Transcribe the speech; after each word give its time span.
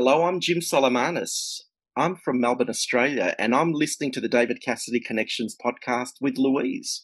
Hello, 0.00 0.22
I'm 0.22 0.38
Jim 0.38 0.60
Salamanis. 0.60 1.62
I'm 1.96 2.14
from 2.14 2.40
Melbourne, 2.40 2.68
Australia, 2.70 3.34
and 3.36 3.52
I'm 3.52 3.72
listening 3.72 4.12
to 4.12 4.20
the 4.20 4.28
David 4.28 4.62
Cassidy 4.62 5.00
Connections 5.00 5.56
podcast 5.60 6.20
with 6.20 6.38
Louise. 6.38 7.02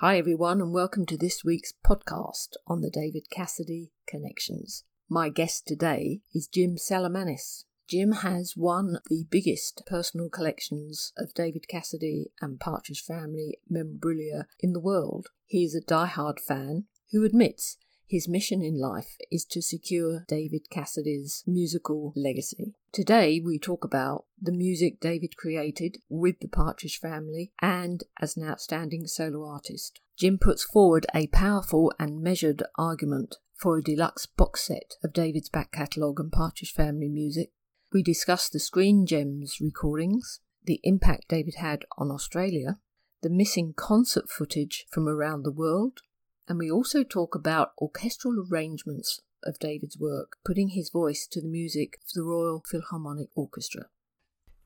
Hi, 0.00 0.18
everyone, 0.18 0.60
and 0.60 0.72
welcome 0.72 1.06
to 1.06 1.16
this 1.16 1.44
week's 1.44 1.72
podcast 1.86 2.54
on 2.66 2.80
the 2.80 2.90
David 2.90 3.30
Cassidy 3.30 3.92
Connections. 4.08 4.82
My 5.08 5.28
guest 5.28 5.64
today 5.64 6.22
is 6.34 6.48
Jim 6.48 6.74
Salamanis. 6.74 7.66
Jim 7.88 8.12
has 8.12 8.52
one 8.54 8.96
of 8.96 9.02
the 9.08 9.24
biggest 9.30 9.82
personal 9.86 10.28
collections 10.28 11.14
of 11.16 11.32
David 11.32 11.66
Cassidy 11.68 12.30
and 12.38 12.60
Partridge 12.60 13.02
Family 13.02 13.60
memorabilia 13.68 14.46
in 14.60 14.74
the 14.74 14.80
world. 14.80 15.28
He 15.46 15.64
is 15.64 15.74
a 15.74 15.80
die-hard 15.80 16.38
fan 16.38 16.84
who 17.12 17.24
admits 17.24 17.78
his 18.06 18.28
mission 18.28 18.62
in 18.62 18.78
life 18.78 19.16
is 19.30 19.46
to 19.46 19.62
secure 19.62 20.24
David 20.28 20.68
Cassidy's 20.70 21.44
musical 21.46 22.12
legacy. 22.14 22.74
Today, 22.92 23.40
we 23.42 23.58
talk 23.58 23.84
about 23.84 24.24
the 24.40 24.52
music 24.52 25.00
David 25.00 25.36
created 25.38 25.98
with 26.10 26.40
the 26.40 26.48
Partridge 26.48 26.98
Family 26.98 27.52
and 27.62 28.04
as 28.20 28.36
an 28.36 28.46
outstanding 28.46 29.06
solo 29.06 29.46
artist. 29.46 30.00
Jim 30.18 30.38
puts 30.38 30.64
forward 30.64 31.06
a 31.14 31.26
powerful 31.28 31.92
and 31.98 32.22
measured 32.22 32.62
argument 32.76 33.36
for 33.54 33.78
a 33.78 33.82
deluxe 33.82 34.26
box 34.26 34.66
set 34.66 34.94
of 35.02 35.12
David's 35.12 35.48
back 35.48 35.72
catalogue 35.72 36.20
and 36.20 36.32
Partridge 36.32 36.72
Family 36.72 37.08
music. 37.08 37.50
We 37.90 38.02
discuss 38.02 38.50
the 38.50 38.60
Screen 38.60 39.06
Gems 39.06 39.60
recordings, 39.62 40.40
the 40.62 40.78
impact 40.82 41.28
David 41.28 41.54
had 41.54 41.86
on 41.96 42.10
Australia, 42.10 42.78
the 43.22 43.30
missing 43.30 43.72
concert 43.74 44.28
footage 44.28 44.84
from 44.90 45.08
around 45.08 45.42
the 45.42 45.52
world, 45.52 46.00
and 46.46 46.58
we 46.58 46.70
also 46.70 47.02
talk 47.02 47.34
about 47.34 47.72
orchestral 47.80 48.46
arrangements 48.46 49.22
of 49.42 49.58
David's 49.58 49.98
work, 49.98 50.36
putting 50.44 50.70
his 50.70 50.90
voice 50.90 51.26
to 51.28 51.40
the 51.40 51.48
music 51.48 51.98
of 52.04 52.12
the 52.14 52.22
Royal 52.22 52.62
Philharmonic 52.66 53.30
Orchestra. 53.34 53.86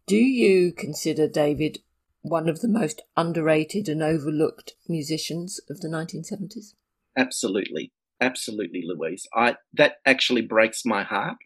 Do 0.08 0.16
you 0.16 0.72
consider 0.72 1.28
David 1.28 1.78
one 2.22 2.48
of 2.48 2.60
the 2.60 2.68
most 2.68 3.02
underrated 3.16 3.88
and 3.88 4.02
overlooked 4.02 4.74
musicians 4.88 5.60
of 5.70 5.80
the 5.80 5.88
1970s? 5.88 6.74
Absolutely. 7.16 7.92
Absolutely, 8.20 8.82
Louise. 8.84 9.28
I 9.32 9.56
that 9.74 9.96
actually 10.04 10.42
breaks 10.42 10.84
my 10.84 11.02
heart 11.02 11.36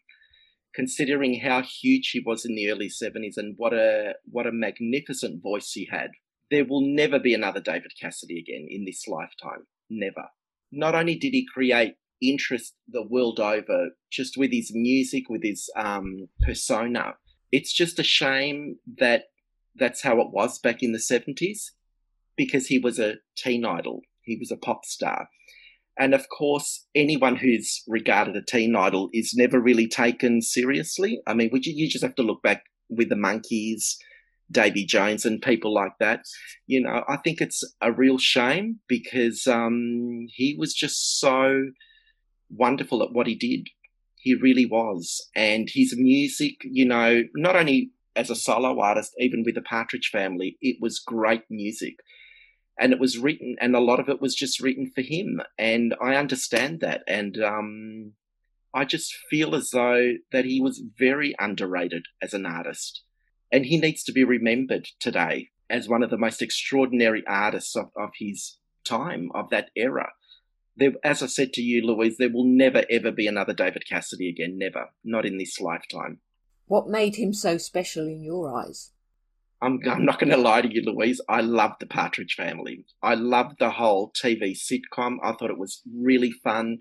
considering 0.77 1.39
how 1.39 1.63
huge 1.63 2.11
he 2.13 2.21
was 2.23 2.45
in 2.45 2.55
the 2.55 2.69
early 2.69 2.87
70s 2.87 3.35
and 3.35 3.55
what 3.57 3.73
a 3.73 4.13
what 4.29 4.45
a 4.45 4.51
magnificent 4.51 5.41
voice 5.41 5.71
he 5.71 5.89
had. 5.91 6.11
There 6.51 6.65
will 6.65 6.81
never 6.81 7.19
be 7.19 7.33
another 7.33 7.59
David 7.59 7.93
Cassidy 7.99 8.39
again 8.39 8.67
in 8.69 8.85
this 8.85 9.07
lifetime. 9.07 9.65
Never. 9.89 10.27
Not 10.71 10.93
only 10.93 11.15
did 11.15 11.31
he 11.31 11.47
create 11.51 11.95
interest 12.21 12.75
the 12.87 13.01
world 13.01 13.39
over 13.39 13.89
just 14.11 14.37
with 14.37 14.51
his 14.51 14.71
music, 14.73 15.23
with 15.29 15.41
his 15.43 15.67
um, 15.75 16.27
persona, 16.45 17.15
it's 17.51 17.73
just 17.73 17.97
a 17.97 18.03
shame 18.03 18.77
that 18.99 19.23
that's 19.75 20.03
how 20.03 20.21
it 20.21 20.31
was 20.31 20.59
back 20.59 20.83
in 20.83 20.91
the 20.91 20.99
70s 20.99 21.71
because 22.35 22.67
he 22.67 22.77
was 22.77 22.99
a 22.99 23.15
teen 23.35 23.65
idol, 23.65 24.01
he 24.21 24.37
was 24.39 24.51
a 24.51 24.57
pop 24.57 24.85
star. 24.85 25.27
And 25.99 26.13
of 26.13 26.27
course, 26.29 26.85
anyone 26.95 27.35
who's 27.35 27.83
regarded 27.87 28.35
a 28.35 28.43
teen 28.43 28.75
idol 28.75 29.09
is 29.13 29.33
never 29.35 29.59
really 29.59 29.87
taken 29.87 30.41
seriously. 30.41 31.19
I 31.25 31.33
mean, 31.33 31.49
you, 31.53 31.73
you 31.75 31.89
just 31.89 32.03
have 32.03 32.15
to 32.15 32.23
look 32.23 32.43
back 32.43 32.63
with 32.89 33.09
the 33.09 33.15
Monkees, 33.15 33.95
Davy 34.51 34.85
Jones, 34.85 35.25
and 35.25 35.41
people 35.41 35.73
like 35.73 35.93
that. 35.99 36.21
You 36.67 36.81
know, 36.81 37.03
I 37.07 37.17
think 37.17 37.41
it's 37.41 37.63
a 37.81 37.91
real 37.91 38.19
shame 38.19 38.79
because 38.87 39.47
um, 39.47 40.27
he 40.29 40.55
was 40.57 40.73
just 40.73 41.19
so 41.19 41.69
wonderful 42.49 43.01
at 43.01 43.11
what 43.11 43.27
he 43.27 43.35
did. 43.35 43.67
He 44.15 44.35
really 44.35 44.65
was. 44.65 45.27
And 45.35 45.67
his 45.71 45.95
music, 45.97 46.55
you 46.63 46.85
know, 46.85 47.23
not 47.35 47.55
only 47.55 47.91
as 48.15 48.29
a 48.29 48.35
solo 48.35 48.79
artist, 48.79 49.13
even 49.19 49.43
with 49.43 49.55
the 49.55 49.61
Partridge 49.61 50.09
family, 50.11 50.57
it 50.61 50.77
was 50.79 50.99
great 50.99 51.43
music 51.49 51.95
and 52.79 52.93
it 52.93 52.99
was 52.99 53.17
written 53.17 53.55
and 53.59 53.75
a 53.75 53.79
lot 53.79 53.99
of 53.99 54.09
it 54.09 54.21
was 54.21 54.35
just 54.35 54.61
written 54.61 54.91
for 54.93 55.01
him 55.01 55.41
and 55.57 55.95
i 56.01 56.15
understand 56.15 56.79
that 56.79 57.01
and 57.07 57.37
um, 57.43 58.13
i 58.73 58.85
just 58.85 59.13
feel 59.29 59.55
as 59.55 59.69
though 59.71 60.13
that 60.31 60.45
he 60.45 60.61
was 60.61 60.83
very 60.97 61.35
underrated 61.39 62.05
as 62.21 62.33
an 62.33 62.45
artist 62.45 63.03
and 63.51 63.65
he 63.65 63.79
needs 63.79 64.03
to 64.03 64.11
be 64.11 64.23
remembered 64.23 64.87
today 64.99 65.49
as 65.69 65.89
one 65.89 66.03
of 66.03 66.09
the 66.09 66.17
most 66.17 66.41
extraordinary 66.41 67.23
artists 67.27 67.75
of, 67.75 67.87
of 67.95 68.09
his 68.17 68.57
time 68.85 69.29
of 69.33 69.49
that 69.49 69.69
era. 69.75 70.11
There, 70.75 70.93
as 71.03 71.23
i 71.23 71.25
said 71.25 71.53
to 71.53 71.61
you 71.61 71.85
louise 71.85 72.17
there 72.17 72.29
will 72.31 72.45
never 72.45 72.83
ever 72.89 73.11
be 73.11 73.25
another 73.25 73.53
david 73.53 73.83
cassidy 73.89 74.29
again 74.29 74.59
never 74.59 74.89
not 75.03 75.25
in 75.25 75.39
this 75.39 75.59
lifetime. 75.59 76.19
What 76.67 76.87
made 76.87 77.15
him 77.15 77.33
so 77.33 77.57
special 77.57 78.05
in 78.05 78.21
your 78.23 78.55
eyes 78.55 78.91
I'm, 79.61 79.79
I'm 79.89 80.05
not 80.05 80.19
going 80.19 80.29
to 80.29 80.37
lie 80.37 80.61
to 80.61 80.71
you, 80.71 80.83
Louise. 80.85 81.19
I 81.27 81.41
loved 81.41 81.75
the 81.79 81.87
Partridge 81.87 82.35
Family. 82.35 82.85
I 83.01 83.15
loved 83.15 83.55
the 83.59 83.71
whole 83.71 84.11
TV 84.11 84.55
sitcom. 84.55 85.17
I 85.23 85.31
thought 85.31 85.49
it 85.49 85.57
was 85.57 85.81
really 85.91 86.31
fun. 86.31 86.79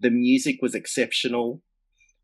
The 0.00 0.10
music 0.10 0.56
was 0.60 0.74
exceptional. 0.74 1.62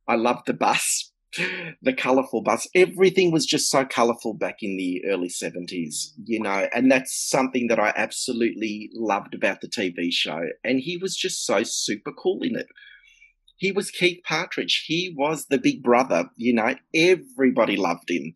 I 0.09 0.17
loved 0.17 0.47
the 0.47 0.55
bus, 0.55 1.13
the 1.83 1.93
colourful 1.93 2.43
bus. 2.43 2.67
Everything 2.75 3.31
was 3.31 3.47
just 3.47 3.71
so 3.71 3.85
colourful 3.85 4.35
back 4.35 4.57
in 4.61 4.77
the 4.77 5.05
early 5.09 5.29
70s, 5.29 6.09
you 6.25 6.41
know, 6.41 6.69
and 6.75 6.91
that's 6.91 7.29
something 7.31 7.69
that 7.69 7.79
I 7.79 7.93
absolutely 7.95 8.91
loved 8.95 9.35
about 9.35 9.61
the 9.61 9.69
TV 9.69 10.09
show. 10.11 10.41
And 10.65 10.81
he 10.81 10.97
was 10.97 11.17
just 11.17 11.47
so 11.47 11.63
super 11.63 12.11
cool 12.13 12.43
in 12.43 12.57
it. 12.57 12.67
He 13.57 13.71
was 13.71 13.93
Keith 13.93 14.23
Partridge. 14.25 14.85
He 14.89 15.15
was 15.17 15.47
the 15.47 15.59
big 15.59 15.85
brother, 15.85 16.29
you 16.37 16.53
know, 16.53 16.75
everybody 16.93 17.77
loved 17.77 18.11
him 18.11 18.35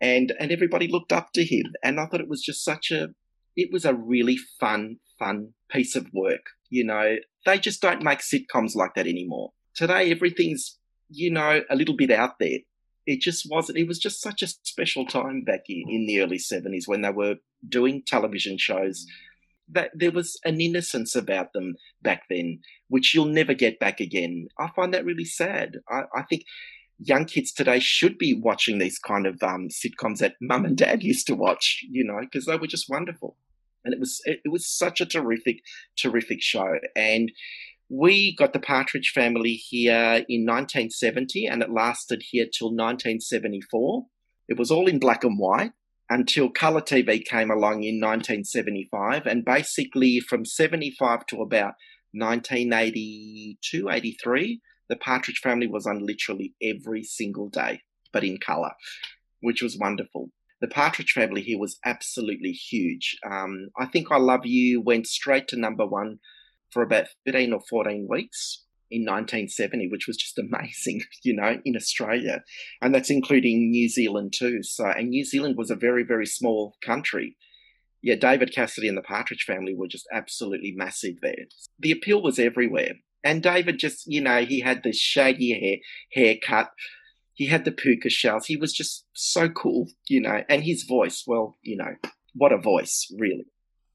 and 0.00 0.32
and 0.38 0.50
everybody 0.50 0.88
looked 0.88 1.12
up 1.12 1.32
to 1.34 1.44
him. 1.44 1.66
And 1.82 2.00
I 2.00 2.06
thought 2.06 2.20
it 2.20 2.28
was 2.28 2.42
just 2.42 2.64
such 2.64 2.90
a 2.90 3.08
it 3.56 3.70
was 3.72 3.84
a 3.84 3.94
really 3.94 4.38
fun, 4.58 4.96
fun 5.18 5.54
piece 5.70 5.96
of 5.96 6.06
work. 6.12 6.42
You 6.70 6.84
know, 6.84 7.16
they 7.44 7.58
just 7.58 7.82
don't 7.82 8.02
make 8.02 8.20
sitcoms 8.20 8.74
like 8.74 8.94
that 8.94 9.06
anymore. 9.06 9.52
Today, 9.74 10.10
everything's 10.10 10.78
you 11.08 11.30
know 11.30 11.62
a 11.68 11.76
little 11.76 11.96
bit 11.96 12.10
out 12.10 12.38
there. 12.38 12.58
It 13.06 13.20
just 13.20 13.46
wasn't. 13.50 13.78
It 13.78 13.88
was 13.88 13.98
just 13.98 14.20
such 14.20 14.42
a 14.42 14.46
special 14.46 15.04
time 15.04 15.42
back 15.42 15.62
in, 15.68 15.84
in 15.88 16.06
the 16.06 16.20
early 16.20 16.38
seventies 16.38 16.86
when 16.86 17.02
they 17.02 17.10
were 17.10 17.36
doing 17.68 18.02
television 18.06 18.56
shows. 18.58 19.04
That 19.72 19.90
there 19.94 20.10
was 20.10 20.36
an 20.44 20.60
innocence 20.60 21.14
about 21.14 21.52
them 21.52 21.76
back 22.02 22.22
then, 22.28 22.58
which 22.88 23.14
you'll 23.14 23.26
never 23.26 23.54
get 23.54 23.78
back 23.78 24.00
again. 24.00 24.48
I 24.58 24.68
find 24.74 24.92
that 24.92 25.04
really 25.04 25.24
sad. 25.24 25.76
I, 25.88 26.02
I 26.14 26.22
think 26.28 26.42
young 27.02 27.24
kids 27.24 27.52
today 27.52 27.80
should 27.80 28.18
be 28.18 28.34
watching 28.34 28.78
these 28.78 28.98
kind 28.98 29.26
of 29.26 29.42
um, 29.42 29.68
sitcoms 29.68 30.18
that 30.18 30.34
mum 30.40 30.64
and 30.64 30.76
dad 30.76 31.02
used 31.02 31.26
to 31.26 31.34
watch, 31.34 31.84
you 31.88 32.04
know, 32.04 32.20
because 32.20 32.46
they 32.46 32.56
were 32.56 32.66
just 32.66 32.90
wonderful. 32.90 33.36
And 33.84 33.94
it 33.94 34.00
was 34.00 34.20
it, 34.24 34.40
it 34.44 34.50
was 34.50 34.68
such 34.68 35.00
a 35.00 35.06
terrific, 35.06 35.60
terrific 35.96 36.42
show. 36.42 36.78
And 36.94 37.32
we 37.88 38.36
got 38.36 38.52
the 38.52 38.60
Partridge 38.60 39.10
Family 39.14 39.54
here 39.54 40.24
in 40.28 40.46
1970, 40.46 41.46
and 41.46 41.62
it 41.62 41.70
lasted 41.70 42.22
here 42.30 42.44
till 42.44 42.68
1974. 42.68 44.06
It 44.48 44.58
was 44.58 44.70
all 44.70 44.86
in 44.86 44.98
black 44.98 45.24
and 45.24 45.38
white 45.38 45.72
until 46.10 46.50
colour 46.50 46.80
TV 46.80 47.24
came 47.24 47.50
along 47.50 47.84
in 47.84 48.00
1975, 48.00 49.26
and 49.26 49.44
basically 49.44 50.20
from 50.20 50.44
75 50.44 51.24
to 51.26 51.40
about 51.40 51.74
1982, 52.12 53.88
83 53.88 54.60
the 54.90 54.96
Partridge 54.96 55.40
Family 55.42 55.68
was 55.68 55.86
on 55.86 56.04
literally 56.04 56.52
every 56.60 57.04
single 57.04 57.48
day, 57.48 57.80
but 58.12 58.24
in 58.24 58.38
color, 58.38 58.72
which 59.40 59.62
was 59.62 59.78
wonderful. 59.78 60.30
The 60.60 60.68
Partridge 60.68 61.12
Family 61.12 61.40
here 61.40 61.58
was 61.58 61.78
absolutely 61.86 62.50
huge. 62.50 63.16
Um, 63.24 63.68
I 63.78 63.86
think 63.86 64.08
I 64.10 64.18
Love 64.18 64.44
You 64.44 64.82
went 64.82 65.06
straight 65.06 65.48
to 65.48 65.56
number 65.56 65.86
one 65.86 66.18
for 66.70 66.82
about 66.82 67.06
13 67.24 67.52
or 67.52 67.60
14 67.70 68.08
weeks 68.10 68.64
in 68.90 69.02
1970, 69.02 69.88
which 69.88 70.08
was 70.08 70.16
just 70.16 70.38
amazing, 70.52 71.02
you 71.22 71.34
know, 71.34 71.60
in 71.64 71.76
Australia. 71.76 72.42
And 72.82 72.92
that's 72.92 73.10
including 73.10 73.70
New 73.70 73.88
Zealand 73.88 74.34
too. 74.36 74.62
So, 74.64 74.86
and 74.86 75.10
New 75.10 75.24
Zealand 75.24 75.56
was 75.56 75.70
a 75.70 75.76
very, 75.76 76.02
very 76.02 76.26
small 76.26 76.74
country. 76.84 77.36
Yeah, 78.02 78.16
David 78.16 78.52
Cassidy 78.52 78.88
and 78.88 78.98
the 78.98 79.02
Partridge 79.02 79.44
Family 79.46 79.74
were 79.74 79.86
just 79.86 80.08
absolutely 80.12 80.72
massive 80.74 81.16
there. 81.22 81.46
The 81.78 81.92
appeal 81.92 82.22
was 82.22 82.38
everywhere. 82.38 82.94
And 83.22 83.42
David 83.42 83.78
just, 83.78 84.06
you 84.06 84.20
know, 84.20 84.44
he 84.44 84.60
had 84.60 84.82
the 84.82 84.92
shaggy 84.92 85.52
hair 85.60 85.78
haircut. 86.12 86.70
He 87.34 87.46
had 87.46 87.64
the 87.64 87.72
puka 87.72 88.10
shells. 88.10 88.46
He 88.46 88.56
was 88.56 88.72
just 88.72 89.06
so 89.12 89.48
cool, 89.48 89.88
you 90.08 90.20
know. 90.20 90.42
And 90.48 90.62
his 90.62 90.84
voice, 90.84 91.24
well, 91.26 91.56
you 91.62 91.76
know, 91.76 91.94
what 92.34 92.52
a 92.52 92.58
voice, 92.58 93.06
really. 93.18 93.46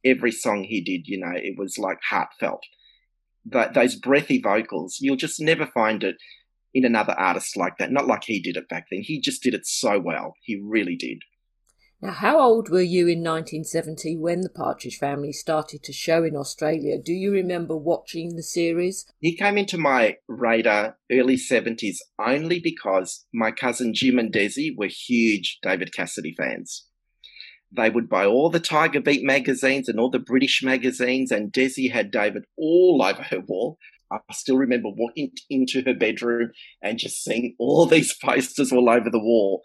Every 0.04 0.31
song 0.31 0.63
he 0.63 0.81
did, 0.81 1.07
you 1.07 1.19
know, 1.19 1.33
it 1.33 1.56
was 1.57 1.77
like 1.77 2.00
heartfelt. 2.07 2.63
But 3.45 3.74
those 3.74 3.95
breathy 3.95 4.42
vocals, 4.42 4.98
you'll 5.00 5.16
just 5.16 5.39
never 5.39 5.68
find 5.68 6.04
it 6.04 6.18
in 6.74 6.86
another 6.86 7.13
artist 7.13 7.56
like 7.56 7.77
that. 7.77 7.92
Not 7.92 8.07
like 8.07 8.24
he 8.25 8.42
did 8.42 8.57
it 8.57 8.68
back 8.68 8.88
then. 8.92 9.01
He 9.01 9.19
just 9.19 9.44
did 9.44 9.54
it 9.54 9.66
so 9.66 10.00
well. 10.00 10.33
He 10.44 10.60
really 10.62 10.95
did. 10.95 11.19
Now, 12.01 12.12
how 12.12 12.39
old 12.39 12.69
were 12.69 12.81
you 12.81 13.07
in 13.07 13.24
1970 13.24 14.18
when 14.18 14.42
the 14.42 14.50
Partridge 14.50 14.97
Family 14.97 15.31
started 15.31 15.81
to 15.83 15.94
show 15.94 16.24
in 16.24 16.36
Australia? 16.36 16.97
Do 17.01 17.13
you 17.13 17.31
remember 17.31 17.75
watching 17.77 18.36
the 18.36 18.44
series? 18.44 19.06
He 19.19 19.36
came 19.36 19.57
into 19.57 19.77
my 19.77 20.18
radar 20.27 20.97
early 21.09 21.38
70s 21.38 21.97
only 22.19 22.59
because 22.59 23.25
my 23.33 23.51
cousin 23.51 23.94
Jim 23.94 24.19
and 24.19 24.31
Desi 24.31 24.75
were 24.77 24.89
huge 24.89 25.59
David 25.63 25.94
Cassidy 25.94 26.33
fans. 26.38 26.86
They 27.71 27.89
would 27.89 28.09
buy 28.09 28.25
all 28.25 28.50
the 28.50 28.59
Tiger 28.59 29.01
Beat 29.01 29.24
magazines 29.24 29.88
and 29.89 30.00
all 30.00 30.12
the 30.12 30.19
British 30.19 30.62
magazines, 30.63 31.31
and 31.31 31.51
Desi 31.51 31.91
had 31.91 32.12
David 32.12 32.44
all 32.57 33.01
over 33.03 33.24
her 33.24 33.39
wall. 33.39 33.77
I 34.12 34.19
still 34.33 34.57
remember 34.57 34.89
walking 34.89 35.31
into 35.50 35.81
her 35.86 35.94
bedroom 35.94 36.51
and 36.81 37.00
just 37.00 37.24
seeing 37.24 37.56
all 37.57 37.86
these 37.88 38.15
posters 38.24 38.71
all 38.71 38.89
over 38.89 39.09
the 39.09 39.19
wall. 39.19 39.62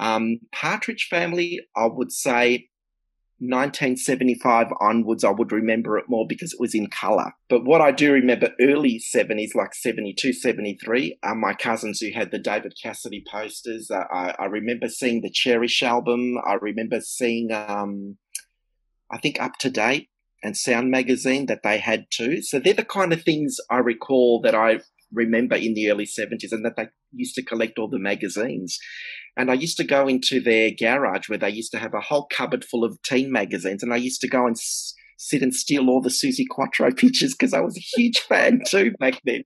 Um, 0.00 0.40
Partridge 0.50 1.06
Family, 1.10 1.60
I 1.76 1.86
would 1.86 2.10
say 2.10 2.70
1975 3.40 4.68
onwards, 4.80 5.24
I 5.24 5.30
would 5.30 5.52
remember 5.52 5.98
it 5.98 6.06
more 6.08 6.26
because 6.26 6.54
it 6.54 6.60
was 6.60 6.74
in 6.74 6.88
colour. 6.88 7.32
But 7.48 7.64
what 7.64 7.82
I 7.82 7.90
do 7.90 8.12
remember 8.12 8.50
early 8.60 9.00
70s, 9.14 9.54
like 9.54 9.74
72, 9.74 10.32
73, 10.32 11.18
are 11.22 11.34
my 11.34 11.54
cousins 11.54 12.00
who 12.00 12.10
had 12.12 12.30
the 12.30 12.38
David 12.38 12.74
Cassidy 12.82 13.24
posters. 13.30 13.90
Uh, 13.90 14.04
I, 14.12 14.34
I, 14.38 14.44
remember 14.46 14.88
seeing 14.88 15.20
the 15.20 15.30
Cherish 15.30 15.82
album. 15.82 16.36
I 16.46 16.54
remember 16.54 17.00
seeing, 17.00 17.52
um, 17.52 18.16
I 19.10 19.18
think, 19.18 19.40
Up 19.40 19.56
to 19.60 19.70
Date 19.70 20.08
and 20.42 20.56
Sound 20.56 20.90
Magazine 20.90 21.46
that 21.46 21.62
they 21.62 21.78
had 21.78 22.06
too. 22.10 22.42
So 22.42 22.58
they're 22.58 22.74
the 22.74 22.84
kind 22.84 23.12
of 23.12 23.22
things 23.22 23.56
I 23.70 23.78
recall 23.78 24.40
that 24.42 24.54
I 24.54 24.80
remember 25.12 25.56
in 25.56 25.74
the 25.74 25.90
early 25.90 26.06
70s 26.06 26.52
and 26.52 26.64
that 26.64 26.76
they 26.76 26.88
used 27.12 27.34
to 27.34 27.42
collect 27.42 27.78
all 27.78 27.88
the 27.88 27.98
magazines. 27.98 28.78
And 29.36 29.50
I 29.50 29.54
used 29.54 29.76
to 29.78 29.84
go 29.84 30.08
into 30.08 30.40
their 30.40 30.70
garage 30.70 31.28
where 31.28 31.38
they 31.38 31.50
used 31.50 31.72
to 31.72 31.78
have 31.78 31.94
a 31.94 32.00
whole 32.00 32.26
cupboard 32.30 32.64
full 32.64 32.84
of 32.84 33.00
teen 33.02 33.32
magazines. 33.32 33.82
And 33.82 33.92
I 33.92 33.96
used 33.96 34.20
to 34.22 34.28
go 34.28 34.46
and 34.46 34.56
s- 34.56 34.94
sit 35.18 35.42
and 35.42 35.54
steal 35.54 35.88
all 35.88 36.00
the 36.00 36.10
Suzi 36.10 36.44
Quatro 36.48 36.90
pictures 36.96 37.34
because 37.34 37.54
I 37.54 37.60
was 37.60 37.76
a 37.76 37.98
huge 38.00 38.18
fan 38.20 38.60
too 38.66 38.92
back 38.98 39.20
then. 39.24 39.42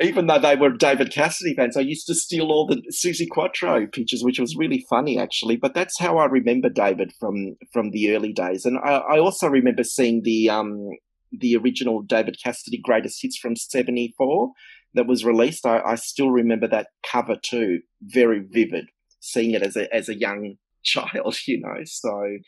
Even 0.00 0.26
though 0.26 0.38
they 0.38 0.56
were 0.56 0.70
David 0.70 1.12
Cassidy 1.12 1.54
fans, 1.54 1.76
I 1.76 1.80
used 1.80 2.06
to 2.06 2.14
steal 2.14 2.50
all 2.50 2.66
the 2.66 2.82
Suzi 2.90 3.28
Quatro 3.28 3.86
pictures, 3.86 4.24
which 4.24 4.38
was 4.38 4.56
really 4.56 4.86
funny 4.88 5.18
actually. 5.18 5.56
But 5.56 5.74
that's 5.74 5.98
how 5.98 6.16
I 6.16 6.24
remember 6.24 6.70
David 6.70 7.12
from 7.20 7.56
from 7.74 7.90
the 7.90 8.14
early 8.14 8.32
days. 8.32 8.64
And 8.64 8.78
I, 8.78 8.96
I 8.96 9.18
also 9.18 9.48
remember 9.48 9.84
seeing 9.84 10.22
the 10.24 10.48
um, 10.48 10.88
the 11.32 11.56
original 11.56 12.02
David 12.02 12.36
Cassidy 12.42 12.78
greatest 12.82 13.20
hits 13.22 13.36
from 13.36 13.56
'74 13.56 14.52
that 14.94 15.06
was 15.06 15.24
released. 15.24 15.66
I, 15.66 15.80
I 15.80 15.94
still 15.96 16.30
remember 16.30 16.68
that 16.68 16.88
cover 17.04 17.36
too, 17.36 17.80
very 18.02 18.40
vivid. 18.40 18.86
Seeing 19.20 19.52
it 19.52 19.62
as 19.62 19.76
a 19.76 19.92
as 19.94 20.08
a 20.08 20.18
young 20.18 20.56
child, 20.84 21.36
you 21.46 21.60
know. 21.60 21.84
So 21.84 22.10
mm. 22.10 22.38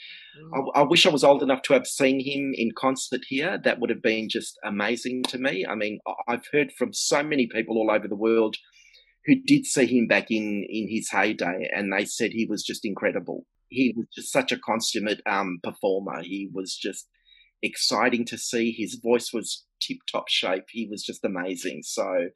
I, 0.75 0.81
I, 0.81 0.83
wish 0.83 1.07
I 1.07 1.11
was 1.11 1.23
old 1.23 1.43
enough 1.43 1.63
to 1.63 1.73
have 1.73 1.87
seen 1.87 2.19
him 2.19 2.53
in 2.55 2.73
concert 2.77 3.21
here. 3.29 3.61
That 3.63 3.79
would 3.79 3.91
have 3.91 4.03
been 4.03 4.29
just 4.29 4.59
amazing 4.65 5.23
to 5.25 5.39
me. 5.39 5.65
I 5.65 5.77
mean, 5.77 6.01
I've 6.27 6.47
heard 6.53 6.73
from 6.73 6.93
so 6.93 7.23
many 7.23 7.47
people 7.47 7.77
all 7.77 7.93
over 7.93 8.09
the 8.09 8.17
world 8.17 8.57
who 9.27 9.37
did 9.47 9.67
see 9.67 9.87
him 9.87 10.07
back 10.07 10.31
in 10.31 10.67
in 10.69 10.89
his 10.91 11.11
heyday, 11.11 11.71
and 11.75 11.93
they 11.93 12.05
said 12.05 12.33
he 12.33 12.47
was 12.47 12.63
just 12.63 12.85
incredible. 12.85 13.47
He 13.69 13.95
was 13.97 14.07
just 14.15 14.33
such 14.33 14.53
a 14.53 14.59
consummate 14.59 15.23
um, 15.27 15.59
performer. 15.63 16.23
He 16.23 16.49
was 16.53 16.77
just 16.77 17.09
exciting 17.65 18.25
to 18.27 18.39
see. 18.39 18.73
His 18.73 19.01
voice 19.03 19.31
was 19.33 19.65
tip 19.81 19.99
top 20.11 20.29
shape. 20.29 20.65
He 20.71 20.87
was 20.91 21.03
just 21.03 21.25
amazing. 21.25 21.83
So 21.85 22.29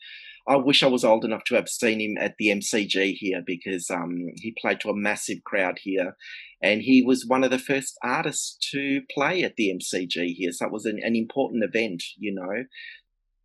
I 0.49 0.57
wish 0.57 0.83
I 0.83 0.87
was 0.87 1.05
old 1.05 1.25
enough 1.25 1.45
to 1.45 1.55
have 1.57 1.69
seen 1.69 2.01
him 2.01 2.17
at 2.19 2.35
the 2.39 2.49
MCG 2.49 3.15
here 3.19 3.43
because 3.45 3.91
um, 3.91 4.17
he 4.37 4.55
played 4.61 4.81
to 4.81 4.91
a 4.91 4.97
massive 4.97 5.45
crowd 5.45 5.79
here. 5.83 6.17
And 6.63 6.81
he 6.83 7.03
was 7.03 7.27
one 7.27 7.45
of 7.45 7.51
the 7.51 7.59
first 7.59 7.97
artists 8.03 8.57
to 8.73 9.03
play 9.15 9.43
at 9.43 9.57
the 9.57 9.71
MCG 9.71 10.35
here. 10.35 10.51
So 10.53 10.67
it 10.67 10.73
was 10.73 10.87
an, 10.87 10.99
an 11.03 11.15
important 11.15 11.63
event, 11.63 12.03
you 12.17 12.35
know. 12.35 12.65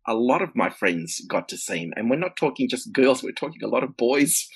A 0.06 0.14
lot 0.14 0.42
of 0.42 0.56
my 0.56 0.70
friends 0.70 1.20
got 1.28 1.48
to 1.50 1.56
see 1.56 1.78
him. 1.78 1.92
And 1.96 2.10
we're 2.10 2.16
not 2.16 2.36
talking 2.36 2.68
just 2.68 2.92
girls, 2.92 3.22
we're 3.22 3.32
talking 3.32 3.62
a 3.62 3.68
lot 3.68 3.84
of 3.84 3.96
boys. 3.96 4.46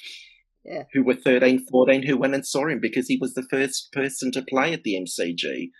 Yeah. 0.64 0.82
Who 0.92 1.02
were 1.02 1.14
13, 1.14 1.66
14, 1.70 2.02
who 2.02 2.18
went 2.18 2.34
and 2.34 2.46
saw 2.46 2.66
him 2.66 2.80
because 2.80 3.08
he 3.08 3.16
was 3.18 3.32
the 3.34 3.46
first 3.50 3.90
person 3.92 4.32
to 4.32 4.42
play 4.42 4.72
at 4.72 4.82
the 4.82 4.94
MCG 4.94 5.70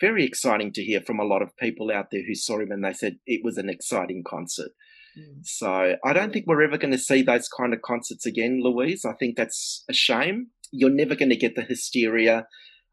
very 0.00 0.24
exciting 0.24 0.72
to 0.72 0.82
hear 0.82 1.00
from 1.00 1.18
a 1.18 1.24
lot 1.24 1.42
of 1.42 1.56
people 1.56 1.90
out 1.90 2.06
there 2.10 2.22
who 2.26 2.34
saw 2.34 2.60
him 2.60 2.70
and 2.70 2.84
they 2.84 2.92
said 2.92 3.18
it 3.26 3.42
was 3.44 3.56
an 3.58 3.68
exciting 3.68 4.22
concert. 4.26 4.70
Mm. 5.18 5.44
So 5.44 5.96
I 6.04 6.12
don't 6.12 6.32
think 6.32 6.46
we're 6.46 6.64
ever 6.64 6.78
going 6.78 6.92
to 6.92 6.98
see 6.98 7.22
those 7.22 7.48
kind 7.48 7.72
of 7.72 7.82
concerts 7.82 8.26
again, 8.26 8.60
Louise. 8.62 9.04
I 9.04 9.14
think 9.14 9.36
that's 9.36 9.84
a 9.88 9.92
shame. 9.92 10.48
You're 10.72 10.90
never 10.90 11.14
going 11.14 11.30
to 11.30 11.36
get 11.36 11.56
the 11.56 11.62
hysteria. 11.62 12.46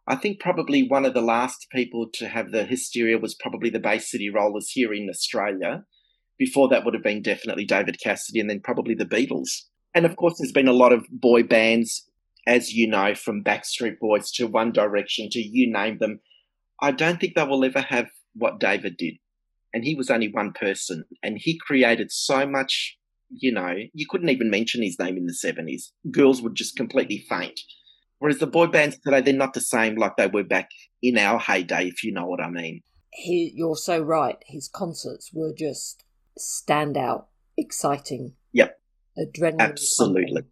I 0.08 0.16
think 0.16 0.40
probably 0.40 0.88
one 0.88 1.06
of 1.06 1.14
the 1.14 1.22
last 1.22 1.68
people 1.72 2.08
to 2.16 2.28
have 2.28 2.52
the 2.52 2.66
hysteria 2.66 3.18
was 3.18 3.36
probably 3.36 3.70
the 3.70 3.80
Bay 3.80 4.00
City 4.00 4.30
Rollers 4.30 4.70
here 4.70 4.94
in 4.94 5.10
Australia. 5.10 5.86
Before 6.38 6.68
that 6.70 6.84
would 6.84 6.94
have 6.94 7.04
been 7.04 7.22
definitely 7.22 7.66
David 7.66 7.98
Cassidy 8.04 8.40
and 8.40 8.50
then 8.50 8.60
probably 8.60 8.96
the 8.96 9.06
Beatles. 9.06 9.50
And 9.96 10.06
of 10.06 10.16
course, 10.16 10.36
there's 10.38 10.52
been 10.52 10.68
a 10.68 10.74
lot 10.74 10.92
of 10.92 11.06
boy 11.10 11.44
bands, 11.44 12.10
as 12.48 12.74
you 12.74 12.88
know, 12.88 13.16
from 13.16 13.44
Backstreet 13.44 14.00
Boys 14.00 14.32
to 14.32 14.48
One 14.48 14.72
Direction 14.72 15.30
to 15.32 15.40
you 15.40 15.72
name 15.72 16.00
them 16.00 16.20
I 16.82 16.92
don't 16.92 17.20
think 17.20 17.36
they 17.36 17.44
will 17.44 17.64
ever 17.64 17.82
have 17.82 18.10
what 18.34 18.60
David 18.60 18.98
did. 18.98 19.16
And 19.74 19.84
he 19.84 19.96
was 19.96 20.10
only 20.10 20.30
one 20.30 20.54
person 20.54 21.06
and 21.24 21.38
he 21.40 21.58
created 21.58 22.12
so 22.12 22.46
much, 22.46 22.98
you 23.30 23.52
know, 23.52 23.76
you 23.94 24.06
couldn't 24.08 24.30
even 24.30 24.50
mention 24.50 24.84
his 24.84 25.00
name 25.00 25.18
in 25.18 25.26
the 25.26 25.34
70s. 25.34 25.92
Girls 26.12 26.42
would 26.42 26.56
just 26.56 26.76
completely 26.76 27.26
faint. 27.30 27.60
Whereas 28.20 28.38
the 28.38 28.48
boy 28.48 28.68
bands 28.68 28.98
today, 29.04 29.22
they're 29.22 29.34
not 29.34 29.54
the 29.54 29.62
same 29.62 29.96
like 29.96 30.16
they 30.16 30.28
were 30.28 30.44
back 30.44 30.70
in 31.02 31.18
our 31.18 31.40
heyday, 31.40 31.88
if 31.88 32.04
you 32.04 32.14
know 32.14 32.26
what 32.26 32.40
I 32.40 32.50
mean. 32.50 32.82
He, 33.12 33.52
you're 33.56 33.76
so 33.76 34.00
right. 34.00 34.38
His 34.48 34.70
concerts 34.70 35.32
were 35.34 35.54
just 35.54 36.04
standout, 36.40 37.26
exciting. 37.58 38.34
Yep. 38.54 38.80
Adrenaline. 39.18 39.60
Absolutely. 39.60 40.44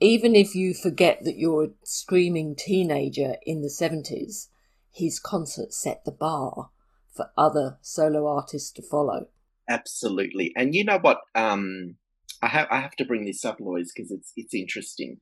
Even 0.00 0.34
if 0.34 0.54
you 0.54 0.74
forget 0.74 1.24
that 1.24 1.38
you're 1.38 1.64
a 1.64 1.70
screaming 1.84 2.56
teenager 2.56 3.36
in 3.46 3.62
the 3.62 3.68
70s, 3.68 4.48
his 4.94 5.18
concert 5.18 5.72
set 5.72 6.04
the 6.04 6.12
bar 6.12 6.70
for 7.12 7.30
other 7.36 7.78
solo 7.82 8.26
artists 8.26 8.70
to 8.72 8.82
follow. 8.82 9.28
Absolutely. 9.68 10.52
And 10.56 10.74
you 10.74 10.84
know 10.84 10.98
what? 10.98 11.20
Um, 11.34 11.96
I 12.42 12.48
have 12.48 12.68
I 12.70 12.80
have 12.80 12.96
to 12.96 13.04
bring 13.04 13.24
this 13.24 13.44
up, 13.44 13.58
Lois, 13.60 13.92
because 13.94 14.10
it's 14.10 14.32
it's 14.36 14.54
interesting. 14.54 15.20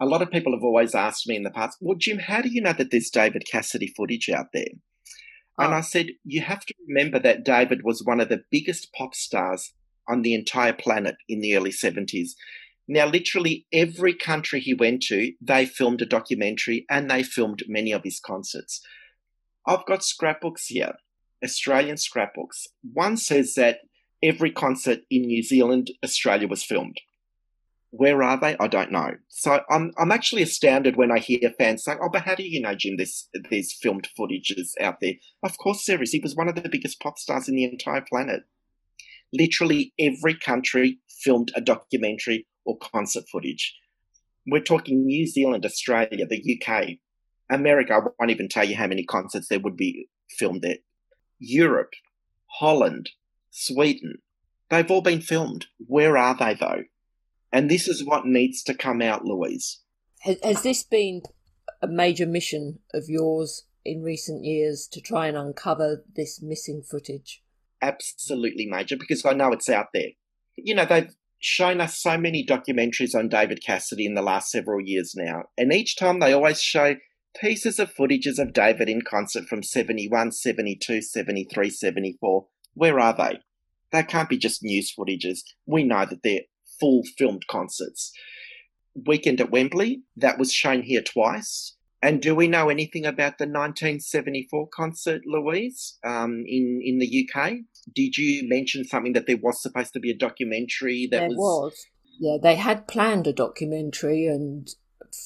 A 0.00 0.06
lot 0.06 0.22
of 0.22 0.30
people 0.30 0.52
have 0.54 0.64
always 0.64 0.94
asked 0.94 1.28
me 1.28 1.36
in 1.36 1.42
the 1.42 1.50
past, 1.50 1.76
well, 1.80 1.96
Jim, 1.96 2.18
how 2.18 2.40
do 2.40 2.48
you 2.48 2.62
know 2.62 2.72
that 2.72 2.90
there's 2.90 3.10
David 3.10 3.44
Cassidy 3.50 3.92
footage 3.94 4.30
out 4.30 4.46
there? 4.54 4.72
And 5.58 5.74
oh. 5.74 5.76
I 5.76 5.80
said, 5.82 6.06
you 6.24 6.40
have 6.40 6.64
to 6.64 6.74
remember 6.88 7.18
that 7.18 7.44
David 7.44 7.82
was 7.84 8.02
one 8.02 8.18
of 8.18 8.30
the 8.30 8.42
biggest 8.50 8.94
pop 8.94 9.14
stars 9.14 9.74
on 10.08 10.22
the 10.22 10.32
entire 10.32 10.72
planet 10.72 11.16
in 11.28 11.40
the 11.40 11.54
early 11.54 11.70
70s. 11.70 12.30
Now, 12.88 13.06
literally 13.06 13.66
every 13.72 14.14
country 14.14 14.58
he 14.58 14.74
went 14.74 15.02
to, 15.02 15.32
they 15.40 15.66
filmed 15.66 16.02
a 16.02 16.06
documentary 16.06 16.86
and 16.90 17.10
they 17.10 17.22
filmed 17.22 17.62
many 17.68 17.92
of 17.92 18.02
his 18.02 18.18
concerts. 18.18 18.80
I've 19.70 19.86
got 19.86 20.02
scrapbooks 20.02 20.66
here, 20.66 20.94
Australian 21.44 21.96
scrapbooks. 21.96 22.66
One 22.92 23.16
says 23.16 23.54
that 23.54 23.78
every 24.20 24.50
concert 24.50 25.02
in 25.10 25.22
New 25.22 25.44
Zealand, 25.44 25.92
Australia 26.02 26.48
was 26.48 26.64
filmed. 26.64 27.00
Where 27.90 28.20
are 28.20 28.36
they? 28.36 28.56
I 28.58 28.66
don't 28.66 28.90
know. 28.90 29.12
So 29.28 29.60
I'm 29.70 29.92
I'm 29.96 30.10
actually 30.10 30.42
astounded 30.42 30.96
when 30.96 31.12
I 31.12 31.20
hear 31.20 31.54
fans 31.56 31.84
saying, 31.84 31.98
"Oh, 32.02 32.08
but 32.08 32.22
how 32.22 32.34
do 32.34 32.42
you 32.42 32.60
know, 32.60 32.74
Jim? 32.74 32.96
There's 32.96 33.28
there's 33.48 33.72
filmed 33.72 34.08
footages 34.18 34.70
out 34.80 34.98
there." 35.00 35.14
Of 35.44 35.56
course 35.58 35.84
there 35.86 36.02
is. 36.02 36.10
He 36.10 36.20
was 36.20 36.34
one 36.34 36.48
of 36.48 36.56
the 36.56 36.68
biggest 36.68 37.00
pop 37.00 37.16
stars 37.18 37.48
in 37.48 37.54
the 37.54 37.64
entire 37.64 38.00
planet. 38.00 38.42
Literally 39.32 39.92
every 40.00 40.34
country 40.34 40.98
filmed 41.22 41.52
a 41.54 41.60
documentary 41.60 42.48
or 42.64 42.76
concert 42.78 43.24
footage. 43.30 43.76
We're 44.46 44.62
talking 44.62 45.06
New 45.06 45.28
Zealand, 45.28 45.64
Australia, 45.64 46.26
the 46.26 46.60
UK, 46.60 46.98
America. 47.50 47.94
I 47.94 47.98
won't 48.18 48.30
even 48.30 48.48
tell 48.48 48.64
you 48.64 48.76
how 48.76 48.86
many 48.86 49.04
concerts 49.04 49.48
there 49.48 49.60
would 49.60 49.76
be 49.76 50.08
filmed 50.30 50.62
there. 50.62 50.76
Europe, 51.38 51.92
Holland, 52.58 53.10
Sweden, 53.50 54.18
they've 54.68 54.90
all 54.90 55.02
been 55.02 55.20
filmed. 55.20 55.66
Where 55.78 56.16
are 56.16 56.36
they 56.36 56.54
though? 56.54 56.84
And 57.52 57.70
this 57.70 57.88
is 57.88 58.04
what 58.04 58.26
needs 58.26 58.62
to 58.64 58.74
come 58.74 59.02
out, 59.02 59.24
Louise. 59.24 59.80
Has, 60.20 60.38
has 60.44 60.62
this 60.62 60.82
been 60.82 61.22
a 61.82 61.88
major 61.88 62.26
mission 62.26 62.78
of 62.94 63.04
yours 63.08 63.66
in 63.84 64.02
recent 64.02 64.44
years 64.44 64.86
to 64.92 65.00
try 65.00 65.26
and 65.26 65.36
uncover 65.36 66.04
this 66.14 66.40
missing 66.42 66.82
footage? 66.82 67.42
Absolutely 67.82 68.66
major 68.66 68.96
because 68.96 69.24
I 69.24 69.32
know 69.32 69.52
it's 69.52 69.68
out 69.68 69.88
there. 69.94 70.10
You 70.56 70.74
know, 70.74 70.84
they've 70.84 71.14
shown 71.38 71.80
us 71.80 71.98
so 71.98 72.18
many 72.18 72.44
documentaries 72.44 73.14
on 73.14 73.28
David 73.28 73.64
Cassidy 73.64 74.04
in 74.04 74.14
the 74.14 74.22
last 74.22 74.50
several 74.50 74.80
years 74.80 75.14
now. 75.16 75.44
And 75.56 75.72
each 75.72 75.96
time 75.96 76.20
they 76.20 76.34
always 76.34 76.60
show 76.60 76.96
pieces 77.38 77.78
of 77.78 77.94
footages 77.94 78.38
of 78.38 78.52
David 78.52 78.88
in 78.88 79.02
concert 79.02 79.46
from 79.46 79.62
71, 79.62 80.32
72, 80.32 81.02
73, 81.02 81.70
74. 81.70 82.46
Where 82.74 82.98
are 83.00 83.14
they? 83.16 83.40
They 83.92 84.02
can't 84.02 84.28
be 84.28 84.38
just 84.38 84.62
news 84.62 84.94
footages. 84.96 85.40
We 85.66 85.84
know 85.84 86.06
that 86.06 86.22
they're 86.22 86.42
full 86.78 87.02
filmed 87.18 87.46
concerts. 87.48 88.12
Weekend 89.06 89.40
at 89.40 89.50
Wembley, 89.50 90.02
that 90.16 90.38
was 90.38 90.52
shown 90.52 90.82
here 90.82 91.02
twice. 91.02 91.76
And 92.02 92.22
do 92.22 92.34
we 92.34 92.48
know 92.48 92.70
anything 92.70 93.04
about 93.04 93.38
the 93.38 93.44
1974 93.44 94.68
concert, 94.68 95.22
Louise, 95.26 95.98
um, 96.02 96.44
in 96.46 96.80
in 96.82 96.98
the 96.98 97.28
UK? 97.28 97.58
Did 97.94 98.16
you 98.16 98.48
mention 98.48 98.84
something 98.84 99.12
that 99.12 99.26
there 99.26 99.36
was 99.36 99.60
supposed 99.60 99.92
to 99.92 100.00
be 100.00 100.10
a 100.10 100.16
documentary 100.16 101.08
that 101.10 101.18
there 101.18 101.28
was? 101.28 101.36
was. 101.36 101.86
Yeah, 102.18 102.36
they 102.42 102.56
had 102.56 102.88
planned 102.88 103.26
a 103.26 103.32
documentary, 103.32 104.26
and 104.26 104.68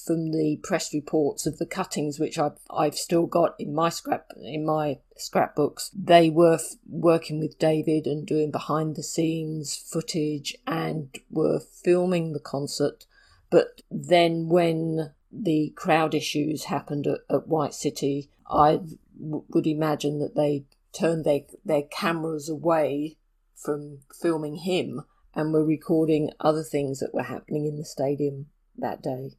from 0.04 0.32
the 0.32 0.58
press 0.62 0.92
reports 0.92 1.46
of 1.46 1.58
the 1.58 1.66
cuttings, 1.66 2.18
which 2.18 2.38
I've 2.38 2.58
I've 2.70 2.96
still 2.96 3.26
got 3.26 3.54
in 3.58 3.74
my 3.74 3.88
scrap 3.88 4.26
in 4.40 4.64
my 4.64 4.98
scrapbooks, 5.16 5.90
they 5.94 6.30
were 6.30 6.54
f- 6.54 6.76
working 6.88 7.38
with 7.38 7.58
David 7.58 8.06
and 8.06 8.26
doing 8.26 8.50
behind 8.50 8.96
the 8.96 9.02
scenes 9.02 9.76
footage 9.76 10.56
and 10.66 11.14
were 11.30 11.60
filming 11.60 12.32
the 12.32 12.40
concert. 12.40 13.06
But 13.50 13.82
then 13.90 14.48
when 14.48 15.12
the 15.30 15.72
crowd 15.76 16.14
issues 16.14 16.64
happened 16.64 17.06
at, 17.06 17.20
at 17.30 17.48
White 17.48 17.74
City, 17.74 18.30
I 18.48 18.80
w- 19.20 19.44
would 19.48 19.66
imagine 19.66 20.18
that 20.18 20.34
they 20.34 20.64
turned 20.92 21.24
their 21.24 21.40
their 21.64 21.82
cameras 21.82 22.48
away 22.48 23.18
from 23.54 24.00
filming 24.20 24.56
him 24.56 25.02
and 25.34 25.52
were 25.52 25.64
recording 25.64 26.30
other 26.40 26.62
things 26.62 27.00
that 27.00 27.14
were 27.14 27.22
happening 27.24 27.66
in 27.66 27.76
the 27.76 27.84
stadium 27.84 28.46
that 28.76 29.02
day. 29.02 29.32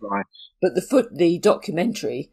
Right. 0.00 0.26
But 0.60 0.74
the 0.74 0.82
foot, 0.82 1.16
the 1.16 1.38
documentary, 1.38 2.30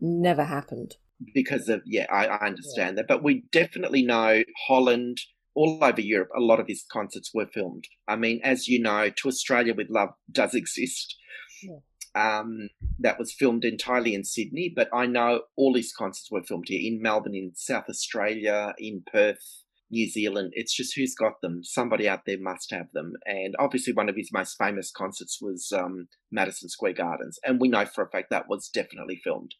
never 0.00 0.44
happened. 0.44 0.96
Because 1.34 1.68
of 1.68 1.82
yeah, 1.86 2.06
I, 2.10 2.26
I 2.26 2.46
understand 2.46 2.96
yeah. 2.96 3.02
that, 3.02 3.08
but 3.08 3.22
we 3.22 3.44
definitely 3.52 4.02
know 4.02 4.42
Holland, 4.66 5.18
all 5.54 5.78
over 5.82 6.00
Europe, 6.00 6.30
a 6.36 6.40
lot 6.40 6.58
of 6.58 6.66
his 6.66 6.84
concerts 6.90 7.30
were 7.32 7.46
filmed. 7.46 7.86
I 8.08 8.16
mean, 8.16 8.40
as 8.42 8.66
you 8.66 8.80
know, 8.80 9.10
To 9.10 9.28
Australia 9.28 9.74
with 9.74 9.88
Love 9.88 10.10
does 10.30 10.54
exist. 10.54 11.16
Yeah. 11.62 11.78
Um, 12.14 12.68
that 12.98 13.18
was 13.18 13.32
filmed 13.32 13.64
entirely 13.64 14.14
in 14.14 14.24
Sydney, 14.24 14.70
but 14.74 14.88
I 14.92 15.06
know 15.06 15.42
all 15.56 15.74
his 15.74 15.94
concerts 15.94 16.30
were 16.30 16.42
filmed 16.42 16.66
here 16.68 16.80
in 16.82 17.00
Melbourne, 17.00 17.34
in 17.34 17.52
South 17.54 17.88
Australia, 17.88 18.74
in 18.78 19.02
Perth, 19.10 19.61
New 19.92 20.08
Zealand. 20.08 20.52
It's 20.54 20.74
just 20.74 20.96
who's 20.96 21.14
got 21.14 21.40
them. 21.42 21.62
Somebody 21.62 22.08
out 22.08 22.22
there 22.26 22.40
must 22.40 22.70
have 22.70 22.86
them. 22.92 23.12
And 23.26 23.54
obviously, 23.58 23.92
one 23.92 24.08
of 24.08 24.16
his 24.16 24.30
most 24.32 24.56
famous 24.58 24.90
concerts 24.90 25.38
was 25.40 25.70
um, 25.70 26.08
Madison 26.32 26.70
Square 26.70 26.94
Gardens. 26.94 27.38
And 27.44 27.60
we 27.60 27.68
know 27.68 27.84
for 27.84 28.02
a 28.02 28.10
fact 28.10 28.28
that 28.30 28.48
was 28.48 28.70
definitely 28.72 29.20
filmed. 29.22 29.54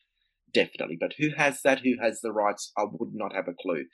Definitely. 0.52 0.96
But 0.98 1.14
who 1.18 1.30
has 1.36 1.60
that? 1.62 1.80
Who 1.80 1.96
has 2.02 2.20
the 2.20 2.32
rights? 2.32 2.72
I 2.76 2.84
would 2.90 3.10
not 3.12 3.34
have 3.34 3.46
a 3.46 3.54
clue. 3.60 3.84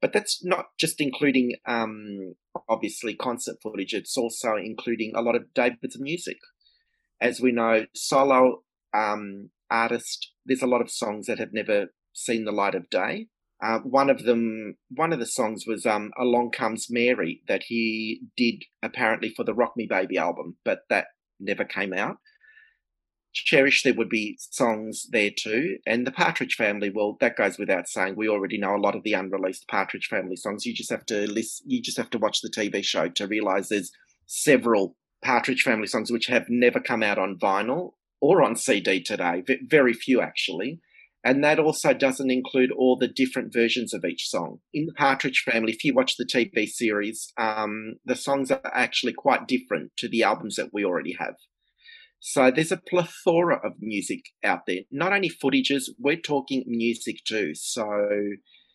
But 0.00 0.12
that's 0.12 0.44
not 0.44 0.66
just 0.78 1.00
including, 1.00 1.56
um, 1.66 2.34
obviously, 2.68 3.14
concert 3.14 3.56
footage, 3.62 3.92
it's 3.92 4.16
also 4.16 4.56
including 4.56 5.12
a 5.14 5.22
lot 5.22 5.36
of 5.36 5.52
David's 5.54 5.98
music. 5.98 6.38
As 7.20 7.40
we 7.40 7.52
know, 7.52 7.84
solo 7.94 8.62
um, 8.94 9.50
artist, 9.70 10.32
there's 10.46 10.62
a 10.62 10.66
lot 10.66 10.80
of 10.80 10.90
songs 10.90 11.26
that 11.26 11.38
have 11.38 11.52
never 11.52 11.88
seen 12.14 12.44
the 12.44 12.52
light 12.52 12.74
of 12.74 12.88
day. 12.88 13.28
Uh, 13.62 13.78
one 13.80 14.08
of 14.08 14.24
them, 14.24 14.76
one 14.88 15.12
of 15.12 15.18
the 15.18 15.26
songs 15.26 15.64
was 15.66 15.84
um, 15.84 16.10
"Along 16.18 16.50
Comes 16.50 16.86
Mary" 16.90 17.42
that 17.48 17.64
he 17.64 18.22
did 18.36 18.64
apparently 18.82 19.30
for 19.30 19.44
the 19.44 19.54
Rock 19.54 19.74
Me 19.76 19.86
Baby 19.86 20.16
album, 20.16 20.56
but 20.64 20.80
that 20.88 21.08
never 21.38 21.64
came 21.64 21.92
out. 21.92 22.16
Cherish, 23.32 23.82
there 23.82 23.94
would 23.94 24.08
be 24.08 24.36
songs 24.40 25.06
there 25.12 25.30
too, 25.30 25.78
and 25.86 26.06
the 26.06 26.10
Partridge 26.10 26.54
Family. 26.54 26.90
Well, 26.90 27.16
that 27.20 27.36
goes 27.36 27.58
without 27.58 27.88
saying. 27.88 28.16
We 28.16 28.28
already 28.28 28.58
know 28.58 28.74
a 28.74 28.80
lot 28.80 28.96
of 28.96 29.04
the 29.04 29.12
unreleased 29.12 29.68
Partridge 29.68 30.08
Family 30.08 30.36
songs. 30.36 30.66
You 30.66 30.74
just 30.74 30.90
have 30.90 31.06
to 31.06 31.30
listen. 31.30 31.66
You 31.68 31.80
just 31.80 31.96
have 31.96 32.10
to 32.10 32.18
watch 32.18 32.40
the 32.40 32.50
TV 32.50 32.84
show 32.84 33.08
to 33.08 33.26
realize 33.26 33.68
there's 33.68 33.92
several 34.26 34.96
Partridge 35.22 35.62
Family 35.62 35.86
songs 35.86 36.10
which 36.10 36.26
have 36.26 36.46
never 36.48 36.80
come 36.80 37.02
out 37.02 37.18
on 37.18 37.38
vinyl 37.38 37.92
or 38.20 38.42
on 38.42 38.56
CD 38.56 39.00
today. 39.02 39.44
Very 39.68 39.92
few 39.92 40.20
actually. 40.20 40.80
And 41.22 41.44
that 41.44 41.58
also 41.58 41.92
doesn't 41.92 42.30
include 42.30 42.70
all 42.72 42.96
the 42.96 43.08
different 43.08 43.52
versions 43.52 43.92
of 43.92 44.04
each 44.04 44.28
song. 44.28 44.60
In 44.72 44.86
the 44.86 44.94
Partridge 44.94 45.42
Family, 45.44 45.72
if 45.72 45.84
you 45.84 45.94
watch 45.94 46.16
the 46.16 46.24
TV 46.24 46.66
series, 46.66 47.32
um, 47.36 47.96
the 48.06 48.16
songs 48.16 48.50
are 48.50 48.60
actually 48.74 49.12
quite 49.12 49.46
different 49.46 49.92
to 49.98 50.08
the 50.08 50.22
albums 50.22 50.56
that 50.56 50.70
we 50.72 50.84
already 50.84 51.16
have. 51.18 51.34
So 52.20 52.50
there's 52.50 52.72
a 52.72 52.76
plethora 52.76 53.56
of 53.64 53.74
music 53.80 54.20
out 54.44 54.60
there. 54.66 54.80
Not 54.90 55.12
only 55.12 55.30
footages, 55.30 55.84
we're 55.98 56.16
talking 56.16 56.64
music 56.66 57.16
too. 57.26 57.54
So 57.54 57.86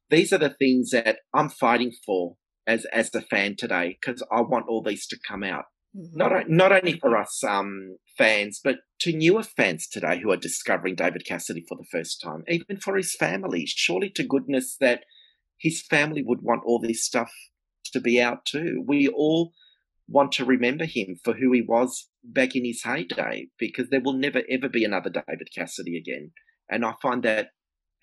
these 0.09 0.31
are 0.33 0.39
the 0.39 0.49
things 0.49 0.91
that 0.91 1.17
I'm 1.33 1.49
fighting 1.49 1.93
for 2.05 2.37
as 2.67 2.85
as 2.85 3.13
a 3.13 3.21
fan 3.21 3.55
today 3.55 3.97
because 3.99 4.23
I 4.31 4.41
want 4.41 4.65
all 4.67 4.81
these 4.83 5.07
to 5.07 5.19
come 5.27 5.43
out. 5.43 5.65
Mm-hmm. 5.95 6.17
Not 6.17 6.49
not 6.49 6.71
only 6.71 6.99
for 6.99 7.15
us 7.15 7.43
um, 7.43 7.97
fans, 8.17 8.59
but 8.63 8.77
to 8.99 9.15
newer 9.15 9.43
fans 9.43 9.87
today 9.87 10.19
who 10.19 10.31
are 10.31 10.37
discovering 10.37 10.95
David 10.95 11.25
Cassidy 11.25 11.63
for 11.67 11.77
the 11.77 11.87
first 11.91 12.21
time, 12.21 12.43
even 12.47 12.77
for 12.77 12.97
his 12.97 13.15
family. 13.15 13.65
Surely 13.65 14.09
to 14.11 14.23
goodness 14.23 14.75
that 14.79 15.03
his 15.57 15.81
family 15.81 16.21
would 16.21 16.41
want 16.41 16.63
all 16.65 16.79
this 16.79 17.05
stuff 17.05 17.31
to 17.93 18.01
be 18.01 18.21
out 18.21 18.45
too. 18.45 18.83
We 18.85 19.07
all 19.07 19.53
want 20.07 20.31
to 20.33 20.45
remember 20.45 20.85
him 20.85 21.15
for 21.23 21.33
who 21.33 21.51
he 21.51 21.61
was 21.61 22.09
back 22.23 22.55
in 22.55 22.65
his 22.65 22.83
heyday 22.83 23.47
because 23.57 23.89
there 23.89 24.01
will 24.01 24.13
never 24.13 24.43
ever 24.49 24.67
be 24.67 24.83
another 24.83 25.09
David 25.09 25.49
Cassidy 25.55 25.97
again. 25.97 26.31
And 26.69 26.85
I 26.85 26.93
find 27.01 27.23
that 27.23 27.49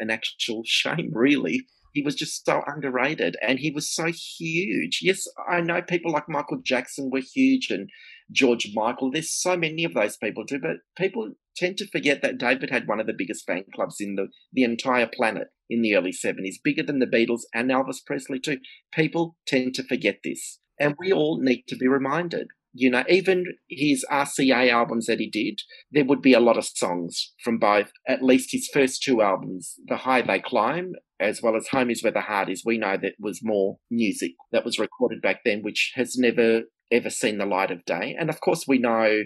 an 0.00 0.10
actual 0.10 0.62
shame, 0.66 1.10
really. 1.12 1.66
He 1.92 2.02
was 2.02 2.14
just 2.14 2.44
so 2.44 2.62
underrated 2.66 3.36
and 3.46 3.58
he 3.58 3.70
was 3.70 3.92
so 3.92 4.06
huge. 4.06 5.00
Yes, 5.02 5.26
I 5.48 5.60
know 5.60 5.82
people 5.82 6.12
like 6.12 6.28
Michael 6.28 6.60
Jackson 6.64 7.10
were 7.10 7.20
huge 7.20 7.70
and 7.70 7.90
George 8.30 8.70
Michael. 8.74 9.10
There's 9.10 9.30
so 9.32 9.56
many 9.56 9.84
of 9.84 9.94
those 9.94 10.16
people 10.16 10.46
too, 10.46 10.58
but 10.58 10.78
people 10.96 11.32
tend 11.56 11.76
to 11.78 11.88
forget 11.88 12.22
that 12.22 12.38
David 12.38 12.70
had 12.70 12.88
one 12.88 13.00
of 13.00 13.06
the 13.06 13.14
biggest 13.16 13.46
fan 13.46 13.64
clubs 13.74 13.96
in 14.00 14.14
the, 14.16 14.28
the 14.52 14.64
entire 14.64 15.06
planet 15.06 15.48
in 15.68 15.82
the 15.82 15.94
early 15.94 16.12
70s, 16.12 16.56
bigger 16.64 16.82
than 16.82 16.98
the 16.98 17.06
Beatles 17.06 17.42
and 17.54 17.70
Elvis 17.70 18.04
Presley 18.04 18.40
too. 18.40 18.58
People 18.92 19.36
tend 19.46 19.74
to 19.74 19.82
forget 19.82 20.20
this. 20.24 20.58
And 20.80 20.94
we 20.98 21.12
all 21.12 21.40
need 21.40 21.64
to 21.68 21.76
be 21.76 21.86
reminded. 21.86 22.48
You 22.74 22.90
know, 22.90 23.04
even 23.08 23.44
his 23.68 24.04
RCA 24.10 24.70
albums 24.70 25.06
that 25.06 25.20
he 25.20 25.28
did, 25.28 25.60
there 25.90 26.06
would 26.06 26.22
be 26.22 26.32
a 26.32 26.40
lot 26.40 26.56
of 26.56 26.64
songs 26.64 27.34
from 27.44 27.58
both, 27.58 27.92
at 28.08 28.22
least 28.22 28.48
his 28.52 28.68
first 28.72 29.02
two 29.02 29.20
albums, 29.20 29.74
The 29.86 29.98
High 29.98 30.22
They 30.22 30.40
Climb, 30.40 30.92
as 31.20 31.42
well 31.42 31.54
as 31.54 31.68
Home 31.68 31.90
is 31.90 32.02
Where 32.02 32.12
the 32.12 32.22
Heart 32.22 32.48
Is. 32.48 32.62
We 32.64 32.78
know 32.78 32.96
that 32.96 33.14
was 33.20 33.40
more 33.42 33.76
music 33.90 34.32
that 34.52 34.64
was 34.64 34.78
recorded 34.78 35.20
back 35.20 35.40
then, 35.44 35.60
which 35.62 35.92
has 35.96 36.16
never 36.16 36.62
ever 36.90 37.10
seen 37.10 37.38
the 37.38 37.46
light 37.46 37.70
of 37.70 37.84
day. 37.84 38.14
And 38.18 38.28
of 38.28 38.40
course, 38.40 38.64
we 38.68 38.78
know 38.78 39.22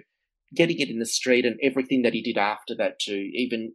getting 0.54 0.78
it 0.78 0.88
in 0.88 0.98
the 0.98 1.06
street 1.06 1.44
and 1.44 1.58
everything 1.62 2.02
that 2.02 2.14
he 2.14 2.22
did 2.22 2.38
after 2.38 2.74
that, 2.78 2.98
too, 3.00 3.28
even 3.34 3.72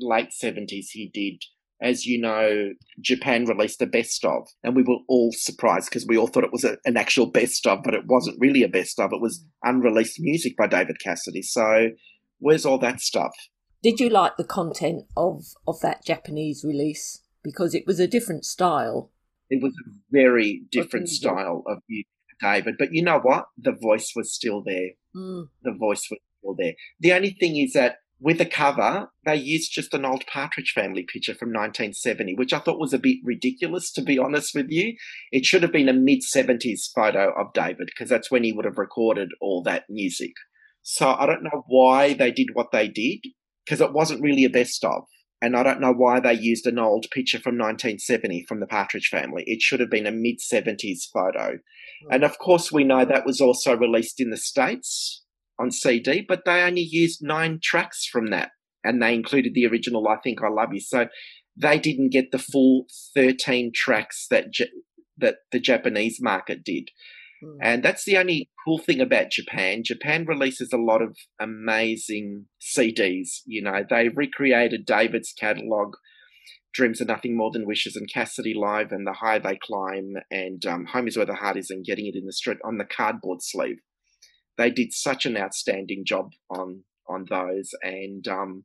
late 0.00 0.30
70s, 0.30 0.86
he 0.92 1.10
did. 1.12 1.42
As 1.84 2.06
you 2.06 2.18
know, 2.20 2.70
Japan 3.00 3.44
released 3.44 3.82
a 3.82 3.86
best 3.86 4.24
of, 4.24 4.48
and 4.62 4.74
we 4.74 4.82
were 4.82 4.98
all 5.06 5.32
surprised 5.32 5.90
because 5.90 6.06
we 6.06 6.16
all 6.16 6.26
thought 6.26 6.44
it 6.44 6.52
was 6.52 6.64
a, 6.64 6.78
an 6.86 6.96
actual 6.96 7.26
best 7.26 7.66
of, 7.66 7.82
but 7.84 7.94
it 7.94 8.06
wasn't 8.06 8.40
really 8.40 8.62
a 8.62 8.68
best 8.68 8.98
of. 8.98 9.12
It 9.12 9.20
was 9.20 9.44
unreleased 9.62 10.18
music 10.18 10.56
by 10.56 10.66
David 10.66 10.96
Cassidy. 10.98 11.42
So, 11.42 11.90
where's 12.38 12.64
all 12.64 12.78
that 12.78 13.00
stuff? 13.00 13.34
Did 13.82 14.00
you 14.00 14.08
like 14.08 14.38
the 14.38 14.44
content 14.44 15.04
of, 15.14 15.44
of 15.68 15.80
that 15.82 16.04
Japanese 16.04 16.64
release? 16.64 17.20
Because 17.42 17.74
it 17.74 17.86
was 17.86 18.00
a 18.00 18.08
different 18.08 18.46
style. 18.46 19.10
It 19.50 19.62
was 19.62 19.74
a 19.86 19.90
very 20.10 20.62
different 20.72 21.10
style 21.10 21.62
of 21.66 21.82
music 21.86 22.08
David. 22.40 22.76
But 22.78 22.92
you 22.92 23.02
know 23.02 23.20
what? 23.20 23.46
The 23.58 23.72
voice 23.72 24.12
was 24.14 24.34
still 24.34 24.62
there. 24.62 24.90
Mm. 25.14 25.48
The 25.62 25.72
voice 25.72 26.08
was 26.10 26.20
still 26.38 26.54
there. 26.58 26.74
The 27.00 27.12
only 27.12 27.30
thing 27.30 27.56
is 27.56 27.72
that 27.72 27.98
with 28.24 28.38
the 28.38 28.46
cover, 28.46 29.08
they 29.26 29.36
used 29.36 29.74
just 29.74 29.92
an 29.92 30.06
old 30.06 30.24
Partridge 30.26 30.72
Family 30.74 31.02
picture 31.02 31.34
from 31.34 31.50
1970, 31.50 32.36
which 32.36 32.54
I 32.54 32.58
thought 32.58 32.80
was 32.80 32.94
a 32.94 32.98
bit 32.98 33.18
ridiculous, 33.22 33.92
to 33.92 34.02
be 34.02 34.18
honest 34.18 34.54
with 34.54 34.68
you. 34.70 34.96
It 35.30 35.44
should 35.44 35.62
have 35.62 35.72
been 35.72 35.90
a 35.90 35.92
mid 35.92 36.20
70s 36.34 36.84
photo 36.94 37.34
of 37.38 37.52
David, 37.52 37.88
because 37.88 38.08
that's 38.08 38.30
when 38.30 38.42
he 38.42 38.50
would 38.50 38.64
have 38.64 38.78
recorded 38.78 39.28
all 39.42 39.62
that 39.64 39.84
music. 39.90 40.32
So 40.80 41.10
I 41.10 41.26
don't 41.26 41.44
know 41.44 41.64
why 41.66 42.14
they 42.14 42.30
did 42.30 42.48
what 42.54 42.72
they 42.72 42.88
did, 42.88 43.20
because 43.62 43.82
it 43.82 43.92
wasn't 43.92 44.22
really 44.22 44.44
a 44.44 44.50
best 44.50 44.82
of. 44.86 45.02
And 45.42 45.54
I 45.54 45.62
don't 45.62 45.82
know 45.82 45.92
why 45.92 46.18
they 46.18 46.32
used 46.32 46.66
an 46.66 46.78
old 46.78 47.04
picture 47.12 47.38
from 47.38 47.58
1970 47.58 48.46
from 48.48 48.60
the 48.60 48.66
Partridge 48.66 49.08
Family. 49.10 49.44
It 49.46 49.60
should 49.60 49.80
have 49.80 49.90
been 49.90 50.06
a 50.06 50.10
mid 50.10 50.36
70s 50.40 51.02
photo. 51.12 51.58
And 52.10 52.24
of 52.24 52.38
course, 52.38 52.72
we 52.72 52.84
know 52.84 53.04
that 53.04 53.26
was 53.26 53.42
also 53.42 53.76
released 53.76 54.18
in 54.18 54.30
the 54.30 54.38
States 54.38 55.23
on 55.58 55.70
CD, 55.70 56.24
but 56.26 56.44
they 56.44 56.62
only 56.62 56.82
used 56.82 57.20
nine 57.22 57.60
tracks 57.62 58.06
from 58.06 58.30
that. 58.30 58.50
And 58.82 59.02
they 59.02 59.14
included 59.14 59.54
the 59.54 59.66
original 59.66 60.06
I 60.08 60.16
Think 60.22 60.42
I 60.42 60.48
Love 60.48 60.70
You. 60.72 60.80
So 60.80 61.06
they 61.56 61.78
didn't 61.78 62.10
get 62.10 62.32
the 62.32 62.38
full 62.38 62.86
13 63.14 63.72
tracks 63.74 64.26
that, 64.30 64.46
that 65.18 65.36
the 65.52 65.60
Japanese 65.60 66.18
market 66.20 66.64
did. 66.64 66.90
Hmm. 67.42 67.58
And 67.62 67.82
that's 67.82 68.04
the 68.04 68.16
only 68.16 68.50
cool 68.64 68.78
thing 68.78 69.00
about 69.00 69.30
Japan. 69.30 69.82
Japan 69.84 70.26
releases 70.26 70.72
a 70.72 70.78
lot 70.78 71.02
of 71.02 71.16
amazing 71.40 72.46
CDs. 72.60 73.40
You 73.46 73.62
know, 73.62 73.84
they 73.88 74.08
recreated 74.08 74.86
David's 74.86 75.32
catalog, 75.32 75.94
Dreams 76.72 77.00
Are 77.00 77.06
Nothing 77.06 77.36
More 77.36 77.50
Than 77.52 77.66
Wishes, 77.66 77.96
and 77.96 78.10
Cassidy 78.12 78.54
Live, 78.54 78.92
and 78.92 79.06
The 79.06 79.12
High 79.14 79.38
They 79.38 79.58
Climb, 79.62 80.14
and 80.30 80.64
um, 80.66 80.86
Home 80.86 81.08
Is 81.08 81.16
Where 81.16 81.26
the 81.26 81.34
Heart 81.34 81.56
Is, 81.56 81.70
and 81.70 81.84
Getting 81.84 82.06
It 82.06 82.16
in 82.16 82.26
the 82.26 82.32
Street 82.32 82.58
on 82.64 82.78
the 82.78 82.84
cardboard 82.84 83.38
sleeve. 83.42 83.78
They 84.56 84.70
did 84.70 84.92
such 84.92 85.26
an 85.26 85.36
outstanding 85.36 86.04
job 86.06 86.32
on 86.50 86.84
on 87.08 87.26
those, 87.28 87.70
and 87.82 88.26
um, 88.28 88.64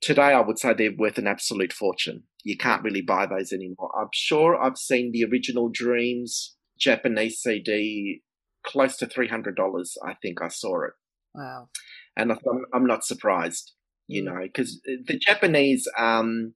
today 0.00 0.32
I 0.32 0.40
would 0.40 0.58
say 0.58 0.72
they're 0.72 0.92
worth 0.96 1.18
an 1.18 1.26
absolute 1.26 1.72
fortune. 1.72 2.24
You 2.44 2.56
can't 2.56 2.84
really 2.84 3.02
buy 3.02 3.26
those 3.26 3.52
anymore. 3.52 3.90
I'm 3.98 4.10
sure 4.12 4.60
I've 4.60 4.78
seen 4.78 5.10
the 5.12 5.24
original 5.24 5.68
Dreams 5.68 6.56
Japanese 6.78 7.40
CD 7.40 8.22
close 8.64 8.96
to 8.98 9.06
$300. 9.06 9.54
I 10.04 10.14
think 10.20 10.42
I 10.42 10.48
saw 10.48 10.84
it. 10.84 10.92
Wow. 11.34 11.68
And 12.16 12.32
I'm, 12.32 12.38
I'm 12.74 12.86
not 12.86 13.04
surprised, 13.04 13.72
you 14.06 14.22
mm. 14.22 14.26
know, 14.26 14.40
because 14.42 14.80
the 14.84 15.18
Japanese 15.18 15.88
um, 15.98 16.54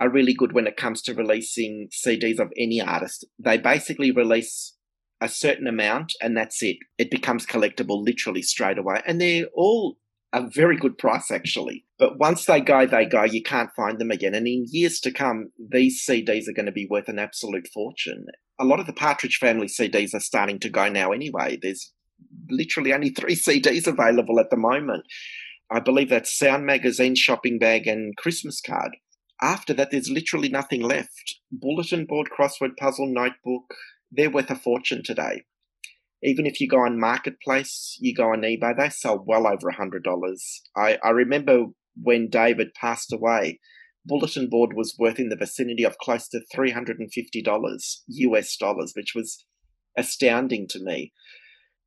are 0.00 0.10
really 0.10 0.34
good 0.34 0.52
when 0.52 0.66
it 0.66 0.76
comes 0.76 1.02
to 1.02 1.14
releasing 1.14 1.88
CDs 1.92 2.38
of 2.38 2.52
any 2.56 2.80
artist. 2.80 3.26
They 3.38 3.58
basically 3.58 4.10
release 4.10 4.74
a 5.22 5.28
certain 5.28 5.68
amount 5.68 6.14
and 6.20 6.36
that's 6.36 6.62
it. 6.62 6.76
It 6.98 7.10
becomes 7.10 7.46
collectible 7.46 8.04
literally 8.04 8.42
straight 8.42 8.76
away. 8.76 9.00
And 9.06 9.20
they're 9.20 9.46
all 9.54 9.96
a 10.32 10.48
very 10.48 10.76
good 10.76 10.98
price 10.98 11.30
actually. 11.30 11.84
But 11.98 12.18
once 12.18 12.46
they 12.46 12.60
go, 12.60 12.86
they 12.86 13.04
go. 13.04 13.22
You 13.22 13.42
can't 13.42 13.70
find 13.76 14.00
them 14.00 14.10
again. 14.10 14.34
And 14.34 14.48
in 14.48 14.66
years 14.68 14.98
to 15.00 15.12
come, 15.12 15.52
these 15.58 16.04
CDs 16.04 16.48
are 16.48 16.54
going 16.54 16.66
to 16.66 16.72
be 16.72 16.88
worth 16.90 17.08
an 17.08 17.20
absolute 17.20 17.68
fortune. 17.72 18.26
A 18.58 18.64
lot 18.64 18.80
of 18.80 18.86
the 18.86 18.92
Partridge 18.92 19.38
Family 19.40 19.68
CDs 19.68 20.12
are 20.12 20.20
starting 20.20 20.58
to 20.58 20.68
go 20.68 20.88
now 20.88 21.12
anyway. 21.12 21.56
There's 21.60 21.92
literally 22.50 22.92
only 22.92 23.10
three 23.10 23.36
CDs 23.36 23.86
available 23.86 24.40
at 24.40 24.50
the 24.50 24.56
moment. 24.56 25.04
I 25.70 25.78
believe 25.78 26.10
that's 26.10 26.36
Sound 26.36 26.66
Magazine, 26.66 27.14
Shopping 27.14 27.58
Bag, 27.58 27.86
and 27.86 28.16
Christmas 28.16 28.60
Card. 28.60 28.96
After 29.40 29.72
that, 29.74 29.90
there's 29.90 30.10
literally 30.10 30.48
nothing 30.48 30.82
left. 30.82 31.36
Bulletin 31.50 32.06
board, 32.06 32.28
crossword 32.36 32.76
puzzle, 32.78 33.06
notebook, 33.06 33.74
they're 34.12 34.30
worth 34.30 34.50
a 34.50 34.54
fortune 34.54 35.02
today 35.02 35.42
even 36.22 36.46
if 36.46 36.60
you 36.60 36.68
go 36.68 36.78
on 36.78 37.00
marketplace, 37.00 37.96
you 38.00 38.14
go 38.14 38.32
on 38.32 38.42
eBay, 38.42 38.76
they 38.76 38.88
sell 38.88 39.22
well 39.26 39.46
over 39.46 39.68
a 39.68 39.76
hundred 39.76 40.04
dollars. 40.04 40.62
I, 40.76 40.98
I 41.02 41.10
remember 41.10 41.66
when 42.00 42.28
David 42.28 42.74
passed 42.74 43.12
away, 43.12 43.58
bulletin 44.06 44.48
board 44.48 44.72
was 44.74 44.96
worth 44.98 45.18
in 45.18 45.28
the 45.28 45.36
vicinity 45.36 45.84
of 45.84 45.98
close 45.98 46.28
to 46.28 46.40
three 46.52 46.70
hundred 46.70 46.98
and 47.00 47.12
fifty 47.12 47.42
dollars 47.42 48.04
US 48.06 48.56
dollars, 48.56 48.92
which 48.94 49.14
was 49.14 49.44
astounding 49.98 50.68
to 50.68 50.82
me. 50.82 51.12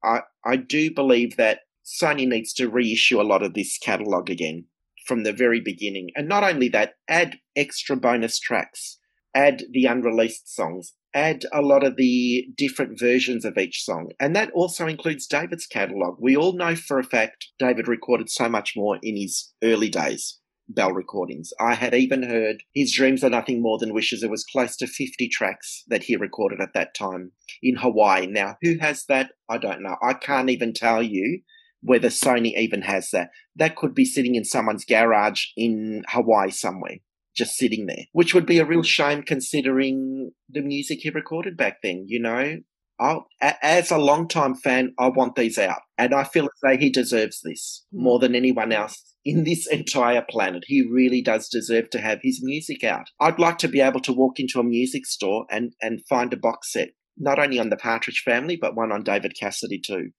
I 0.04 0.22
I 0.46 0.58
do 0.58 0.94
believe 0.94 1.38
that 1.38 1.60
Sony 1.86 2.28
needs 2.28 2.52
to 2.54 2.70
reissue 2.70 3.22
a 3.22 3.24
lot 3.24 3.44
of 3.44 3.54
this 3.54 3.78
catalog 3.78 4.30
again 4.30 4.66
from 5.08 5.24
the 5.24 5.34
very 5.34 5.62
beginning, 5.62 6.10
and 6.16 6.28
not 6.28 6.44
only 6.44 6.68
that, 6.70 6.96
add 7.08 7.38
extra 7.56 7.96
bonus 7.96 8.40
tracks, 8.40 8.98
add 9.36 9.64
the 9.72 9.86
unreleased 9.86 10.54
songs, 10.54 10.94
add 11.16 11.44
a 11.54 11.62
lot 11.62 11.84
of 11.84 11.96
the 11.96 12.46
different 12.56 13.00
versions 13.00 13.46
of 13.46 13.58
each 13.58 13.84
song. 13.84 14.12
And 14.20 14.36
that 14.36 14.52
also 14.52 14.86
includes 14.86 15.26
David's 15.26 15.66
catalogue. 15.66 16.18
We 16.20 16.36
all 16.36 16.54
know 16.54 16.76
for 16.76 17.00
a 17.00 17.04
fact 17.04 17.48
David 17.58 17.88
recorded 17.88 18.30
so 18.30 18.50
much 18.50 18.74
more 18.76 19.00
in 19.02 19.16
his 19.16 19.54
early 19.64 19.90
days. 19.90 20.40
Bell 20.68 20.92
recordings. 20.92 21.54
I 21.60 21.76
had 21.76 21.94
even 21.94 22.24
heard 22.24 22.64
his 22.74 22.92
dreams 22.92 23.24
are 23.24 23.30
nothing 23.30 23.62
more 23.62 23.78
than 23.78 23.94
wishes. 23.94 24.24
It 24.24 24.32
was 24.32 24.44
close 24.44 24.76
to 24.78 24.88
50 24.88 25.30
tracks 25.30 25.84
that 25.88 26.04
he 26.04 26.16
recorded 26.16 26.60
at 26.60 26.74
that 26.74 26.96
time 26.96 27.32
in 27.62 27.78
Hawaii. 27.78 28.26
Now, 28.26 28.58
who 28.62 28.78
has 28.80 29.06
that? 29.08 29.32
I 29.48 29.60
don't 29.60 29.84
know. 29.84 29.96
I 30.02 30.14
can't 30.14 30.50
even 30.50 30.74
tell 30.74 31.04
you 31.04 31.42
whether 31.82 32.08
Sony 32.08 32.58
even 32.58 32.82
has 32.82 33.12
that. 33.12 33.30
That 33.56 33.76
could 33.76 33.94
be 33.94 34.06
sitting 34.06 34.34
in 34.34 34.44
someone's 34.44 34.86
garage 34.86 35.46
in 35.56 36.04
Hawaii 36.10 36.50
somewhere 36.50 36.98
just 37.36 37.56
sitting 37.56 37.86
there, 37.86 38.06
which 38.14 38.34
would 38.34 38.46
be 38.46 38.60
a 38.60 38.66
real 38.66 38.84
shame 38.84 39.24
considering 39.24 40.32
the 40.50 40.62
music 40.62 41.00
he 41.02 41.10
recorded 41.10 41.58
back 41.58 41.78
then, 41.84 42.06
you 42.08 42.20
know? 42.20 42.58
i 43.00 43.18
as 43.62 43.92
a 43.92 43.98
long-time 43.98 44.56
fan, 44.56 44.94
I 44.98 45.10
want 45.10 45.36
these 45.36 45.58
out. 45.58 45.82
And 45.98 46.14
I 46.14 46.24
feel 46.24 46.46
as 46.46 46.50
though 46.64 46.78
he 46.78 46.90
deserves 46.90 47.42
this 47.44 47.86
hmm. 47.92 48.04
more 48.04 48.20
than 48.20 48.36
anyone 48.36 48.72
else 48.72 49.04
in 49.24 49.44
this 49.44 49.68
entire 49.72 50.24
planet. 50.28 50.64
He 50.68 50.88
really 50.90 51.22
does 51.22 51.50
deserve 51.50 51.90
to 51.92 52.00
have 52.00 52.20
his 52.22 52.40
music 52.42 52.84
out. 52.84 53.10
I'd 53.20 53.40
like 53.40 53.58
to 53.60 53.68
be 53.68 53.82
able 53.82 54.02
to 54.02 54.14
walk 54.14 54.40
into 54.40 54.60
a 54.60 54.64
music 54.64 55.06
store 55.06 55.46
and, 55.50 55.74
and 55.82 56.02
find 56.08 56.32
a 56.34 56.38
box 56.38 56.72
set, 56.72 56.90
not 57.18 57.40
only 57.40 57.60
on 57.60 57.70
the 57.70 57.78
Partridge 57.78 58.22
family, 58.24 58.56
but 58.56 58.76
one 58.76 58.92
on 58.92 59.04
David 59.04 59.34
Cassidy 59.40 59.80
too. 59.80 60.12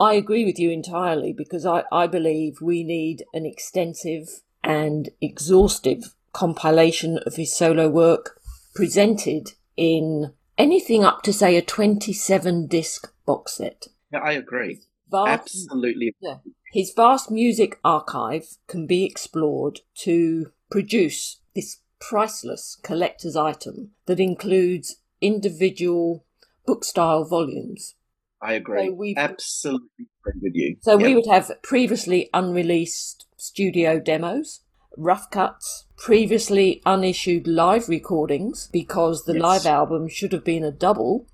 I 0.00 0.14
agree 0.14 0.44
with 0.44 0.58
you 0.58 0.70
entirely 0.70 1.34
because 1.36 1.66
I, 1.66 1.84
I 1.92 2.06
believe 2.06 2.54
we 2.62 2.82
need 2.82 3.24
an 3.34 3.44
extensive 3.44 4.26
and 4.64 5.10
exhaustive 5.20 6.14
compilation 6.32 7.18
of 7.26 7.36
his 7.36 7.54
solo 7.54 7.88
work 7.88 8.40
presented 8.74 9.52
in 9.76 10.32
anything 10.58 11.04
up 11.04 11.22
to 11.22 11.32
say 11.32 11.56
a 11.56 11.62
27 11.62 12.66
disc 12.66 13.12
box 13.26 13.56
set. 13.56 13.88
Yeah, 14.12 14.20
I 14.20 14.32
agree. 14.32 14.80
Vast, 15.10 15.68
Absolutely. 15.68 16.14
Yeah. 16.20 16.36
His 16.72 16.92
vast 16.94 17.30
music 17.30 17.78
archive 17.84 18.56
can 18.66 18.86
be 18.86 19.04
explored 19.04 19.80
to 19.96 20.52
produce 20.70 21.40
this 21.54 21.78
priceless 22.00 22.78
collector's 22.82 23.36
item 23.36 23.90
that 24.06 24.18
includes 24.18 24.96
individual 25.20 26.24
book 26.66 26.84
style 26.84 27.24
volumes. 27.24 27.94
I 28.40 28.54
agree. 28.54 28.88
So 29.14 29.20
Absolutely 29.20 30.06
agree 30.26 30.40
with 30.42 30.52
you. 30.54 30.76
So 30.80 30.96
we 30.96 31.14
would 31.14 31.26
have 31.26 31.50
previously 31.62 32.28
unreleased 32.32 33.26
studio 33.36 34.00
demos 34.00 34.60
rough 34.96 35.30
cuts, 35.30 35.86
previously 36.02 36.82
unissued 36.84 37.46
live 37.46 37.88
recordings, 37.88 38.68
because 38.72 39.24
the 39.24 39.34
yes. 39.34 39.40
live 39.40 39.66
album 39.66 40.08
should 40.08 40.32
have 40.32 40.44
been 40.44 40.64
a 40.64 40.72
double, 40.72 41.28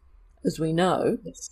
as 0.45 0.61
we 0.61 0.75
know. 0.75 1.17
Yes. 1.25 1.49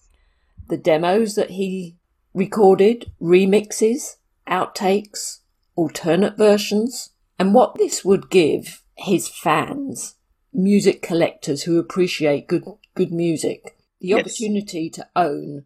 The 0.68 0.76
demos 0.76 1.34
that 1.34 1.52
he 1.52 1.96
recorded, 2.34 3.10
remixes, 3.18 4.16
outtakes, 4.46 5.38
alternate 5.76 6.36
versions, 6.36 7.12
and 7.38 7.54
what 7.54 7.76
this 7.76 8.04
would 8.04 8.28
give 8.28 8.82
his 8.96 9.28
fans, 9.28 10.16
music 10.52 11.00
collectors 11.00 11.62
who 11.62 11.78
appreciate 11.78 12.46
good 12.46 12.64
good 12.94 13.12
music, 13.12 13.78
the 13.98 14.08
yes. 14.08 14.20
opportunity 14.20 14.90
to 14.90 15.08
own 15.16 15.64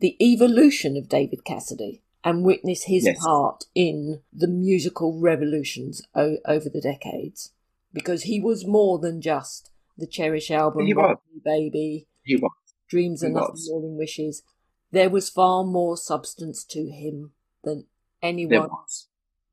the 0.00 0.18
evolution 0.22 0.98
of 0.98 1.08
David 1.08 1.46
Cassidy 1.46 2.02
and 2.24 2.44
witness 2.44 2.84
his 2.84 3.04
yes. 3.06 3.24
part 3.24 3.64
in 3.74 4.20
the 4.32 4.48
musical 4.48 5.18
revolutions 5.18 6.02
o- 6.14 6.38
over 6.46 6.68
the 6.68 6.80
decades 6.80 7.52
because 7.92 8.24
he 8.24 8.40
was 8.40 8.66
more 8.66 8.98
than 8.98 9.20
just 9.20 9.70
the 9.96 10.06
Cherish 10.06 10.50
album, 10.50 10.86
he 10.86 10.94
was. 10.94 11.16
Baby, 11.44 12.08
he 12.22 12.36
was. 12.36 12.52
Dreams 12.88 13.22
are 13.22 13.30
nothing 13.30 13.62
more 13.68 13.80
than 13.80 13.96
wishes. 13.96 14.42
There 14.90 15.10
was 15.10 15.30
far 15.30 15.64
more 15.64 15.96
substance 15.96 16.64
to 16.64 16.90
him 16.90 17.32
than 17.62 17.86
anyone 18.22 18.70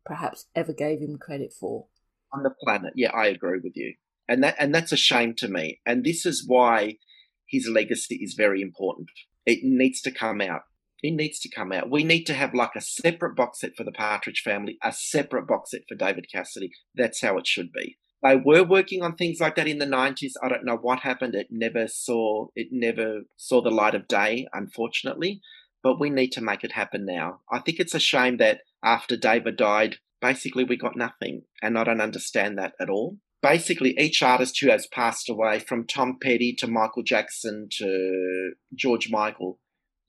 perhaps 0.05 0.45
ever 0.55 0.73
gave 0.73 0.99
him 0.99 1.17
credit 1.17 1.53
for. 1.53 1.87
On 2.33 2.43
the 2.43 2.49
planet, 2.49 2.93
yeah, 2.95 3.11
I 3.13 3.27
agree 3.27 3.59
with 3.63 3.73
you, 3.75 3.93
and 4.27 4.43
that 4.43 4.55
and 4.59 4.73
that's 4.73 4.91
a 4.91 4.97
shame 4.97 5.33
to 5.35 5.47
me. 5.47 5.79
And 5.85 6.03
this 6.03 6.25
is 6.25 6.43
why 6.45 6.97
his 7.45 7.69
legacy 7.69 8.15
is 8.15 8.33
very 8.33 8.61
important. 8.61 9.09
It 9.45 9.59
needs 9.63 10.01
to 10.01 10.11
come 10.11 10.41
out. 10.41 10.63
It 11.01 11.11
needs 11.11 11.39
to 11.39 11.49
come 11.49 11.71
out. 11.71 11.89
We 11.89 12.03
need 12.03 12.23
to 12.25 12.33
have 12.33 12.53
like 12.53 12.75
a 12.75 12.81
separate 12.81 13.35
box 13.35 13.61
set 13.61 13.75
for 13.75 13.83
the 13.83 13.91
Partridge 13.91 14.41
family, 14.43 14.77
a 14.83 14.91
separate 14.91 15.47
box 15.47 15.71
set 15.71 15.81
for 15.87 15.95
David 15.95 16.27
Cassidy. 16.31 16.71
That's 16.95 17.21
how 17.21 17.37
it 17.37 17.47
should 17.47 17.71
be. 17.71 17.97
They 18.23 18.35
were 18.35 18.63
working 18.63 19.03
on 19.03 19.15
things 19.15 19.39
like 19.39 19.55
that 19.55 19.67
in 19.67 19.77
the 19.77 19.85
90s. 19.85 20.31
I 20.41 20.49
don't 20.49 20.65
know 20.65 20.77
what 20.77 20.99
happened. 21.01 21.35
It 21.35 21.47
never 21.51 21.87
saw 21.87 22.47
it 22.55 22.69
never 22.71 23.21
saw 23.35 23.61
the 23.61 23.69
light 23.69 23.93
of 23.93 24.07
day, 24.07 24.47
unfortunately. 24.53 25.41
But 25.83 25.99
we 25.99 26.09
need 26.09 26.31
to 26.31 26.41
make 26.41 26.63
it 26.63 26.71
happen 26.71 27.05
now. 27.05 27.41
I 27.51 27.59
think 27.59 27.79
it's 27.79 27.93
a 27.93 27.99
shame 27.99 28.37
that 28.37 28.61
after 28.83 29.15
David 29.15 29.57
died, 29.57 29.97
basically 30.19 30.63
we 30.63 30.75
got 30.75 30.97
nothing. 30.97 31.43
And 31.61 31.77
I 31.77 31.83
don't 31.83 32.01
understand 32.01 32.57
that 32.57 32.73
at 32.81 32.89
all 32.89 33.17
basically 33.41 33.97
each 33.97 34.21
artist 34.21 34.59
who 34.59 34.69
has 34.69 34.87
passed 34.87 35.29
away, 35.29 35.59
from 35.59 35.85
Tom 35.85 36.17
Petty 36.21 36.53
to 36.57 36.67
Michael 36.67 37.03
Jackson 37.03 37.67
to 37.73 38.53
George 38.75 39.09
Michael, 39.09 39.59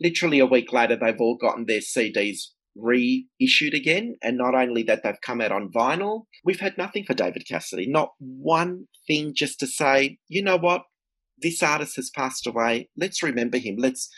literally 0.00 0.38
a 0.38 0.46
week 0.46 0.72
later, 0.72 0.96
they've 0.96 1.20
all 1.20 1.36
gotten 1.36 1.66
their 1.66 1.80
CDs 1.80 2.38
reissued 2.76 3.74
again. 3.74 4.16
And 4.22 4.38
not 4.38 4.54
only 4.54 4.82
that, 4.84 5.02
they've 5.02 5.20
come 5.20 5.40
out 5.40 5.52
on 5.52 5.70
vinyl. 5.70 6.22
We've 6.44 6.60
had 6.60 6.78
nothing 6.78 7.04
for 7.04 7.14
David 7.14 7.44
Cassidy, 7.48 7.86
not 7.88 8.10
one 8.18 8.86
thing 9.06 9.32
just 9.34 9.58
to 9.60 9.66
say, 9.66 10.18
you 10.28 10.42
know 10.42 10.56
what, 10.56 10.82
this 11.40 11.62
artist 11.62 11.96
has 11.96 12.10
passed 12.10 12.46
away. 12.46 12.88
Let's 12.96 13.22
remember 13.22 13.58
him. 13.58 13.76
Let's. 13.78 14.08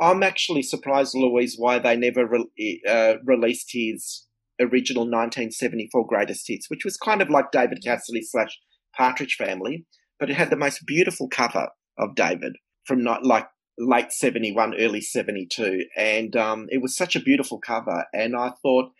I'm 0.00 0.22
actually 0.22 0.62
surprised, 0.62 1.14
Louise, 1.14 1.56
why 1.58 1.80
they 1.80 1.96
never 1.96 2.24
re- 2.24 2.82
uh, 2.88 3.14
released 3.24 3.70
his 3.72 4.26
original 4.60 5.02
1974 5.02 6.06
greatest 6.06 6.44
hits, 6.46 6.70
which 6.70 6.84
was 6.84 6.96
kind 6.96 7.20
of 7.20 7.30
like 7.30 7.50
David 7.50 7.78
Cassidy 7.84 8.22
slash 8.22 8.58
Partridge 8.96 9.34
Family, 9.34 9.86
but 10.20 10.30
it 10.30 10.36
had 10.36 10.50
the 10.50 10.56
most 10.56 10.86
beautiful 10.86 11.28
cover 11.28 11.68
of 11.98 12.14
David 12.14 12.56
from 12.86 13.02
like 13.02 13.46
late 13.78 14.12
71, 14.12 14.74
early 14.78 15.00
72. 15.00 15.84
And 15.96 16.36
um, 16.36 16.66
it 16.70 16.82
was 16.82 16.96
such 16.96 17.16
a 17.16 17.20
beautiful 17.20 17.58
cover. 17.58 18.04
And 18.12 18.36
I 18.36 18.52
thought, 18.62 18.92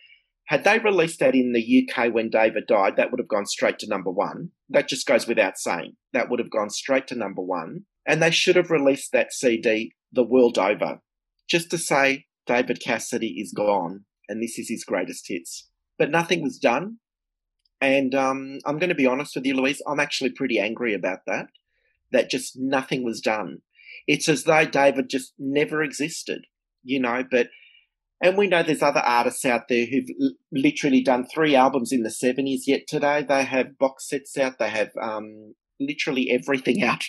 had 0.45 0.63
they 0.63 0.79
released 0.79 1.19
that 1.19 1.35
in 1.35 1.53
the 1.53 1.87
UK 1.87 2.11
when 2.11 2.29
David 2.29 2.65
died, 2.67 2.95
that 2.95 3.11
would 3.11 3.19
have 3.19 3.27
gone 3.27 3.45
straight 3.45 3.77
to 3.79 3.87
number 3.87 4.09
one. 4.09 4.49
That 4.69 4.87
just 4.87 5.05
goes 5.05 5.27
without 5.27 5.57
saying. 5.57 5.95
That 6.13 6.29
would 6.29 6.39
have 6.39 6.49
gone 6.49 6.69
straight 6.69 7.07
to 7.07 7.15
number 7.15 7.41
one. 7.41 7.81
And 8.07 8.21
they 8.21 8.31
should 8.31 8.55
have 8.55 8.71
released 8.71 9.11
that 9.11 9.31
CD 9.31 9.93
the 10.11 10.23
world 10.23 10.57
over, 10.57 11.01
just 11.47 11.69
to 11.69 11.77
say 11.77 12.25
David 12.47 12.81
Cassidy 12.81 13.39
is 13.39 13.53
gone 13.55 14.05
and 14.27 14.41
this 14.41 14.57
is 14.57 14.69
his 14.69 14.83
greatest 14.83 15.27
hits. 15.27 15.69
But 15.97 16.09
nothing 16.09 16.41
was 16.41 16.57
done. 16.57 16.97
And 17.81 18.13
um, 18.15 18.59
I'm 18.65 18.79
going 18.79 18.89
to 18.89 18.95
be 18.95 19.05
honest 19.05 19.35
with 19.35 19.45
you, 19.45 19.55
Louise, 19.55 19.81
I'm 19.87 19.99
actually 19.99 20.31
pretty 20.31 20.59
angry 20.59 20.93
about 20.93 21.19
that, 21.27 21.47
that 22.11 22.29
just 22.29 22.57
nothing 22.57 23.03
was 23.03 23.21
done. 23.21 23.59
It's 24.07 24.29
as 24.29 24.43
though 24.43 24.65
David 24.65 25.09
just 25.09 25.33
never 25.37 25.83
existed, 25.83 26.45
you 26.83 26.99
know, 26.99 27.23
but 27.29 27.47
and 28.21 28.37
we 28.37 28.47
know 28.47 28.63
there's 28.63 28.83
other 28.83 28.99
artists 28.99 29.45
out 29.45 29.69
there 29.69 29.85
who've 29.85 30.09
l- 30.21 30.31
literally 30.51 31.01
done 31.01 31.25
three 31.25 31.55
albums 31.55 31.91
in 31.91 32.03
the 32.03 32.09
70s, 32.09 32.61
yet 32.67 32.81
today 32.87 33.23
they 33.27 33.43
have 33.45 33.77
box 33.77 34.09
sets 34.09 34.37
out, 34.37 34.59
they 34.59 34.69
have 34.69 34.91
um, 35.01 35.55
literally 35.79 36.29
everything 36.29 36.83
out. 36.83 37.03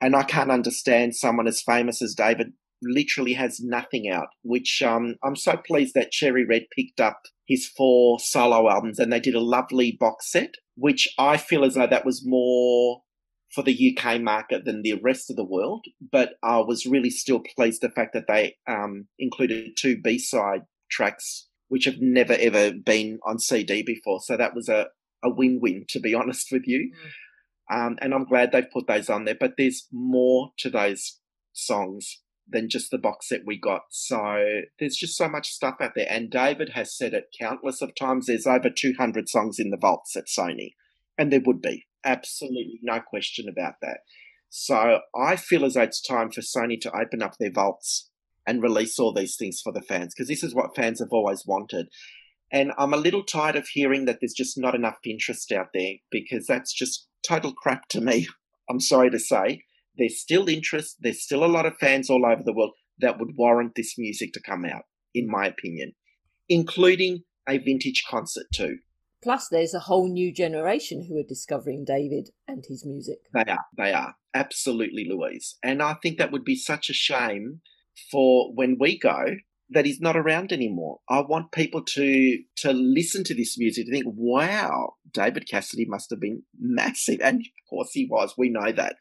And 0.00 0.14
I 0.14 0.24
can't 0.24 0.50
understand 0.50 1.16
someone 1.16 1.48
as 1.48 1.62
famous 1.62 2.02
as 2.02 2.14
David 2.14 2.52
literally 2.82 3.32
has 3.32 3.60
nothing 3.60 4.10
out, 4.10 4.28
which 4.42 4.82
um, 4.82 5.16
I'm 5.24 5.36
so 5.36 5.56
pleased 5.56 5.94
that 5.94 6.10
Cherry 6.10 6.44
Red 6.44 6.64
picked 6.76 7.00
up 7.00 7.20
his 7.46 7.66
four 7.66 8.18
solo 8.20 8.68
albums 8.68 8.98
and 8.98 9.10
they 9.10 9.20
did 9.20 9.34
a 9.34 9.40
lovely 9.40 9.96
box 9.98 10.30
set, 10.30 10.50
which 10.76 11.08
I 11.18 11.38
feel 11.38 11.64
as 11.64 11.74
though 11.74 11.86
that 11.86 12.04
was 12.04 12.22
more 12.24 13.00
for 13.52 13.62
the 13.62 13.96
UK 13.96 14.20
market 14.20 14.64
than 14.64 14.82
the 14.82 15.00
rest 15.02 15.30
of 15.30 15.36
the 15.36 15.44
world. 15.44 15.84
But 16.12 16.34
I 16.42 16.58
was 16.58 16.86
really 16.86 17.10
still 17.10 17.40
pleased 17.40 17.80
the 17.80 17.90
fact 17.90 18.12
that 18.14 18.26
they 18.28 18.56
um, 18.66 19.06
included 19.18 19.76
two 19.76 20.00
B 20.00 20.18
side 20.18 20.62
tracks, 20.90 21.48
which 21.68 21.84
have 21.84 22.00
never 22.00 22.34
ever 22.34 22.72
been 22.72 23.18
on 23.24 23.38
CD 23.38 23.82
before. 23.82 24.20
So 24.20 24.36
that 24.36 24.54
was 24.54 24.68
a, 24.68 24.86
a 25.22 25.30
win 25.30 25.60
win, 25.60 25.84
to 25.90 26.00
be 26.00 26.14
honest 26.20 26.48
with 26.50 26.62
you. 26.66 26.92
Mm. 26.92 27.10
Um, 27.68 27.98
and 28.00 28.14
I'm 28.14 28.24
glad 28.24 28.52
they've 28.52 28.70
put 28.70 28.86
those 28.86 29.10
on 29.10 29.24
there. 29.24 29.36
But 29.38 29.54
there's 29.58 29.88
more 29.92 30.50
to 30.58 30.70
those 30.70 31.18
songs 31.52 32.20
than 32.48 32.68
just 32.68 32.90
the 32.90 32.98
box 32.98 33.28
set 33.28 33.40
we 33.44 33.58
got. 33.58 33.82
So 33.90 34.44
there's 34.78 34.96
just 34.96 35.16
so 35.16 35.28
much 35.28 35.48
stuff 35.48 35.76
out 35.80 35.92
there. 35.96 36.06
And 36.08 36.30
David 36.30 36.70
has 36.74 36.96
said 36.96 37.12
it 37.12 37.34
countless 37.38 37.82
of 37.82 37.94
times. 37.94 38.26
There's 38.26 38.46
over 38.46 38.70
200 38.70 39.28
songs 39.28 39.58
in 39.58 39.70
the 39.70 39.76
vaults 39.76 40.16
at 40.16 40.26
Sony. 40.26 40.74
And 41.18 41.32
there 41.32 41.40
would 41.44 41.60
be. 41.60 41.86
Absolutely 42.06 42.78
no 42.82 43.00
question 43.00 43.48
about 43.48 43.74
that. 43.82 43.98
So 44.48 45.00
I 45.14 45.36
feel 45.36 45.64
as 45.64 45.74
though 45.74 45.82
it's 45.82 46.00
time 46.00 46.30
for 46.30 46.40
Sony 46.40 46.80
to 46.80 46.96
open 46.96 47.20
up 47.20 47.34
their 47.38 47.50
vaults 47.52 48.10
and 48.46 48.62
release 48.62 48.98
all 48.98 49.12
these 49.12 49.36
things 49.36 49.60
for 49.60 49.72
the 49.72 49.82
fans 49.82 50.14
because 50.14 50.28
this 50.28 50.44
is 50.44 50.54
what 50.54 50.76
fans 50.76 51.00
have 51.00 51.10
always 51.10 51.44
wanted. 51.44 51.88
And 52.52 52.72
I'm 52.78 52.94
a 52.94 52.98
little 52.98 53.24
tired 53.24 53.56
of 53.56 53.66
hearing 53.66 54.04
that 54.04 54.18
there's 54.20 54.32
just 54.32 54.56
not 54.56 54.74
enough 54.74 54.98
interest 55.04 55.50
out 55.50 55.68
there 55.74 55.94
because 56.10 56.46
that's 56.46 56.72
just 56.72 57.08
total 57.26 57.52
crap 57.52 57.88
to 57.88 58.00
me. 58.00 58.28
I'm 58.70 58.80
sorry 58.80 59.10
to 59.10 59.18
say. 59.18 59.62
There's 59.98 60.20
still 60.20 60.48
interest, 60.48 60.96
there's 61.00 61.22
still 61.22 61.44
a 61.44 61.46
lot 61.46 61.66
of 61.66 61.76
fans 61.78 62.08
all 62.08 62.24
over 62.24 62.42
the 62.44 62.52
world 62.52 62.72
that 63.00 63.18
would 63.18 63.36
warrant 63.36 63.72
this 63.74 63.94
music 63.98 64.32
to 64.34 64.42
come 64.42 64.64
out, 64.64 64.82
in 65.14 65.28
my 65.28 65.46
opinion, 65.46 65.92
including 66.48 67.24
a 67.48 67.58
vintage 67.58 68.04
concert 68.08 68.46
too. 68.54 68.78
Plus, 69.26 69.48
there's 69.48 69.74
a 69.74 69.80
whole 69.80 70.08
new 70.08 70.32
generation 70.32 71.04
who 71.08 71.18
are 71.18 71.26
discovering 71.28 71.84
David 71.84 72.30
and 72.46 72.64
his 72.68 72.86
music. 72.86 73.18
They 73.34 73.50
are, 73.50 73.64
they 73.76 73.92
are. 73.92 74.14
Absolutely, 74.32 75.04
Louise. 75.10 75.56
And 75.64 75.82
I 75.82 75.96
think 76.00 76.18
that 76.18 76.30
would 76.30 76.44
be 76.44 76.54
such 76.54 76.88
a 76.88 76.92
shame 76.92 77.60
for 78.08 78.54
when 78.54 78.76
we 78.78 78.96
go 78.96 79.24
that 79.70 79.84
he's 79.84 80.00
not 80.00 80.16
around 80.16 80.52
anymore. 80.52 81.00
I 81.10 81.22
want 81.22 81.50
people 81.50 81.82
to 81.82 82.38
to 82.58 82.72
listen 82.72 83.24
to 83.24 83.34
this 83.34 83.58
music 83.58 83.86
to 83.86 83.90
think, 83.90 84.04
wow, 84.06 84.94
David 85.12 85.48
Cassidy 85.50 85.86
must 85.88 86.08
have 86.10 86.20
been 86.20 86.44
massive. 86.56 87.18
And 87.20 87.40
of 87.40 87.68
course 87.68 87.90
he 87.94 88.06
was, 88.08 88.34
we 88.38 88.48
know 88.48 88.70
that. 88.70 88.94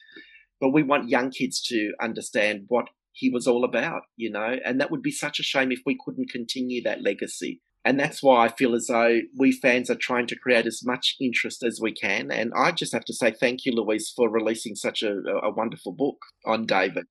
But 0.60 0.74
we 0.74 0.82
want 0.82 1.08
young 1.08 1.30
kids 1.30 1.62
to 1.68 1.94
understand 2.02 2.64
what 2.68 2.88
he 3.12 3.30
was 3.30 3.46
all 3.46 3.64
about, 3.64 4.02
you 4.18 4.32
know, 4.32 4.58
and 4.66 4.82
that 4.82 4.90
would 4.90 5.04
be 5.04 5.12
such 5.12 5.40
a 5.40 5.44
shame 5.44 5.72
if 5.72 5.82
we 5.86 6.00
couldn't 6.04 6.32
continue 6.32 6.82
that 6.82 7.04
legacy. 7.04 7.62
And 7.86 8.00
that's 8.00 8.24
why 8.24 8.46
I 8.46 8.50
feel 8.50 8.74
as 8.74 8.88
though 8.88 9.20
we 9.38 9.52
fans 9.52 9.92
are 9.92 9.96
trying 9.96 10.26
to 10.28 10.36
create 10.36 10.66
as 10.66 10.82
much 10.84 11.16
interest 11.22 11.64
as 11.64 11.80
we 11.80 11.94
can. 11.94 12.32
And 12.32 12.52
I 12.58 12.72
just 12.72 12.92
have 12.94 13.06
to 13.06 13.14
say 13.14 13.32
thank 13.32 13.64
you, 13.64 13.74
Louise, 13.74 14.12
for 14.16 14.28
releasing 14.28 14.74
such 14.74 15.04
a, 15.04 15.14
a 15.44 15.52
wonderful 15.54 15.92
book 15.92 16.18
on 16.48 16.66
David. 16.66 17.06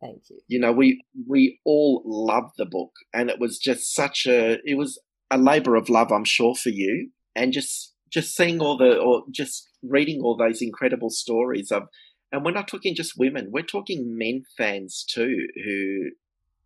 Thank 0.00 0.22
you. 0.28 0.40
You 0.48 0.58
know, 0.58 0.72
we 0.72 1.02
we 1.28 1.60
all 1.64 2.02
loved 2.04 2.54
the 2.58 2.66
book, 2.66 2.90
and 3.14 3.30
it 3.30 3.38
was 3.40 3.58
just 3.58 3.94
such 3.94 4.26
a 4.26 4.58
it 4.64 4.76
was 4.76 5.00
a 5.30 5.38
labour 5.38 5.76
of 5.76 5.88
love, 5.88 6.12
I'm 6.12 6.24
sure, 6.24 6.54
for 6.54 6.70
you, 6.70 7.10
and 7.34 7.52
just 7.52 7.94
just 8.12 8.36
seeing 8.36 8.60
all 8.60 8.76
the 8.76 8.98
or 8.98 9.22
just 9.30 9.68
reading 9.82 10.20
all 10.22 10.36
those 10.36 10.60
incredible 10.60 11.10
stories 11.10 11.70
of, 11.70 11.84
and 12.30 12.44
we're 12.44 12.50
not 12.50 12.68
talking 12.68 12.94
just 12.94 13.18
women, 13.18 13.50
we're 13.50 13.62
talking 13.62 14.18
men 14.18 14.42
fans 14.58 15.04
too, 15.08 15.46
who 15.64 16.10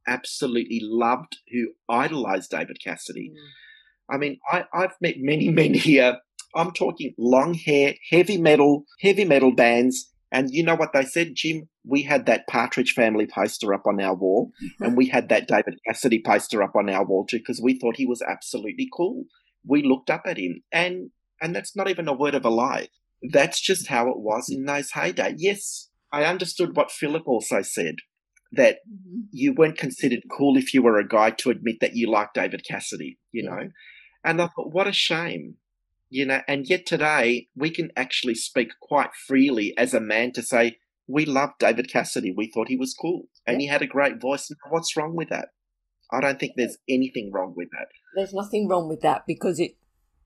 absolutely 0.06 0.80
loved, 0.82 1.36
who 1.52 1.72
idolized 1.88 2.50
David 2.50 2.78
Cassidy. 2.82 3.30
Mm. 3.30 4.14
I 4.14 4.18
mean, 4.18 4.38
I, 4.50 4.64
I've 4.72 4.94
met 5.00 5.16
many 5.18 5.50
men 5.50 5.74
here. 5.74 6.18
I'm 6.54 6.72
talking 6.72 7.14
long 7.16 7.54
hair, 7.54 7.94
heavy 8.10 8.38
metal, 8.38 8.84
heavy 9.00 9.24
metal 9.24 9.54
bands 9.54 10.10
and 10.32 10.50
you 10.50 10.62
know 10.62 10.76
what 10.76 10.92
they 10.92 11.04
said, 11.04 11.34
Jim? 11.34 11.68
We 11.84 12.02
had 12.02 12.26
that 12.26 12.46
Partridge 12.48 12.92
Family 12.92 13.26
poster 13.26 13.74
up 13.74 13.82
on 13.86 14.00
our 14.00 14.14
wall, 14.14 14.52
mm-hmm. 14.62 14.84
and 14.84 14.96
we 14.96 15.08
had 15.08 15.28
that 15.28 15.48
David 15.48 15.78
Cassidy 15.86 16.22
poster 16.24 16.62
up 16.62 16.76
on 16.76 16.88
our 16.88 17.04
wall 17.04 17.26
too, 17.26 17.38
because 17.38 17.60
we 17.62 17.78
thought 17.78 17.96
he 17.96 18.06
was 18.06 18.22
absolutely 18.22 18.88
cool. 18.96 19.24
We 19.66 19.82
looked 19.82 20.10
up 20.10 20.22
at 20.26 20.38
him, 20.38 20.62
and 20.70 21.10
and 21.42 21.54
that's 21.54 21.74
not 21.74 21.88
even 21.88 22.06
a 22.06 22.16
word 22.16 22.34
of 22.34 22.44
a 22.44 22.50
lie. 22.50 22.88
That's 23.22 23.60
just 23.60 23.88
how 23.88 24.08
it 24.08 24.18
was 24.18 24.48
in 24.48 24.64
those 24.64 24.92
heyday. 24.92 25.34
Yes, 25.36 25.88
I 26.12 26.24
understood 26.24 26.76
what 26.76 26.92
Philip 26.92 27.24
also 27.26 27.62
said 27.62 27.96
that 28.52 28.78
mm-hmm. 28.88 29.20
you 29.30 29.52
weren't 29.52 29.78
considered 29.78 30.20
cool 30.30 30.56
if 30.56 30.74
you 30.74 30.82
were 30.82 30.98
a 30.98 31.06
guy 31.06 31.30
to 31.30 31.50
admit 31.50 31.76
that 31.80 31.94
you 31.94 32.10
liked 32.10 32.34
David 32.34 32.64
Cassidy, 32.68 33.18
you 33.32 33.44
know. 33.44 33.70
And 34.24 34.42
I 34.42 34.48
thought, 34.48 34.72
what 34.72 34.86
a 34.86 34.92
shame 34.92 35.56
you 36.10 36.26
know, 36.26 36.40
and 36.48 36.68
yet 36.68 36.86
today 36.86 37.46
we 37.54 37.70
can 37.70 37.90
actually 37.96 38.34
speak 38.34 38.72
quite 38.82 39.14
freely 39.14 39.72
as 39.78 39.94
a 39.94 40.00
man 40.00 40.32
to 40.32 40.42
say, 40.42 40.78
we 41.06 41.24
loved 41.24 41.54
David 41.58 41.90
Cassidy. 41.90 42.34
We 42.36 42.50
thought 42.50 42.68
he 42.68 42.76
was 42.76 42.94
cool 42.94 43.28
and 43.46 43.60
he 43.60 43.68
had 43.68 43.80
a 43.80 43.86
great 43.86 44.20
voice. 44.20 44.50
What's 44.68 44.96
wrong 44.96 45.14
with 45.14 45.28
that? 45.30 45.48
I 46.12 46.20
don't 46.20 46.38
think 46.38 46.54
there's 46.56 46.78
anything 46.88 47.30
wrong 47.32 47.54
with 47.56 47.68
that. 47.70 47.86
There's 48.16 48.34
nothing 48.34 48.68
wrong 48.68 48.88
with 48.88 49.00
that 49.02 49.24
because 49.26 49.60
it 49.60 49.76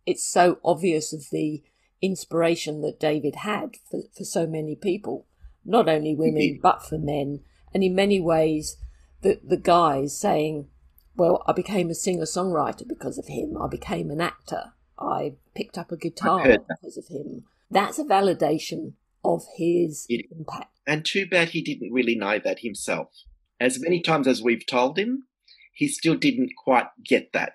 it's 0.07 0.27
so 0.27 0.59
obvious 0.65 1.13
of 1.13 1.27
the 1.31 1.63
inspiration 2.03 2.83
that 2.83 3.01
David 3.01 3.37
had 3.37 3.77
for, 3.91 4.03
for 4.17 4.25
so 4.25 4.47
many 4.47 4.77
people, 4.77 5.27
not 5.65 5.89
only 5.89 6.15
women 6.15 6.59
but 6.63 6.83
for 6.83 6.99
men. 6.99 7.41
And 7.75 7.83
in 7.83 7.95
many 7.95 8.21
ways, 8.21 8.77
the 9.23 9.41
the 9.43 9.57
guys 9.57 10.17
saying, 10.17 10.69
"Well, 11.17 11.43
I 11.47 11.53
became 11.53 11.91
a 11.91 11.95
singer 11.95 12.25
songwriter 12.25 12.87
because 12.87 13.19
of 13.19 13.27
him. 13.27 13.57
I 13.61 13.67
became 13.67 14.11
an 14.11 14.21
actor. 14.21 14.73
I 14.99 15.35
picked 15.55 15.77
up 15.77 15.91
a 15.91 15.97
guitar 15.97 16.45
because 16.45 16.97
of 16.97 17.09
him. 17.09 17.45
That's 17.71 17.99
a 17.99 18.05
validation 18.05 18.93
of 19.25 19.45
his 19.57 20.07
it, 20.09 20.27
impact. 20.31 20.71
And 20.87 21.05
too 21.05 21.27
bad 21.27 21.51
he 21.51 21.63
didn't 21.63 21.93
really 21.93 22.15
know 22.15 22.39
that 22.39 22.61
himself. 22.61 23.09
As 23.59 23.81
many 23.81 24.01
times 24.01 24.27
as 24.27 24.43
we've 24.43 24.67
told 24.67 24.99
him, 24.99 25.25
he 25.73 25.89
still 25.89 26.15
didn't 26.15 26.53
quite 26.57 26.87
get 27.05 27.33
that. 27.33 27.55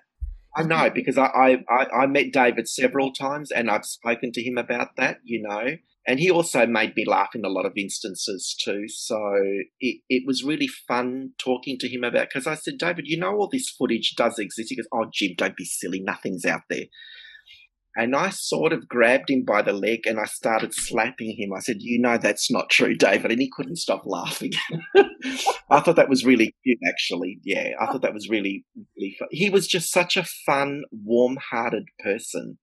I 0.54 0.64
know 0.64 0.90
because 0.90 1.16
I, 1.16 1.64
I, 1.68 1.86
I 2.02 2.06
met 2.06 2.32
David 2.32 2.68
several 2.68 3.12
times 3.12 3.52
and 3.52 3.70
I've 3.70 3.84
spoken 3.84 4.32
to 4.32 4.42
him 4.42 4.58
about 4.58 4.96
that, 4.96 5.18
you 5.22 5.40
know. 5.42 5.76
And 6.06 6.18
he 6.18 6.30
also 6.30 6.66
made 6.66 6.96
me 6.96 7.04
laugh 7.06 7.30
in 7.34 7.44
a 7.44 7.50
lot 7.50 7.66
of 7.66 7.72
instances 7.76 8.56
too. 8.58 8.88
So 8.88 9.18
it, 9.80 10.00
it 10.08 10.22
was 10.26 10.42
really 10.42 10.66
fun 10.66 11.32
talking 11.38 11.78
to 11.78 11.88
him 11.88 12.04
about 12.04 12.28
because 12.28 12.46
I 12.46 12.54
said, 12.54 12.78
David, 12.78 13.06
you 13.06 13.18
know 13.18 13.36
all 13.36 13.48
this 13.50 13.68
footage 13.68 14.14
does 14.16 14.38
exist. 14.38 14.70
He 14.70 14.76
goes, 14.76 14.88
Oh 14.92 15.06
Jim, 15.12 15.32
don't 15.36 15.56
be 15.56 15.64
silly, 15.64 16.00
nothing's 16.00 16.46
out 16.46 16.62
there. 16.70 16.86
And 17.96 18.14
I 18.14 18.30
sort 18.30 18.72
of 18.72 18.88
grabbed 18.88 19.30
him 19.30 19.44
by 19.44 19.62
the 19.62 19.72
leg 19.72 20.06
and 20.06 20.18
I 20.20 20.24
started 20.24 20.72
slapping 20.72 21.36
him. 21.36 21.52
I 21.52 21.58
said, 21.60 21.78
You 21.80 22.00
know, 22.00 22.18
that's 22.18 22.50
not 22.50 22.70
true, 22.70 22.94
David. 22.94 23.32
And 23.32 23.40
he 23.40 23.50
couldn't 23.54 23.76
stop 23.76 24.02
laughing. 24.06 24.52
I 25.70 25.80
thought 25.80 25.96
that 25.96 26.08
was 26.08 26.24
really 26.24 26.54
cute, 26.62 26.78
actually. 26.88 27.40
Yeah, 27.42 27.72
I 27.80 27.86
thought 27.86 28.02
that 28.02 28.14
was 28.14 28.28
really, 28.28 28.64
really 28.96 29.16
fun. 29.18 29.28
He 29.32 29.50
was 29.50 29.66
just 29.66 29.92
such 29.92 30.16
a 30.16 30.24
fun, 30.24 30.84
warm 30.92 31.38
hearted 31.50 31.88
person. 31.98 32.58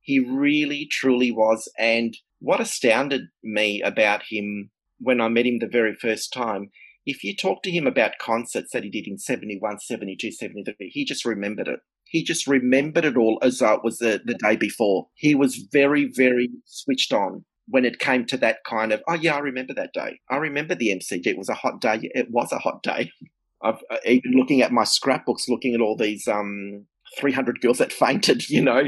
He 0.00 0.20
really, 0.20 0.88
truly 0.90 1.32
was. 1.32 1.70
And 1.76 2.16
what 2.40 2.60
astounded 2.60 3.22
me 3.42 3.82
about 3.82 4.22
him 4.28 4.70
when 4.98 5.20
I 5.20 5.28
met 5.28 5.46
him 5.46 5.58
the 5.58 5.68
very 5.68 5.94
first 5.94 6.32
time, 6.32 6.70
if 7.06 7.24
you 7.24 7.34
talk 7.34 7.62
to 7.62 7.70
him 7.70 7.86
about 7.86 8.18
concerts 8.20 8.72
that 8.72 8.84
he 8.84 8.90
did 8.90 9.06
in 9.06 9.18
71, 9.18 9.80
72, 9.80 10.32
73, 10.32 10.90
he 10.90 11.04
just 11.04 11.24
remembered 11.24 11.68
it. 11.68 11.80
He 12.04 12.22
just 12.22 12.46
remembered 12.46 13.04
it 13.04 13.16
all 13.16 13.38
as 13.42 13.58
though 13.58 13.74
it 13.74 13.84
was 13.84 13.98
the, 13.98 14.20
the 14.24 14.34
day 14.34 14.56
before. 14.56 15.08
He 15.14 15.34
was 15.34 15.66
very, 15.72 16.10
very 16.14 16.50
switched 16.64 17.12
on 17.12 17.44
when 17.66 17.84
it 17.84 17.98
came 17.98 18.24
to 18.26 18.36
that 18.38 18.58
kind 18.64 18.92
of, 18.92 19.02
oh, 19.08 19.14
yeah, 19.14 19.36
I 19.36 19.40
remember 19.40 19.74
that 19.74 19.92
day. 19.92 20.18
I 20.30 20.36
remember 20.36 20.74
the 20.74 20.88
MCG. 20.88 21.26
It 21.26 21.38
was 21.38 21.50
a 21.50 21.54
hot 21.54 21.80
day. 21.80 22.00
It 22.02 22.30
was 22.30 22.52
a 22.52 22.58
hot 22.58 22.82
day. 22.82 23.10
I've 23.62 23.82
uh, 23.90 23.96
even 24.06 24.32
looking 24.32 24.62
at 24.62 24.72
my 24.72 24.84
scrapbooks, 24.84 25.48
looking 25.48 25.74
at 25.74 25.80
all 25.80 25.96
these 25.96 26.28
um, 26.28 26.86
300 27.18 27.60
girls 27.60 27.78
that 27.78 27.92
fainted, 27.92 28.48
you 28.50 28.62
know, 28.62 28.84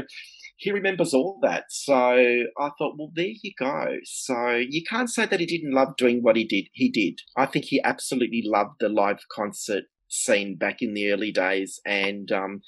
he 0.61 0.71
remembers 0.71 1.11
all 1.11 1.39
that. 1.41 1.63
So 1.69 1.93
I 1.95 2.69
thought, 2.77 2.95
well, 2.95 3.11
there 3.15 3.33
you 3.41 3.51
go. 3.57 3.97
So 4.03 4.57
you 4.57 4.83
can't 4.87 5.09
say 5.09 5.25
that 5.25 5.39
he 5.39 5.47
didn't 5.47 5.73
love 5.73 5.97
doing 5.97 6.21
what 6.21 6.35
he 6.35 6.45
did. 6.45 6.65
He 6.71 6.89
did. 6.89 7.19
I 7.35 7.47
think 7.47 7.65
he 7.65 7.81
absolutely 7.83 8.43
loved 8.45 8.75
the 8.79 8.87
live 8.87 9.21
concert 9.35 9.85
scene 10.07 10.57
back 10.57 10.83
in 10.83 10.93
the 10.93 11.09
early 11.09 11.31
days. 11.31 11.79
And 11.83 12.31
um, 12.31 12.61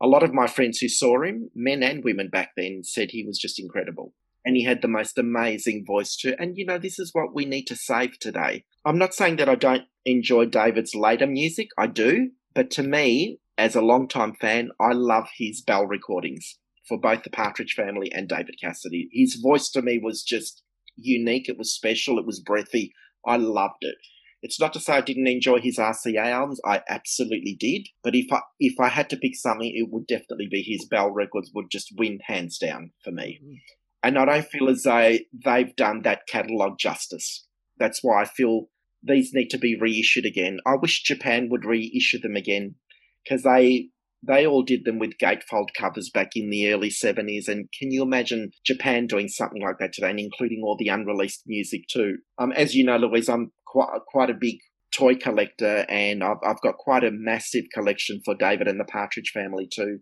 A 0.00 0.06
lot 0.06 0.22
of 0.22 0.32
my 0.32 0.46
friends 0.46 0.78
who 0.78 0.88
saw 0.88 1.22
him, 1.22 1.50
men 1.54 1.82
and 1.82 2.04
women 2.04 2.28
back 2.28 2.50
then, 2.56 2.82
said 2.84 3.10
he 3.10 3.24
was 3.24 3.38
just 3.38 3.58
incredible. 3.58 4.14
And 4.44 4.56
he 4.56 4.64
had 4.64 4.80
the 4.80 4.88
most 4.88 5.18
amazing 5.18 5.84
voice 5.86 6.16
too. 6.16 6.34
And 6.38 6.56
you 6.56 6.64
know, 6.64 6.78
this 6.78 6.98
is 6.98 7.10
what 7.12 7.34
we 7.34 7.44
need 7.44 7.64
to 7.64 7.76
save 7.76 8.18
today. 8.18 8.64
I'm 8.84 8.98
not 8.98 9.14
saying 9.14 9.36
that 9.36 9.48
I 9.48 9.56
don't 9.56 9.84
enjoy 10.04 10.46
David's 10.46 10.94
later 10.94 11.26
music. 11.26 11.68
I 11.76 11.86
do. 11.88 12.30
But 12.54 12.70
to 12.72 12.82
me, 12.82 13.40
as 13.56 13.74
a 13.74 13.82
long-time 13.82 14.34
fan, 14.40 14.70
I 14.80 14.92
love 14.92 15.28
his 15.36 15.62
bell 15.62 15.86
recordings 15.86 16.58
for 16.88 16.98
both 16.98 17.22
the 17.22 17.30
Partridge 17.30 17.74
Family 17.74 18.10
and 18.12 18.28
David 18.28 18.56
Cassidy. 18.60 19.08
His 19.12 19.34
voice 19.34 19.68
to 19.70 19.82
me 19.82 20.00
was 20.02 20.22
just 20.22 20.62
unique. 20.96 21.48
It 21.48 21.58
was 21.58 21.74
special. 21.74 22.18
It 22.18 22.26
was 22.26 22.40
breathy. 22.40 22.92
I 23.26 23.36
loved 23.36 23.82
it. 23.82 23.96
It's 24.40 24.60
not 24.60 24.72
to 24.74 24.80
say 24.80 24.94
I 24.94 25.00
didn't 25.00 25.26
enjoy 25.26 25.58
his 25.60 25.78
RCA 25.78 26.26
albums. 26.26 26.60
I 26.64 26.82
absolutely 26.88 27.56
did. 27.58 27.88
But 28.04 28.14
if 28.14 28.32
I 28.32 28.40
if 28.60 28.78
I 28.78 28.88
had 28.88 29.10
to 29.10 29.16
pick 29.16 29.34
something, 29.34 29.72
it 29.74 29.88
would 29.90 30.06
definitely 30.06 30.48
be 30.50 30.62
his 30.62 30.86
Bell 30.86 31.10
Records 31.10 31.50
would 31.54 31.70
just 31.70 31.92
win 31.96 32.20
hands 32.26 32.56
down 32.58 32.92
for 33.02 33.10
me. 33.10 33.40
Mm. 33.44 33.56
And 34.04 34.18
I 34.18 34.24
don't 34.26 34.46
feel 34.46 34.68
as 34.68 34.84
though 34.84 35.18
they've 35.44 35.74
done 35.74 36.02
that 36.02 36.28
catalogue 36.28 36.78
justice. 36.78 37.46
That's 37.78 37.98
why 38.02 38.22
I 38.22 38.24
feel 38.26 38.68
these 39.02 39.32
need 39.34 39.48
to 39.50 39.58
be 39.58 39.76
reissued 39.80 40.24
again. 40.24 40.58
I 40.64 40.76
wish 40.80 41.02
Japan 41.02 41.48
would 41.50 41.64
reissue 41.64 42.20
them 42.20 42.36
again 42.36 42.76
because 43.24 43.42
they 43.42 43.88
they 44.26 44.46
all 44.46 44.62
did 44.62 44.84
them 44.84 44.98
with 44.98 45.18
gatefold 45.22 45.68
covers 45.78 46.10
back 46.10 46.30
in 46.34 46.50
the 46.50 46.72
early 46.72 46.90
70s. 46.90 47.48
And 47.48 47.68
can 47.78 47.90
you 47.90 48.02
imagine 48.02 48.50
Japan 48.64 49.06
doing 49.06 49.28
something 49.28 49.62
like 49.62 49.78
that 49.78 49.92
today 49.92 50.10
and 50.10 50.18
including 50.18 50.62
all 50.64 50.76
the 50.76 50.88
unreleased 50.88 51.42
music 51.46 51.82
too? 51.88 52.18
Um, 52.38 52.52
as 52.52 52.74
you 52.74 52.84
know, 52.84 52.96
Louise, 52.96 53.28
I'm 53.28 53.52
quite, 53.66 53.88
quite 54.08 54.30
a 54.30 54.34
big 54.34 54.56
toy 54.92 55.14
collector 55.14 55.86
and 55.88 56.24
I've, 56.24 56.38
I've 56.44 56.60
got 56.60 56.78
quite 56.78 57.04
a 57.04 57.10
massive 57.12 57.64
collection 57.72 58.20
for 58.24 58.34
David 58.34 58.66
and 58.66 58.80
the 58.80 58.84
Partridge 58.84 59.30
family 59.32 59.68
too. 59.72 60.00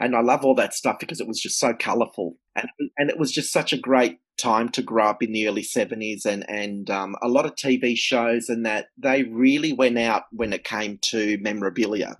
And 0.00 0.16
I 0.16 0.22
love 0.22 0.44
all 0.44 0.54
that 0.56 0.74
stuff 0.74 0.96
because 0.98 1.20
it 1.20 1.28
was 1.28 1.40
just 1.40 1.58
so 1.58 1.74
colourful. 1.74 2.36
And, 2.56 2.68
and 2.96 3.10
it 3.10 3.18
was 3.18 3.30
just 3.30 3.52
such 3.52 3.72
a 3.72 3.78
great 3.78 4.18
time 4.36 4.68
to 4.70 4.82
grow 4.82 5.06
up 5.06 5.22
in 5.22 5.32
the 5.32 5.46
early 5.46 5.62
70s 5.62 6.24
and, 6.24 6.48
and 6.48 6.90
um, 6.90 7.14
a 7.22 7.28
lot 7.28 7.46
of 7.46 7.54
TV 7.54 7.94
shows 7.96 8.48
and 8.48 8.66
that 8.66 8.86
they 8.96 9.22
really 9.24 9.72
went 9.72 9.98
out 9.98 10.24
when 10.32 10.52
it 10.52 10.64
came 10.64 10.98
to 11.02 11.38
memorabilia 11.40 12.16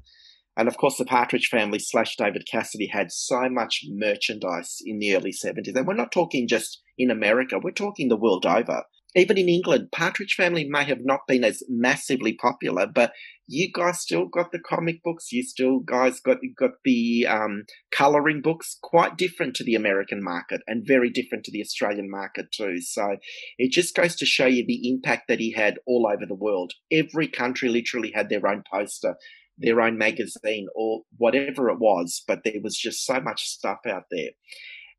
and 0.56 0.68
of 0.68 0.76
course, 0.76 0.96
the 0.96 1.04
Partridge 1.04 1.48
family 1.48 1.78
slash 1.78 2.16
David 2.16 2.46
Cassidy 2.50 2.86
had 2.86 3.10
so 3.10 3.48
much 3.48 3.84
merchandise 3.88 4.78
in 4.84 4.98
the 4.98 5.16
early 5.16 5.32
70s. 5.32 5.74
And 5.74 5.86
we're 5.86 5.94
not 5.94 6.12
talking 6.12 6.46
just 6.46 6.80
in 6.96 7.10
America, 7.10 7.58
we're 7.62 7.72
talking 7.72 8.08
the 8.08 8.16
world 8.16 8.46
over. 8.46 8.84
Even 9.16 9.38
in 9.38 9.48
England, 9.48 9.90
Partridge 9.92 10.34
Family 10.34 10.66
may 10.68 10.82
have 10.84 11.04
not 11.04 11.20
been 11.28 11.44
as 11.44 11.62
massively 11.68 12.32
popular, 12.32 12.84
but 12.84 13.12
you 13.46 13.70
guys 13.72 14.00
still 14.00 14.26
got 14.26 14.50
the 14.50 14.58
comic 14.58 15.04
books. 15.04 15.30
You 15.30 15.44
still 15.44 15.78
guys 15.78 16.18
got 16.18 16.38
got 16.58 16.72
the 16.84 17.26
um, 17.28 17.64
coloring 17.92 18.40
books, 18.42 18.76
quite 18.82 19.16
different 19.16 19.54
to 19.56 19.64
the 19.64 19.76
American 19.76 20.20
market 20.22 20.62
and 20.66 20.84
very 20.84 21.10
different 21.10 21.44
to 21.44 21.52
the 21.52 21.60
Australian 21.60 22.10
market 22.10 22.46
too. 22.52 22.80
So 22.80 23.16
it 23.56 23.70
just 23.70 23.94
goes 23.94 24.16
to 24.16 24.26
show 24.26 24.46
you 24.46 24.64
the 24.66 24.88
impact 24.88 25.28
that 25.28 25.38
he 25.38 25.52
had 25.52 25.78
all 25.86 26.08
over 26.12 26.26
the 26.26 26.34
world. 26.34 26.72
Every 26.90 27.28
country 27.28 27.68
literally 27.68 28.10
had 28.12 28.30
their 28.30 28.46
own 28.48 28.64
poster 28.68 29.14
their 29.58 29.80
own 29.80 29.98
magazine 29.98 30.68
or 30.74 31.02
whatever 31.16 31.70
it 31.70 31.78
was, 31.78 32.22
but 32.26 32.40
there 32.44 32.60
was 32.62 32.76
just 32.76 33.04
so 33.04 33.20
much 33.20 33.44
stuff 33.44 33.78
out 33.88 34.04
there. 34.10 34.30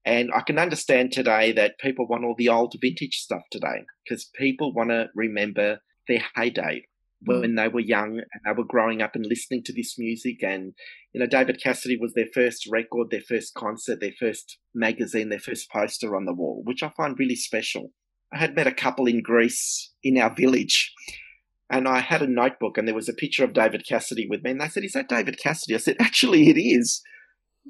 And 0.06 0.30
I 0.34 0.42
can 0.42 0.60
understand 0.60 1.12
today 1.12 1.52
that 1.54 1.80
people 1.80 2.08
want 2.08 2.24
all 2.24 2.36
the 2.38 2.50
old 2.50 2.76
vintage 2.80 3.18
stuff 3.18 3.42
today 3.52 3.86
because 4.04 4.26
people 4.36 4.72
want 4.72 4.92
to 4.92 5.10
remember 5.16 5.80
their 6.08 6.24
heyday 6.36 6.86
when 7.26 7.56
they 7.56 7.68
were 7.68 7.80
young 7.80 8.20
and 8.20 8.42
they 8.46 8.52
were 8.52 8.68
growing 8.68 9.02
up 9.02 9.16
and 9.16 9.26
listening 9.26 9.64
to 9.64 9.74
this 9.74 9.98
music. 9.98 10.44
And, 10.44 10.74
you 11.12 11.20
know, 11.20 11.26
David 11.26 11.60
Cassidy 11.62 11.98
was 11.98 12.14
their 12.14 12.28
first 12.34 12.68
record, 12.70 13.10
their 13.10 13.22
first 13.22 13.56
concert, 13.56 14.00
their 14.00 14.14
first 14.20 14.60
magazine, 14.76 15.30
their 15.30 15.40
first 15.40 15.72
poster 15.72 16.16
on 16.16 16.26
the 16.26 16.34
wall, 16.34 16.62
which 16.66 16.84
I 16.84 16.92
find 16.96 17.18
really 17.18 17.36
special. 17.36 17.92
I 18.32 18.38
had 18.38 18.56
met 18.56 18.68
a 18.68 18.72
couple 18.72 19.08
in 19.08 19.24
Greece 19.24 19.92
in 20.04 20.20
our 20.20 20.34
village 20.34 20.94
and 21.70 21.88
I 21.88 22.00
had 22.00 22.22
a 22.22 22.28
notebook 22.28 22.78
and 22.78 22.88
there 22.88 22.96
was 22.96 23.10
a 23.10 23.14
picture 23.14 23.44
of 23.44 23.54
David 23.54 23.86
Cassidy 23.88 24.28
with 24.30 24.44
me. 24.44 24.52
And 24.52 24.62
they 24.62 24.68
said, 24.68 24.84
Is 24.84 24.94
that 24.94 25.10
David 25.10 25.40
Cassidy? 25.42 25.76
I 25.76 25.80
said, 25.80 25.98
Actually, 26.00 26.50
it 26.50 26.60
is. 26.60 27.02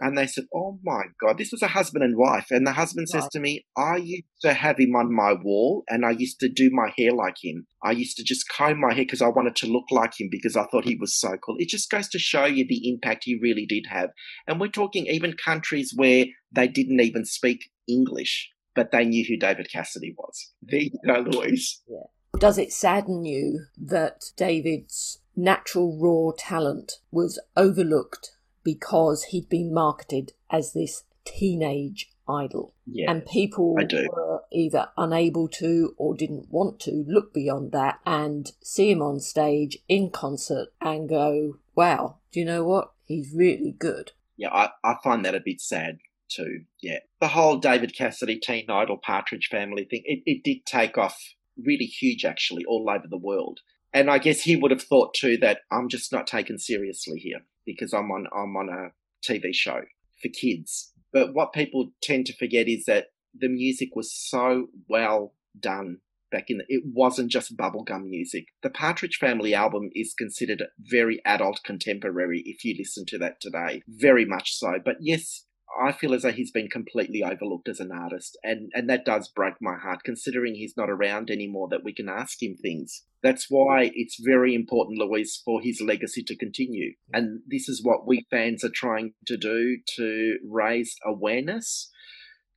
And 0.02 0.18
they 0.18 0.28
said, 0.28 0.44
Oh 0.54 0.78
my 0.84 1.04
God, 1.22 1.38
this 1.38 1.52
was 1.54 1.62
a 1.62 1.68
husband 1.68 2.04
and 2.04 2.18
wife. 2.18 2.48
And 2.50 2.68
the 2.68 2.74
husband 2.74 3.08
says 3.08 3.30
to 3.32 3.40
me, 3.40 3.66
I 3.78 3.96
used 3.96 4.26
to 4.42 4.54
have 4.54 4.78
him 4.78 4.94
on 4.94 5.16
my 5.16 5.34
wall 5.42 5.84
and 5.88 6.06
I 6.06 6.12
used 6.12 6.42
to 6.42 6.50
do 6.50 6.70
my 6.70 6.92
hair 6.98 7.14
like 7.14 7.38
him. 7.42 7.66
I 7.82 7.92
used 7.92 8.18
to 8.18 8.24
just 8.24 8.50
comb 8.50 8.82
my 8.82 8.94
hair 8.94 9.06
because 9.06 9.22
I 9.22 9.30
wanted 9.30 9.56
to 9.58 9.68
look 9.68 9.86
like 9.92 10.20
him 10.20 10.28
because 10.30 10.58
I 10.58 10.66
thought 10.66 10.84
he 10.84 10.98
was 11.00 11.18
so 11.18 11.38
cool. 11.38 11.56
It 11.60 11.70
just 11.70 11.90
goes 11.90 12.10
to 12.10 12.20
show 12.20 12.44
you 12.44 12.66
the 12.68 12.90
impact 12.90 13.24
he 13.24 13.40
really 13.42 13.66
did 13.66 13.86
have. 13.90 14.10
And 14.48 14.60
we're 14.60 14.68
talking 14.68 15.06
even 15.08 15.34
countries 15.34 15.94
where 15.96 16.26
they 16.52 16.68
didn't 16.68 17.00
even 17.00 17.24
speak 17.24 17.70
English, 17.88 18.50
but 18.76 18.92
they 18.92 19.06
knew 19.06 19.24
who 19.26 19.38
David 19.38 19.70
Cassidy 19.72 20.14
was. 20.18 20.52
There 20.62 20.82
you 20.82 20.92
go, 21.08 21.22
Louise. 21.22 21.82
Yeah. 21.88 22.00
Does 22.38 22.58
it 22.58 22.72
sadden 22.72 23.26
you 23.26 23.66
that 23.78 24.32
David's 24.36 25.20
natural 25.36 25.98
raw 25.98 26.32
talent 26.38 27.00
was 27.12 27.40
overlooked 27.56 28.32
because 28.64 29.26
he'd 29.26 29.50
been 29.50 29.74
marketed 29.74 30.34
as 30.50 30.74
this 30.74 31.04
teenage 31.24 32.12
idol? 32.28 32.74
Yeah, 32.86 33.12
and 33.12 33.26
people 33.26 33.76
were 33.76 34.42
either 34.52 34.90
unable 34.98 35.48
to 35.50 35.94
or 35.98 36.16
didn't 36.16 36.52
want 36.52 36.80
to 36.82 37.06
look 37.08 37.34
beyond 37.34 37.72
that 37.72 38.00
and 38.06 38.52
see 38.62 38.92
him 38.92 39.02
on 39.02 39.20
stage 39.20 39.78
in 39.88 40.10
concert 40.10 40.70
and 40.82 41.10
go, 41.10 41.58
wow, 41.76 42.18
do 42.32 42.40
you 42.40 42.46
know 42.46 42.64
what? 42.64 42.92
He's 43.06 43.34
really 43.36 43.76
good. 43.78 44.12
Yeah, 44.38 44.50
I, 44.52 44.70
I 44.84 44.96
find 45.04 45.24
that 45.26 45.36
a 45.36 45.42
bit 45.44 45.62
sad 45.62 46.00
too. 46.28 46.66
Yeah. 46.82 47.00
The 47.20 47.30
whole 47.30 47.58
David 47.58 47.96
Cassidy 47.96 48.40
teen 48.40 48.70
idol 48.70 48.98
partridge 48.98 49.48
family 49.50 49.86
thing, 49.86 50.02
it, 50.06 50.24
it 50.26 50.44
did 50.44 50.66
take 50.66 50.98
off 50.98 51.18
really 51.58 51.86
huge 51.86 52.26
actually 52.26 52.66
all 52.66 52.90
over 52.90 53.08
the 53.10 53.18
world. 53.18 53.60
And 53.94 54.10
I 54.10 54.18
guess 54.18 54.42
he 54.42 54.56
would 54.56 54.72
have 54.72 54.84
thought 54.84 55.14
too 55.14 55.38
that 55.38 55.60
I'm 55.72 55.88
just 55.88 56.12
not 56.12 56.28
taken 56.28 56.60
seriously 56.60 57.18
here 57.20 57.40
because 57.66 57.94
I'm 57.94 58.12
on 58.12 58.28
I'm 58.36 58.56
on 58.58 58.70
a 58.70 58.92
TV 59.28 59.54
show 59.54 59.82
for 60.22 60.30
kids. 60.30 60.92
But 61.14 61.34
what 61.34 61.54
people 61.54 61.92
tend 62.02 62.26
to 62.26 62.36
forget 62.36 62.68
is 62.68 62.86
that 62.86 63.08
the 63.34 63.48
music 63.48 63.96
was 63.96 64.14
so 64.14 64.68
well 64.90 65.34
done 65.58 66.00
back 66.32 66.50
in 66.50 66.58
the, 66.58 66.66
it 66.68 66.84
wasn't 66.86 67.32
just 67.32 67.56
bubblegum 67.56 68.10
music. 68.10 68.48
The 68.64 68.70
Partridge 68.70 69.18
Family 69.18 69.54
album 69.54 69.90
is 69.94 70.14
considered 70.14 70.64
very 70.80 71.22
adult 71.26 71.62
contemporary 71.64 72.44
if 72.46 72.66
you 72.66 72.76
listen 72.78 73.06
to 73.08 73.18
that 73.20 73.40
today. 73.40 73.82
Very 73.88 74.26
much 74.26 74.58
so. 74.58 74.74
But 74.84 74.98
yes, 75.00 75.46
I 75.80 75.92
feel 75.92 76.14
as 76.14 76.22
though 76.22 76.32
he's 76.32 76.52
been 76.52 76.70
completely 76.70 77.24
overlooked 77.24 77.68
as 77.68 77.80
an 77.80 77.92
artist, 77.92 78.38
and, 78.44 78.72
and 78.74 78.90
that 78.90 79.06
does 79.06 79.28
break 79.28 79.56
my 79.62 79.76
heart, 79.76 80.04
considering 80.04 80.56
he's 80.56 80.78
not 80.78 80.90
around 80.90 81.30
anymore, 81.30 81.68
that 81.70 81.84
we 81.84 81.94
can 81.94 82.08
ask 82.08 82.42
him 82.42 82.56
things. 82.56 83.04
That's 83.22 83.48
why 83.50 83.92
it's 83.94 84.18
very 84.24 84.56
important, 84.56 85.00
Louise, 85.00 85.42
for 85.44 85.62
his 85.62 85.82
legacy 85.82 86.24
to 86.24 86.38
continue. 86.38 86.94
And 87.12 87.42
this 87.48 87.68
is 87.68 87.84
what 87.84 88.08
we 88.08 88.26
fans 88.30 88.64
are 88.64 88.72
trying 88.74 89.14
to 89.28 89.38
do 89.38 89.78
to 89.98 90.38
raise 90.48 90.96
awareness, 91.06 91.92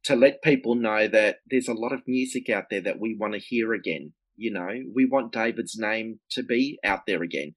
to 0.04 0.14
let 0.14 0.42
people 0.42 0.74
know 0.74 1.08
that 1.08 1.38
there's 1.50 1.68
a 1.68 1.74
lot 1.74 1.92
of 1.92 2.02
music 2.06 2.48
out 2.48 2.64
there 2.70 2.82
that 2.82 3.00
we 3.00 3.16
want 3.18 3.34
to 3.34 3.40
hear 3.40 3.72
again. 3.72 4.12
You 4.36 4.52
know, 4.52 4.68
we 4.94 5.04
want 5.04 5.32
David's 5.32 5.76
name 5.76 6.20
to 6.30 6.44
be 6.44 6.78
out 6.84 7.00
there 7.06 7.22
again. 7.22 7.54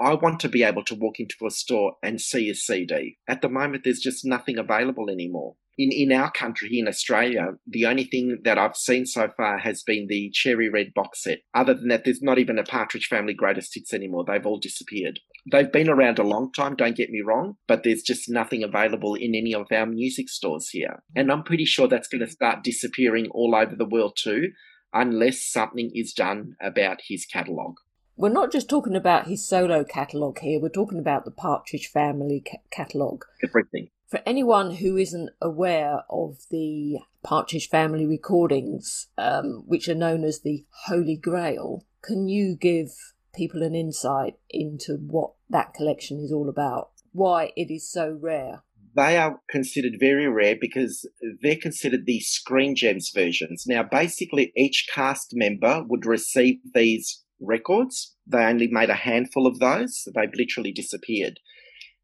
I 0.00 0.14
want 0.14 0.38
to 0.40 0.48
be 0.48 0.62
able 0.62 0.84
to 0.84 0.94
walk 0.94 1.18
into 1.18 1.46
a 1.46 1.50
store 1.50 1.94
and 2.02 2.20
see 2.20 2.48
a 2.48 2.54
CD. 2.54 3.18
At 3.28 3.42
the 3.42 3.48
moment, 3.48 3.82
there's 3.84 3.98
just 3.98 4.24
nothing 4.24 4.56
available 4.56 5.10
anymore. 5.10 5.56
In, 5.76 5.90
in 5.92 6.12
our 6.12 6.30
country, 6.30 6.78
in 6.78 6.88
Australia, 6.88 7.54
the 7.66 7.86
only 7.86 8.04
thing 8.04 8.38
that 8.44 8.58
I've 8.58 8.76
seen 8.76 9.06
so 9.06 9.28
far 9.36 9.58
has 9.58 9.82
been 9.84 10.06
the 10.08 10.30
Cherry 10.32 10.68
Red 10.68 10.92
box 10.94 11.22
set. 11.22 11.38
Other 11.54 11.74
than 11.74 11.88
that, 11.88 12.04
there's 12.04 12.22
not 12.22 12.38
even 12.38 12.58
a 12.58 12.64
Partridge 12.64 13.06
Family 13.06 13.34
greatest 13.34 13.74
hits 13.74 13.92
anymore. 13.92 14.24
They've 14.24 14.44
all 14.44 14.58
disappeared. 14.58 15.20
They've 15.50 15.70
been 15.70 15.88
around 15.88 16.18
a 16.18 16.24
long 16.24 16.52
time, 16.52 16.74
don't 16.74 16.96
get 16.96 17.10
me 17.10 17.22
wrong, 17.24 17.56
but 17.66 17.82
there's 17.84 18.02
just 18.02 18.28
nothing 18.28 18.62
available 18.62 19.14
in 19.14 19.34
any 19.34 19.54
of 19.54 19.66
our 19.72 19.86
music 19.86 20.28
stores 20.28 20.68
here. 20.68 21.02
And 21.16 21.30
I'm 21.30 21.44
pretty 21.44 21.64
sure 21.64 21.88
that's 21.88 22.08
going 22.08 22.24
to 22.24 22.30
start 22.30 22.64
disappearing 22.64 23.28
all 23.30 23.54
over 23.54 23.74
the 23.74 23.88
world 23.88 24.16
too, 24.20 24.50
unless 24.92 25.44
something 25.44 25.90
is 25.94 26.12
done 26.12 26.54
about 26.60 26.98
his 27.08 27.24
catalogue 27.24 27.76
we're 28.18 28.28
not 28.28 28.50
just 28.50 28.68
talking 28.68 28.96
about 28.96 29.28
his 29.28 29.46
solo 29.46 29.84
catalogue 29.84 30.40
here, 30.40 30.60
we're 30.60 30.68
talking 30.68 30.98
about 30.98 31.24
the 31.24 31.30
Partridge 31.30 31.86
Family 31.86 32.42
ca- 32.44 32.58
catalogue. 32.70 33.24
Everything. 33.42 33.90
For 34.08 34.20
anyone 34.26 34.76
who 34.76 34.96
isn't 34.96 35.30
aware 35.40 36.02
of 36.10 36.38
the 36.50 36.98
Partridge 37.22 37.68
Family 37.68 38.06
recordings, 38.06 39.06
um, 39.16 39.62
which 39.66 39.88
are 39.88 39.94
known 39.94 40.24
as 40.24 40.40
the 40.40 40.64
Holy 40.86 41.16
Grail, 41.16 41.84
can 42.02 42.28
you 42.28 42.56
give 42.56 42.88
people 43.34 43.62
an 43.62 43.76
insight 43.76 44.34
into 44.50 44.94
what 44.94 45.32
that 45.48 45.72
collection 45.72 46.18
is 46.18 46.32
all 46.32 46.48
about? 46.48 46.90
Why 47.12 47.52
it 47.56 47.70
is 47.70 47.88
so 47.88 48.18
rare? 48.20 48.62
They 48.96 49.16
are 49.16 49.38
considered 49.48 50.00
very 50.00 50.26
rare 50.26 50.56
because 50.60 51.08
they're 51.40 51.54
considered 51.54 52.04
the 52.04 52.18
Screen 52.18 52.74
Gems 52.74 53.12
versions. 53.14 53.64
Now, 53.64 53.84
basically, 53.84 54.52
each 54.56 54.88
cast 54.92 55.34
member 55.34 55.84
would 55.86 56.04
receive 56.04 56.56
these 56.74 57.22
records. 57.40 58.14
They 58.26 58.44
only 58.44 58.68
made 58.68 58.90
a 58.90 58.94
handful 58.94 59.46
of 59.46 59.58
those. 59.58 60.06
They've 60.14 60.34
literally 60.34 60.72
disappeared. 60.72 61.40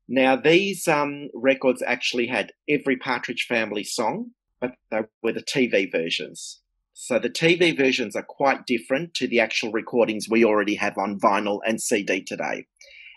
Now, 0.09 0.37
these 0.37 0.87
um, 0.87 1.29
records 1.35 1.83
actually 1.87 2.27
had 2.27 2.53
every 2.69 2.97
Partridge 2.97 3.47
Family 3.49 3.85
song, 3.85 4.31
but 4.61 4.75
they 4.91 5.01
were 5.23 5.33
the 5.33 5.43
TV 5.43 5.91
versions. 5.91 6.61
So 6.93 7.19
the 7.19 7.31
TV 7.31 7.77
versions 7.77 8.15
are 8.15 8.27
quite 8.27 8.67
different 8.67 9.15
to 9.15 9.27
the 9.27 9.41
actual 9.41 9.73
recordings 9.73 10.29
we 10.31 10.45
already 10.45 10.77
have 10.77 10.97
on 10.99 11.19
vinyl 11.19 11.59
and 11.67 11.81
CD 11.81 12.23
today. 12.23 12.67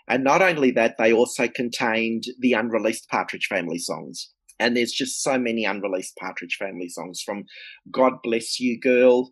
And 0.08 0.24
not 0.24 0.42
only 0.42 0.70
that, 0.72 0.96
they 0.98 1.12
also 1.12 1.46
contained 1.46 2.24
the 2.40 2.54
unreleased 2.54 3.08
Partridge 3.08 3.46
Family 3.46 3.78
songs. 3.78 4.30
And 4.58 4.76
there's 4.76 4.92
just 4.92 5.22
so 5.22 5.38
many 5.38 5.64
unreleased 5.64 6.16
Partridge 6.16 6.56
Family 6.58 6.88
songs 6.88 7.22
from 7.24 7.44
God 7.92 8.14
Bless 8.24 8.58
You 8.58 8.80
Girl 8.80 9.30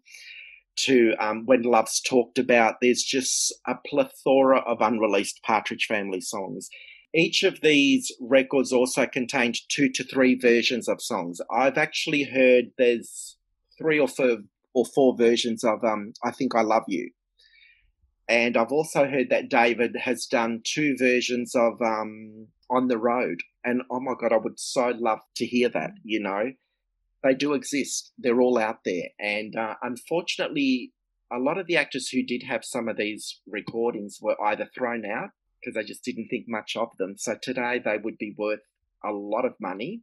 to 0.77 1.15
um, 1.19 1.45
When 1.47 1.63
Love's 1.63 2.01
Talked 2.01 2.39
About. 2.39 2.77
There's 2.81 3.03
just 3.03 3.55
a 3.67 3.75
plethora 3.87 4.59
of 4.61 4.81
unreleased 4.81 5.43
Partridge 5.43 5.87
Family 5.87 6.21
songs. 6.21 6.69
Each 7.15 7.43
of 7.43 7.61
these 7.63 8.13
records 8.21 8.73
also 8.73 9.07
contained 9.07 9.57
two 9.69 9.89
to 9.91 10.05
three 10.05 10.39
versions 10.39 10.89
of 10.89 11.01
songs. 11.01 11.41
I've 11.51 11.79
actually 11.79 12.25
heard 12.25 12.67
there's 12.77 13.37
three 13.79 13.99
or 13.99 14.09
four 14.09 14.39
or 14.75 14.85
four 14.85 15.17
versions 15.17 15.65
of 15.65 15.83
um, 15.83 16.13
I 16.23 16.31
Think 16.31 16.55
I 16.55 16.61
Love 16.61 16.85
You. 16.89 17.11
And 18.29 18.57
I've 18.57 18.73
also 18.73 19.07
heard 19.07 19.31
that 19.31 19.49
David 19.49 19.97
has 20.01 20.27
done 20.27 20.61
two 20.65 20.97
versions 20.99 21.55
of 21.55 21.81
um, 21.81 22.49
On 22.71 22.89
the 22.89 22.99
Road. 22.99 23.41
And 23.65 23.83
oh 23.91 24.01
my 24.01 24.13
God, 24.21 24.33
I 24.33 24.37
would 24.37 24.59
so 24.59 24.93
love 24.99 25.21
to 25.37 25.47
hear 25.47 25.69
that, 25.71 25.93
you 26.03 26.21
know. 26.21 26.53
They 27.27 27.35
do 27.35 27.55
exist, 27.55 28.13
they're 28.17 28.41
all 28.41 28.57
out 28.57 28.85
there. 28.85 29.09
And 29.19 29.57
uh, 29.57 29.75
unfortunately, 29.83 30.93
a 31.33 31.41
lot 31.41 31.59
of 31.59 31.67
the 31.67 31.77
actors 31.77 32.09
who 32.09 32.23
did 32.23 32.45
have 32.45 32.65
some 32.65 32.89
of 32.89 32.97
these 32.97 33.41
recordings 33.49 34.19
were 34.23 34.41
either 34.41 34.69
thrown 34.73 35.05
out 35.05 35.31
because 35.61 35.75
they 35.75 35.83
just 35.83 36.05
didn't 36.05 36.29
think 36.29 36.45
much 36.47 36.77
of 36.77 36.91
them. 36.99 37.15
So 37.17 37.37
today 37.43 37.81
they 37.85 37.99
would 37.99 38.17
be 38.17 38.37
worth 38.39 38.61
a 39.05 39.11
lot 39.11 39.45
of 39.45 39.55
money. 39.61 40.03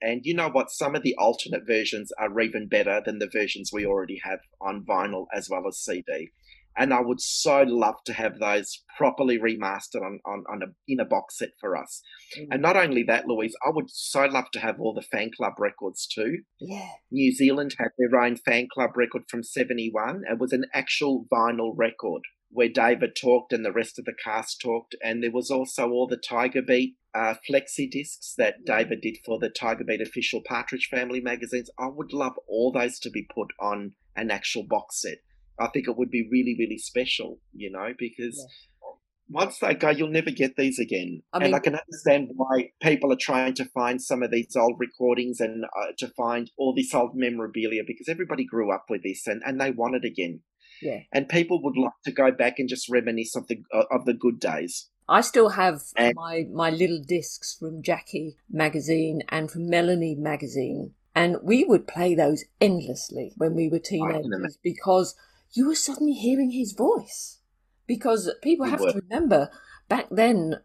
And 0.00 0.22
you 0.24 0.34
know 0.34 0.48
what? 0.48 0.70
Some 0.70 0.94
of 0.94 1.02
the 1.02 1.14
alternate 1.18 1.66
versions 1.66 2.10
are 2.18 2.40
even 2.40 2.68
better 2.68 3.02
than 3.04 3.18
the 3.18 3.28
versions 3.30 3.70
we 3.70 3.84
already 3.84 4.22
have 4.24 4.40
on 4.58 4.82
vinyl 4.82 5.26
as 5.34 5.50
well 5.50 5.68
as 5.68 5.76
CD. 5.76 6.30
And 6.76 6.92
I 6.94 7.00
would 7.00 7.20
so 7.20 7.62
love 7.62 7.96
to 8.06 8.12
have 8.12 8.38
those 8.38 8.82
properly 8.96 9.38
remastered 9.38 10.02
on, 10.02 10.20
on, 10.24 10.44
on 10.50 10.62
a, 10.62 10.66
in 10.88 11.00
a 11.00 11.04
box 11.04 11.38
set 11.38 11.50
for 11.60 11.76
us. 11.76 12.02
Mm. 12.38 12.48
And 12.52 12.62
not 12.62 12.76
only 12.76 13.02
that, 13.04 13.26
Louise, 13.26 13.54
I 13.64 13.70
would 13.70 13.90
so 13.90 14.24
love 14.24 14.50
to 14.52 14.60
have 14.60 14.80
all 14.80 14.94
the 14.94 15.02
fan 15.02 15.30
club 15.36 15.54
records 15.58 16.06
too. 16.06 16.38
Yeah. 16.60 16.88
New 17.10 17.32
Zealand 17.32 17.74
had 17.78 17.88
their 17.98 18.20
own 18.20 18.36
fan 18.36 18.68
club 18.72 18.96
record 18.96 19.22
from 19.28 19.42
71. 19.42 20.22
It 20.30 20.38
was 20.38 20.52
an 20.52 20.66
actual 20.72 21.26
vinyl 21.32 21.72
record 21.74 22.22
where 22.52 22.68
David 22.68 23.16
talked 23.16 23.52
and 23.52 23.64
the 23.64 23.72
rest 23.72 23.98
of 23.98 24.04
the 24.04 24.14
cast 24.22 24.60
talked. 24.60 24.94
And 25.02 25.22
there 25.22 25.32
was 25.32 25.50
also 25.50 25.90
all 25.90 26.06
the 26.06 26.18
Tiger 26.18 26.62
Beat 26.62 26.96
uh, 27.14 27.34
flexi 27.48 27.90
discs 27.90 28.34
that. 28.38 28.64
David 28.64 29.00
did 29.00 29.18
for 29.24 29.38
the 29.38 29.48
Tiger 29.48 29.84
Beat 29.84 30.00
official 30.00 30.42
Partridge 30.46 30.88
Family 30.90 31.20
magazines. 31.20 31.70
I 31.78 31.86
would 31.86 32.12
love 32.12 32.34
all 32.46 32.72
those 32.72 32.98
to 33.00 33.10
be 33.10 33.26
put 33.34 33.48
on 33.60 33.92
an 34.16 34.30
actual 34.30 34.64
box 34.68 35.02
set. 35.02 35.18
I 35.58 35.68
think 35.68 35.88
it 35.88 35.96
would 35.96 36.10
be 36.10 36.28
really, 36.30 36.56
really 36.58 36.78
special, 36.78 37.38
you 37.52 37.70
know, 37.70 37.92
because 37.98 38.36
yeah. 38.38 38.90
once 39.28 39.58
they 39.58 39.74
go, 39.74 39.90
you'll 39.90 40.08
never 40.08 40.30
get 40.30 40.56
these 40.56 40.78
again. 40.78 41.22
I 41.32 41.38
mean, 41.38 41.46
and 41.46 41.54
I 41.54 41.58
can 41.60 41.76
understand 41.76 42.30
why 42.34 42.70
people 42.80 43.12
are 43.12 43.18
trying 43.20 43.54
to 43.54 43.64
find 43.66 44.00
some 44.00 44.22
of 44.22 44.30
these 44.30 44.56
old 44.56 44.76
recordings 44.78 45.40
and 45.40 45.64
uh, 45.64 45.92
to 45.98 46.08
find 46.08 46.50
all 46.58 46.74
this 46.74 46.94
old 46.94 47.12
memorabilia 47.14 47.82
because 47.86 48.08
everybody 48.08 48.44
grew 48.44 48.72
up 48.72 48.86
with 48.88 49.02
this 49.02 49.26
and, 49.26 49.42
and 49.44 49.60
they 49.60 49.70
want 49.70 49.96
it 49.96 50.04
again. 50.04 50.40
Yeah. 50.80 51.00
And 51.12 51.28
people 51.28 51.62
would 51.62 51.76
like 51.76 51.92
to 52.04 52.12
go 52.12 52.32
back 52.32 52.58
and 52.58 52.68
just 52.68 52.88
reminisce 52.90 53.36
of 53.36 53.46
the 53.46 53.62
uh, 53.72 53.84
of 53.90 54.04
the 54.04 54.14
good 54.14 54.40
days. 54.40 54.88
I 55.08 55.20
still 55.20 55.50
have 55.50 55.82
and, 55.96 56.14
my 56.16 56.46
my 56.52 56.70
little 56.70 57.00
discs 57.00 57.56
from 57.58 57.82
Jackie 57.82 58.36
magazine 58.50 59.22
and 59.28 59.50
from 59.50 59.68
Melanie 59.68 60.14
magazine, 60.14 60.94
and 61.14 61.36
we 61.42 61.64
would 61.64 61.86
play 61.86 62.14
those 62.14 62.44
endlessly 62.60 63.32
when 63.36 63.54
we 63.54 63.68
were 63.68 63.78
teenagers 63.78 64.58
because 64.62 65.14
you 65.52 65.66
were 65.66 65.74
suddenly 65.74 66.12
hearing 66.12 66.50
his 66.50 66.72
voice. 66.72 67.38
Because 67.86 68.32
people 68.42 68.66
have 68.66 68.80
to 68.80 69.02
remember 69.08 69.50
back 69.88 70.06
then 70.10 70.56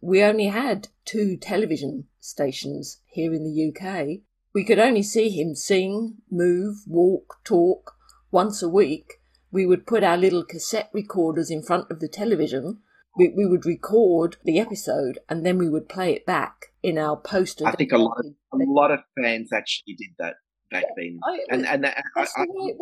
we 0.00 0.22
only 0.22 0.46
had 0.46 0.88
two 1.04 1.36
television 1.36 2.08
stations 2.18 2.98
here 3.06 3.32
in 3.32 3.44
the 3.44 3.68
UK. 3.68 4.22
We 4.52 4.64
could 4.64 4.78
only 4.78 5.02
see 5.02 5.30
him 5.30 5.54
sing, 5.54 6.16
move, 6.30 6.78
walk, 6.86 7.40
talk 7.44 7.94
once 8.30 8.62
a 8.62 8.68
week 8.68 9.20
we 9.52 9.66
would 9.66 9.86
put 9.86 10.02
our 10.02 10.16
little 10.16 10.42
cassette 10.42 10.90
recorders 10.92 11.50
in 11.50 11.62
front 11.62 11.90
of 11.90 12.00
the 12.00 12.08
television. 12.08 12.78
We, 13.16 13.28
we 13.36 13.46
would 13.46 13.66
record 13.66 14.36
the 14.42 14.58
episode 14.58 15.18
and 15.28 15.44
then 15.44 15.58
we 15.58 15.68
would 15.68 15.88
play 15.88 16.14
it 16.14 16.24
back 16.24 16.72
in 16.82 16.96
our 16.96 17.18
poster. 17.18 17.66
I 17.66 17.72
think 17.72 17.92
a 17.92 17.98
lot 17.98 18.18
of 18.18 18.26
a 18.54 18.64
lot 18.64 18.90
of 18.90 19.00
fans 19.14 19.52
actually 19.52 19.94
did 19.94 20.10
that 20.18 20.36
back 20.72 20.84
then, 20.96 21.20
I, 21.24 21.38
and 21.50 21.66
and 21.66 21.86
I, 21.86 22.26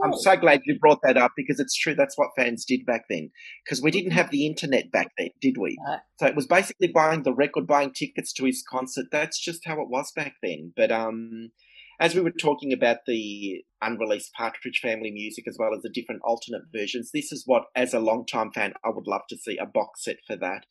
am 0.04 0.14
so 0.14 0.36
glad 0.36 0.62
you 0.64 0.78
brought 0.78 1.00
that 1.02 1.16
up 1.16 1.32
because 1.36 1.60
it's 1.60 1.74
true. 1.74 1.94
That's 1.94 2.16
what 2.16 2.30
fans 2.36 2.64
did 2.64 2.86
back 2.86 3.04
then 3.10 3.30
because 3.64 3.82
we 3.82 3.90
didn't 3.90 4.10
mm-hmm. 4.10 4.18
have 4.18 4.30
the 4.30 4.46
internet 4.46 4.90
back 4.90 5.08
then, 5.18 5.30
did 5.40 5.56
we? 5.58 5.76
No. 5.86 5.96
So 6.18 6.26
it 6.26 6.36
was 6.36 6.46
basically 6.46 6.88
buying 6.88 7.24
the 7.24 7.34
record, 7.34 7.66
buying 7.66 7.92
tickets 7.92 8.32
to 8.34 8.44
his 8.44 8.64
concert. 8.68 9.06
That's 9.12 9.38
just 9.38 9.66
how 9.66 9.80
it 9.80 9.88
was 9.88 10.12
back 10.12 10.34
then. 10.42 10.72
But 10.76 10.90
um, 10.90 11.50
as 12.00 12.14
we 12.14 12.22
were 12.22 12.30
talking 12.30 12.72
about 12.72 12.98
the 13.06 13.62
unreleased 13.82 14.32
Partridge 14.32 14.80
Family 14.82 15.10
music 15.10 15.44
as 15.46 15.56
well 15.58 15.74
as 15.76 15.82
the 15.82 15.90
different 15.90 16.22
alternate 16.24 16.62
versions, 16.74 17.10
this 17.12 17.30
is 17.30 17.42
what, 17.44 17.64
as 17.76 17.92
a 17.92 18.00
long-time 18.00 18.52
fan, 18.52 18.72
I 18.82 18.88
would 18.88 19.06
love 19.06 19.22
to 19.28 19.36
see 19.36 19.58
a 19.58 19.66
box 19.66 20.04
set 20.04 20.16
for 20.26 20.36
that 20.36 20.64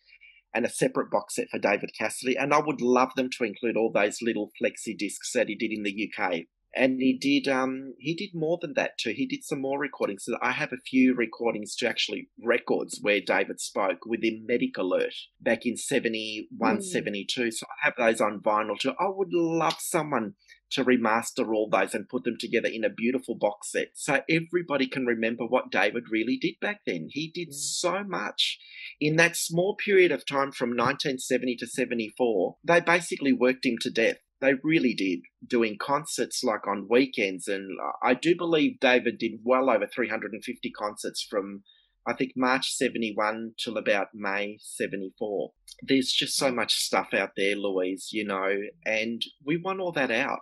and 0.56 0.66
a 0.66 0.70
separate 0.70 1.12
box 1.12 1.36
set 1.36 1.50
for 1.52 1.60
David 1.60 1.92
Cassidy. 1.98 2.36
And 2.36 2.52
I 2.52 2.60
would 2.60 2.82
love 2.82 3.12
them 3.16 3.30
to 3.38 3.44
include 3.44 3.78
all 3.78 3.92
those 3.92 4.24
little 4.24 4.50
flexi 4.60 4.98
discs 4.98 5.32
that 5.34 5.48
he 5.48 5.56
did 5.56 5.72
in 5.72 5.84
the 5.84 6.10
UK. 6.10 6.46
And 6.76 7.00
he 7.00 7.18
did 7.18 7.52
um 7.52 7.96
he 7.98 8.14
did 8.14 8.30
more 8.34 8.60
than 8.62 8.74
that 8.76 8.98
too. 8.98 9.12
He 9.16 9.26
did 9.26 9.44
some 9.44 9.62
more 9.62 9.80
recordings. 9.80 10.26
So 10.26 10.38
I 10.42 10.52
have 10.52 10.72
a 10.72 10.78
few 10.78 11.16
recordings 11.16 11.76
to 11.78 11.88
actually 11.88 12.30
records 12.44 13.00
where 13.02 13.22
David 13.22 13.60
spoke 13.60 14.06
within 14.06 14.46
Medic 14.48 14.78
Alert 14.78 15.14
back 15.42 15.66
in 15.66 15.78
71, 15.78 16.78
mm. 16.78 16.84
72. 16.84 17.52
So 17.52 17.66
I 17.66 17.86
have 17.86 17.96
those 17.98 18.22
on 18.22 18.42
vinyl 18.42 18.78
too. 18.78 18.94
I 19.00 19.08
would 19.10 19.34
love 19.34 19.78
someone 19.80 20.36
to 20.72 20.86
remaster 20.86 21.48
all 21.52 21.68
those 21.70 21.96
and 21.96 22.08
put 22.08 22.24
them 22.24 22.38
together 22.40 22.70
in 22.72 22.84
a 22.84 22.90
beautiful 22.90 23.36
box 23.36 23.72
set 23.72 23.90
so 23.96 24.22
everybody 24.30 24.88
can 24.88 25.06
remember 25.06 25.46
what 25.46 25.72
David 25.72 26.04
really 26.12 26.38
did 26.38 26.56
back 26.62 26.82
then. 26.86 27.08
He 27.10 27.32
did 27.34 27.54
so 27.54 28.04
much 28.04 28.60
in 29.02 29.16
that 29.16 29.36
small 29.36 29.76
period 29.76 30.12
of 30.12 30.26
time 30.26 30.52
from 30.52 30.70
1970 30.70 31.56
to 31.58 31.68
74. 31.68 32.58
They 32.64 32.80
basically 32.82 33.34
worked 33.34 33.66
him 33.66 33.78
to 33.82 33.90
death. 33.90 34.18
They 34.42 34.54
really 34.64 34.94
did, 34.94 35.20
doing 35.46 35.78
concerts 35.80 36.44
like 36.44 36.68
on 36.68 36.88
weekends. 36.90 37.48
And 37.48 37.78
uh, 37.84 37.92
I 38.08 38.14
do 38.14 38.36
believe 38.36 38.80
David 38.80 39.18
did 39.18 39.40
well 39.44 39.70
over 39.70 39.88
350 39.88 40.72
concerts 40.72 41.26
from, 41.30 41.64
I 42.08 42.14
think, 42.14 42.34
March 42.36 42.72
71 42.74 43.54
till 43.58 43.78
about 43.78 44.08
May 44.14 44.58
74. 44.62 45.52
There's 45.82 46.12
just 46.12 46.36
so 46.36 46.52
much 46.52 46.76
stuff 46.76 47.10
out 47.14 47.32
there, 47.36 47.56
Louise, 47.56 48.10
you 48.12 48.26
know, 48.26 48.62
and 48.86 49.22
we 49.46 49.58
want 49.58 49.80
all 49.80 49.92
that 49.94 50.12
out 50.12 50.40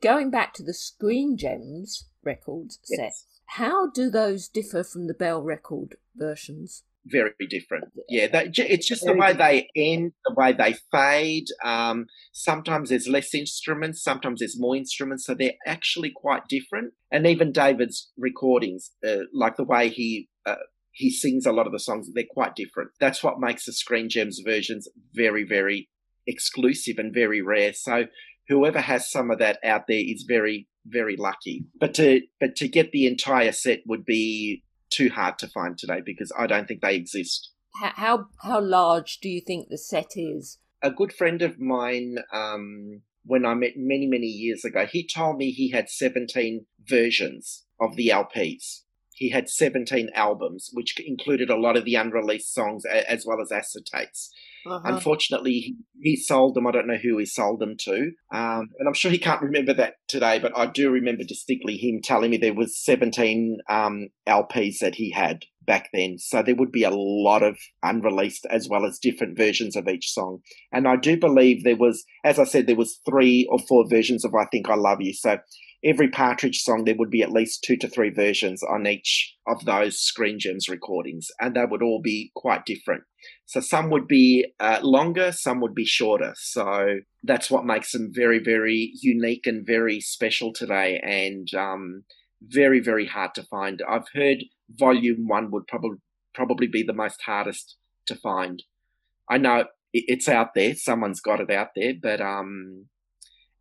Going 0.00 0.30
back 0.30 0.54
to 0.54 0.62
the 0.62 0.72
Screen 0.72 1.36
Gems 1.36 2.08
records 2.24 2.78
yes. 2.88 2.98
set, 2.98 3.12
how 3.56 3.90
do 3.90 4.08
those 4.08 4.48
differ 4.48 4.82
from 4.82 5.06
the 5.06 5.14
Bell 5.14 5.42
record 5.42 5.96
versions? 6.16 6.84
Very 7.06 7.32
different. 7.48 7.86
Yeah, 8.08 8.26
that, 8.28 8.58
it's 8.58 8.86
just 8.86 9.04
the 9.04 9.14
way 9.14 9.32
they 9.32 9.68
end, 9.74 10.12
the 10.24 10.34
way 10.34 10.52
they 10.52 10.74
fade. 10.92 11.46
Um, 11.64 12.06
sometimes 12.32 12.90
there's 12.90 13.08
less 13.08 13.34
instruments, 13.34 14.02
sometimes 14.02 14.40
there's 14.40 14.60
more 14.60 14.76
instruments, 14.76 15.24
so 15.24 15.34
they're 15.34 15.54
actually 15.66 16.12
quite 16.14 16.46
different. 16.46 16.92
And 17.10 17.26
even 17.26 17.52
David's 17.52 18.10
recordings, 18.18 18.90
uh, 19.06 19.24
like 19.32 19.56
the 19.56 19.64
way 19.64 19.88
he 19.88 20.28
uh, 20.44 20.56
he 20.92 21.10
sings 21.10 21.46
a 21.46 21.52
lot 21.52 21.66
of 21.66 21.72
the 21.72 21.78
songs, 21.78 22.10
they're 22.12 22.24
quite 22.28 22.54
different. 22.54 22.90
That's 23.00 23.22
what 23.22 23.40
makes 23.40 23.64
the 23.64 23.72
Screen 23.72 24.08
Gems 24.08 24.40
versions 24.44 24.88
very, 25.14 25.44
very 25.44 25.88
exclusive 26.26 26.98
and 26.98 27.14
very 27.14 27.40
rare. 27.40 27.72
So 27.72 28.06
whoever 28.48 28.80
has 28.80 29.10
some 29.10 29.30
of 29.30 29.38
that 29.38 29.58
out 29.64 29.86
there 29.88 30.02
is 30.04 30.24
very 30.28 30.68
very 30.86 31.16
lucky. 31.16 31.64
But 31.78 31.94
to 31.94 32.22
but 32.38 32.56
to 32.56 32.68
get 32.68 32.92
the 32.92 33.06
entire 33.06 33.52
set 33.52 33.80
would 33.86 34.04
be 34.04 34.62
too 34.90 35.10
hard 35.10 35.38
to 35.38 35.48
find 35.48 35.78
today 35.78 36.00
because 36.04 36.32
I 36.36 36.46
don't 36.46 36.66
think 36.66 36.80
they 36.80 36.94
exist. 36.94 37.50
How 37.74 38.26
how 38.42 38.60
large 38.60 39.18
do 39.20 39.28
you 39.28 39.40
think 39.40 39.68
the 39.68 39.78
set 39.78 40.12
is? 40.16 40.58
A 40.82 40.90
good 40.90 41.12
friend 41.12 41.40
of 41.42 41.60
mine, 41.60 42.16
um, 42.32 43.02
when 43.24 43.46
I 43.46 43.54
met 43.54 43.72
many 43.76 44.06
many 44.06 44.26
years 44.26 44.64
ago, 44.64 44.86
he 44.86 45.06
told 45.06 45.36
me 45.36 45.50
he 45.50 45.70
had 45.70 45.88
seventeen 45.88 46.66
versions 46.84 47.64
of 47.80 47.96
the 47.96 48.08
LPs. 48.08 48.82
He 49.14 49.30
had 49.30 49.48
seventeen 49.48 50.10
albums, 50.14 50.70
which 50.72 50.98
included 50.98 51.50
a 51.50 51.60
lot 51.60 51.76
of 51.76 51.84
the 51.84 51.94
unreleased 51.94 52.52
songs 52.52 52.84
as 52.84 53.24
well 53.24 53.40
as 53.40 53.50
acetates. 53.50 54.30
Uh-huh. 54.66 54.80
Unfortunately, 54.84 55.74
he, 56.00 56.16
sold 56.16 56.54
them. 56.54 56.66
I 56.66 56.72
don't 56.72 56.86
know 56.86 56.98
who 57.02 57.18
he 57.18 57.26
sold 57.26 57.60
them 57.60 57.76
to, 57.80 58.12
um, 58.32 58.68
and 58.78 58.86
I'm 58.86 58.94
sure 58.94 59.10
he 59.10 59.18
can't 59.18 59.42
remember 59.42 59.72
that 59.74 59.94
today. 60.08 60.38
But 60.38 60.56
I 60.56 60.66
do 60.66 60.90
remember 60.90 61.24
distinctly 61.24 61.76
him 61.76 62.00
telling 62.02 62.30
me 62.30 62.36
there 62.36 62.54
was 62.54 62.82
17 62.82 63.58
um, 63.68 64.08
LPs 64.28 64.78
that 64.80 64.96
he 64.96 65.12
had 65.12 65.44
back 65.66 65.88
then. 65.92 66.18
So 66.18 66.42
there 66.42 66.56
would 66.56 66.72
be 66.72 66.84
a 66.84 66.90
lot 66.90 67.42
of 67.42 67.56
unreleased 67.82 68.46
as 68.50 68.68
well 68.68 68.84
as 68.84 68.98
different 68.98 69.36
versions 69.36 69.76
of 69.76 69.88
each 69.88 70.12
song. 70.12 70.40
And 70.72 70.88
I 70.88 70.96
do 70.96 71.16
believe 71.16 71.62
there 71.62 71.76
was, 71.76 72.04
as 72.24 72.38
I 72.38 72.44
said, 72.44 72.66
there 72.66 72.76
was 72.76 73.00
three 73.08 73.46
or 73.50 73.58
four 73.68 73.88
versions 73.88 74.24
of 74.24 74.34
I 74.34 74.46
Think 74.50 74.68
I 74.68 74.74
Love 74.74 75.00
You. 75.00 75.14
So 75.14 75.38
every 75.84 76.08
Partridge 76.08 76.62
song, 76.62 76.84
there 76.84 76.96
would 76.96 77.10
be 77.10 77.22
at 77.22 77.32
least 77.32 77.64
two 77.64 77.76
to 77.78 77.88
three 77.88 78.10
versions 78.10 78.62
on 78.62 78.86
each 78.86 79.34
of 79.46 79.64
those 79.64 79.98
Screen 79.98 80.38
Gems 80.38 80.68
recordings, 80.68 81.28
and 81.40 81.54
they 81.54 81.64
would 81.64 81.82
all 81.82 82.00
be 82.02 82.30
quite 82.34 82.66
different. 82.66 83.04
So 83.46 83.60
some 83.60 83.90
would 83.90 84.06
be 84.06 84.52
uh, 84.60 84.80
longer, 84.82 85.32
some 85.32 85.60
would 85.60 85.74
be 85.74 85.84
shorter. 85.84 86.34
So 86.36 87.00
that's 87.22 87.50
what 87.50 87.64
makes 87.64 87.92
them 87.92 88.10
very, 88.12 88.38
very 88.38 88.92
unique 89.00 89.46
and 89.46 89.66
very 89.66 90.00
special 90.00 90.52
today, 90.52 91.00
and 91.02 91.52
um, 91.54 92.04
very, 92.42 92.80
very 92.80 93.06
hard 93.06 93.34
to 93.34 93.42
find. 93.44 93.82
I've 93.88 94.08
heard 94.14 94.44
Volume 94.70 95.26
One 95.26 95.50
would 95.50 95.66
probably 95.66 95.98
probably 96.32 96.68
be 96.68 96.82
the 96.82 96.92
most 96.92 97.22
hardest 97.22 97.76
to 98.06 98.14
find. 98.14 98.62
I 99.28 99.38
know 99.38 99.64
it's 99.92 100.28
out 100.28 100.54
there; 100.54 100.74
someone's 100.74 101.20
got 101.20 101.40
it 101.40 101.50
out 101.50 101.70
there, 101.74 101.94
but 102.00 102.20
um, 102.20 102.86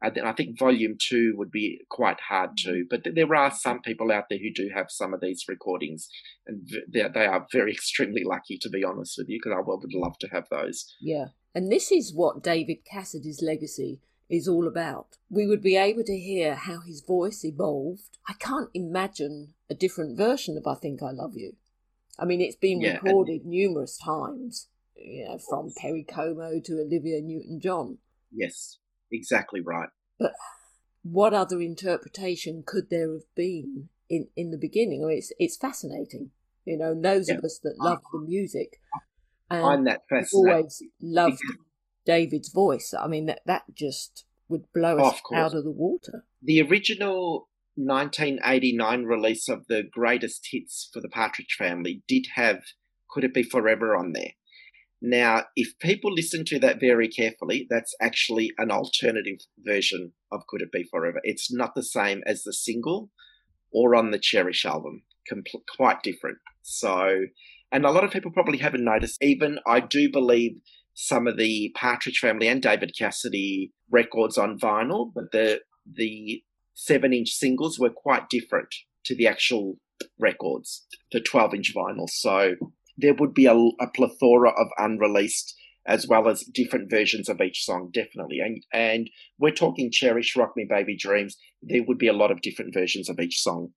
and 0.02 0.16
then 0.16 0.26
I 0.26 0.34
think 0.34 0.58
volume 0.58 0.96
two 1.00 1.34
would 1.36 1.52
be 1.52 1.82
quite 1.90 2.20
hard 2.22 2.52
too. 2.58 2.86
Mm-hmm. 2.92 3.04
But 3.04 3.16
there 3.16 3.36
are 3.36 3.52
some 3.52 3.82
people 3.82 4.12
out 4.12 4.26
there 4.30 4.40
who 4.40 4.52
do 4.54 4.70
have 4.74 4.88
some 4.90 5.14
of 5.14 5.22
these 5.22 5.46
recordings, 5.48 6.10
and 6.48 6.70
they 6.92 7.02
are 7.02 7.48
very 7.52 7.72
extremely 7.72 8.24
lucky, 8.24 8.58
to 8.60 8.70
be 8.70 8.84
honest 8.84 9.16
with 9.18 9.30
you, 9.30 9.40
because 9.44 9.58
I 9.58 9.62
would 9.62 9.94
love 9.94 10.18
to 10.20 10.28
have 10.30 10.46
those. 10.50 10.94
Yeah. 11.02 11.28
And 11.54 11.72
this 11.72 11.92
is 11.92 12.14
what 12.14 12.44
David 12.44 12.86
Cassidy's 12.86 13.42
legacy 13.42 14.00
is 14.30 14.48
all 14.48 14.68
about. 14.68 15.18
We 15.30 15.48
would 15.48 15.62
be 15.62 15.76
able 15.76 16.04
to 16.04 16.18
hear 16.18 16.56
how 16.56 16.82
his 16.82 17.02
voice 17.02 17.44
evolved. 17.44 18.18
I 18.28 18.34
can't 18.34 18.70
imagine 18.74 19.56
a 19.70 19.74
different 19.74 20.18
version 20.18 20.56
of 20.56 20.68
I 20.68 20.76
Think 20.76 21.02
I 21.02 21.12
Love 21.12 21.36
You. 21.36 21.54
I 22.18 22.26
mean, 22.26 22.40
it's 22.40 22.56
been 22.56 22.82
yeah, 22.82 23.00
recorded 23.02 23.42
and... 23.42 23.50
numerous 23.50 23.98
times, 23.98 24.68
you 24.96 25.26
know, 25.26 25.40
from 25.50 25.72
Perry 25.76 26.04
Como 26.04 26.60
to 26.64 26.80
Olivia 26.80 27.22
Newton 27.22 27.60
John. 27.60 27.98
Yes. 28.32 28.78
Exactly 29.12 29.62
right. 29.62 29.90
But 30.20 30.34
what 31.04 31.34
other 31.34 31.62
interpretation 31.62 32.64
could 32.66 32.90
there 32.90 33.12
have 33.12 33.36
been 33.36 33.90
in, 34.10 34.28
in 34.36 34.52
the 34.52 34.58
beginning? 34.58 35.04
I 35.04 35.08
mean, 35.08 35.18
it's 35.18 35.32
it's 35.40 35.58
fascinating, 35.58 36.32
you 36.66 36.78
know. 36.78 36.92
And 36.92 37.04
those 37.04 37.30
yeah. 37.30 37.36
of 37.36 37.44
us 37.44 37.60
that 37.64 37.76
love 37.80 38.00
the 38.12 38.20
music, 38.20 38.80
and 39.50 39.62
find 39.62 39.88
that 39.88 40.02
fascinating. 40.10 40.54
Always 40.54 40.84
loved 41.02 41.42
David's 42.06 42.50
voice. 42.50 42.94
I 42.98 43.08
mean, 43.08 43.28
that 43.28 43.42
that 43.46 43.64
just 43.74 44.26
would 44.48 44.72
blow 44.74 44.98
us 44.98 45.22
oh, 45.32 45.36
of 45.36 45.44
out 45.44 45.54
of 45.54 45.64
the 45.64 45.72
water. 45.72 46.26
The 46.42 46.62
original 46.62 47.50
1989 47.76 49.04
release 49.04 49.48
of 49.48 49.68
the 49.68 49.84
greatest 49.90 50.50
hits 50.52 50.90
for 50.92 51.00
the 51.00 51.10
Partridge 51.10 51.56
Family 51.58 52.04
did 52.08 52.28
have 52.36 52.62
"Could 53.10 53.24
It 53.24 53.34
Be 53.34 53.44
Forever" 53.44 53.96
on 53.96 54.14
there. 54.14 54.34
Now, 55.02 55.46
if 55.56 55.80
people 55.80 56.14
listen 56.14 56.44
to 56.46 56.60
that 56.60 56.80
very 56.80 57.08
carefully, 57.08 57.68
that's 57.70 57.96
actually 58.02 58.52
an 58.58 58.70
alternative 58.70 59.40
version 59.60 60.12
of 60.32 60.46
Could 60.48 60.62
It 60.62 60.72
Be 60.72 60.84
Forever. 60.84 61.22
It's 61.24 61.52
not 61.52 61.74
the 61.74 61.84
same 61.84 62.22
as 62.26 62.44
the 62.44 62.54
single 62.54 63.10
or 63.72 63.96
on 63.96 64.12
the 64.12 64.20
Cherish 64.20 64.66
album, 64.66 65.04
quite 65.78 66.04
different. 66.04 66.40
So, 66.64 67.26
and 67.72 67.86
a 67.86 67.92
lot 67.92 68.04
of 68.04 68.12
people 68.12 68.32
probably 68.32 68.58
haven't 68.58 68.84
noticed, 68.84 69.24
even 69.24 69.60
I 69.66 69.80
do 69.80 70.12
believe 70.12 70.60
some 70.94 71.28
of 71.28 71.38
the 71.38 71.74
Partridge 71.76 72.20
Family 72.20 72.48
and 72.48 72.62
David 72.62 72.94
Cassidy 72.98 73.72
records 73.90 74.38
on 74.38 74.60
vinyl, 74.60 75.12
but 75.14 75.32
the, 75.32 75.62
the 75.90 76.44
seven 76.74 77.14
inch 77.14 77.30
singles 77.30 77.80
were 77.80 77.90
quite 77.90 78.30
different 78.30 78.74
to 79.06 79.16
the 79.16 79.28
actual 79.28 79.78
records, 80.20 80.86
the 81.12 81.22
12 81.22 81.54
inch 81.54 81.74
vinyl. 81.76 82.10
So, 82.10 82.56
there 83.00 83.14
would 83.16 83.34
be 83.34 83.46
a, 83.46 83.54
a 83.56 83.88
plethora 83.94 84.50
of 84.50 84.68
unreleased 84.78 85.56
as 85.86 86.08
well 86.08 86.28
as 86.28 86.44
different 86.44 86.90
versions 86.90 87.30
of 87.30 87.42
each 87.42 87.66
song, 87.66 87.90
definitely. 87.94 88.40
And 88.40 88.64
and 88.72 89.10
we're 89.40 89.52
talking 89.52 89.92
Cherish, 89.92 90.36
Rock 90.36 90.54
Me 90.56 90.66
Baby 90.70 90.96
Dreams. 90.96 91.38
There 91.62 91.84
would 91.84 91.98
be 91.98 92.08
a 92.08 92.14
lot 92.14 92.32
of 92.32 92.42
different 92.42 92.74
versions 92.74 93.10
of 93.10 93.20
each 93.20 93.42
song, 93.42 93.70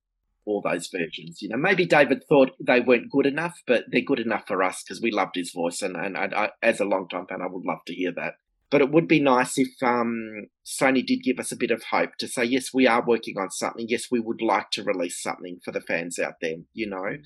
all 0.44 0.60
those 0.62 0.88
versions. 0.88 1.40
You 1.40 1.48
know, 1.48 1.56
maybe 1.56 1.86
David 1.86 2.24
thought 2.28 2.50
they 2.60 2.80
weren't 2.80 3.10
good 3.10 3.26
enough, 3.26 3.54
but 3.66 3.84
they're 3.90 4.02
good 4.02 4.20
enough 4.20 4.44
for 4.46 4.62
us 4.62 4.82
because 4.82 5.00
we 5.00 5.10
loved 5.10 5.36
his 5.36 5.52
voice. 5.52 5.80
And, 5.80 5.96
and 5.96 6.16
I, 6.16 6.50
as 6.62 6.80
a 6.80 6.84
long 6.84 7.08
time 7.08 7.26
fan, 7.26 7.40
I 7.42 7.46
would 7.48 7.64
love 7.64 7.84
to 7.86 7.94
hear 7.94 8.12
that. 8.16 8.34
But 8.70 8.80
it 8.80 8.90
would 8.90 9.06
be 9.06 9.20
nice 9.20 9.58
if 9.58 9.68
um, 9.82 10.46
Sony 10.64 11.06
did 11.06 11.22
give 11.22 11.38
us 11.38 11.52
a 11.52 11.56
bit 11.56 11.70
of 11.70 11.82
hope 11.90 12.16
to 12.18 12.26
say, 12.26 12.44
yes, 12.44 12.72
we 12.72 12.86
are 12.86 13.04
working 13.04 13.36
on 13.38 13.50
something. 13.50 13.84
Yes, 13.86 14.06
we 14.10 14.18
would 14.18 14.40
like 14.40 14.70
to 14.72 14.82
release 14.82 15.22
something 15.22 15.60
for 15.62 15.72
the 15.72 15.82
fans 15.82 16.18
out 16.18 16.34
there, 16.40 16.56
you 16.72 16.88
know. 16.88 17.18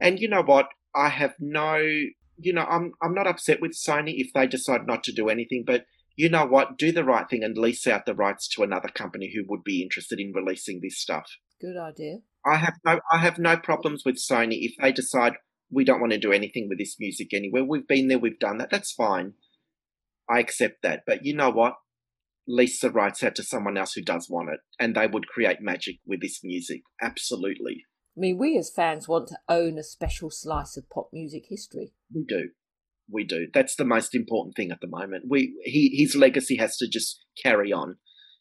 And 0.00 0.20
you 0.20 0.28
know 0.28 0.42
what? 0.42 0.68
I 0.94 1.08
have 1.08 1.34
no, 1.38 1.76
you 1.76 2.52
know, 2.52 2.64
I'm 2.64 2.92
I'm 3.02 3.14
not 3.14 3.26
upset 3.26 3.60
with 3.60 3.72
Sony 3.72 4.14
if 4.16 4.32
they 4.32 4.46
decide 4.46 4.86
not 4.86 5.04
to 5.04 5.12
do 5.12 5.28
anything, 5.28 5.64
but 5.66 5.84
you 6.16 6.28
know 6.28 6.46
what? 6.46 6.78
Do 6.78 6.92
the 6.92 7.04
right 7.04 7.28
thing 7.28 7.42
and 7.42 7.58
lease 7.58 7.86
out 7.86 8.06
the 8.06 8.14
rights 8.14 8.48
to 8.50 8.62
another 8.62 8.88
company 8.88 9.32
who 9.34 9.44
would 9.48 9.64
be 9.64 9.82
interested 9.82 10.20
in 10.20 10.32
releasing 10.32 10.80
this 10.80 10.98
stuff. 10.98 11.26
Good 11.60 11.76
idea. 11.76 12.18
I 12.46 12.56
have 12.56 12.74
no 12.84 13.00
I 13.10 13.18
have 13.18 13.38
no 13.38 13.56
problems 13.56 14.02
with 14.04 14.16
Sony 14.16 14.58
if 14.60 14.74
they 14.80 14.92
decide 14.92 15.34
we 15.70 15.84
don't 15.84 16.00
want 16.00 16.12
to 16.12 16.18
do 16.18 16.32
anything 16.32 16.68
with 16.68 16.78
this 16.78 16.96
music 17.00 17.32
anywhere. 17.32 17.64
We've 17.64 17.86
been 17.86 18.08
there, 18.08 18.18
we've 18.18 18.38
done 18.38 18.58
that. 18.58 18.70
That's 18.70 18.92
fine. 18.92 19.34
I 20.30 20.38
accept 20.38 20.82
that. 20.82 21.02
But 21.06 21.24
you 21.24 21.34
know 21.34 21.50
what? 21.50 21.74
Lease 22.46 22.80
the 22.80 22.90
rights 22.90 23.22
out 23.22 23.34
to 23.36 23.42
someone 23.42 23.76
else 23.76 23.94
who 23.94 24.02
does 24.02 24.28
want 24.28 24.50
it, 24.50 24.60
and 24.78 24.94
they 24.94 25.06
would 25.06 25.26
create 25.26 25.62
magic 25.62 25.96
with 26.06 26.20
this 26.20 26.40
music. 26.44 26.82
Absolutely. 27.00 27.84
I 28.16 28.20
mean, 28.20 28.38
we 28.38 28.56
as 28.56 28.70
fans 28.70 29.08
want 29.08 29.28
to 29.28 29.38
own 29.48 29.78
a 29.78 29.82
special 29.82 30.30
slice 30.30 30.76
of 30.76 30.88
pop 30.88 31.08
music 31.12 31.46
history. 31.48 31.92
We 32.14 32.24
do. 32.24 32.50
We 33.10 33.24
do. 33.24 33.48
That's 33.52 33.74
the 33.74 33.84
most 33.84 34.14
important 34.14 34.56
thing 34.56 34.70
at 34.70 34.80
the 34.80 34.86
moment. 34.86 35.24
We 35.28 35.54
he 35.64 35.94
his 35.96 36.14
legacy 36.14 36.56
has 36.56 36.76
to 36.78 36.88
just 36.88 37.24
carry 37.42 37.72
on. 37.72 37.96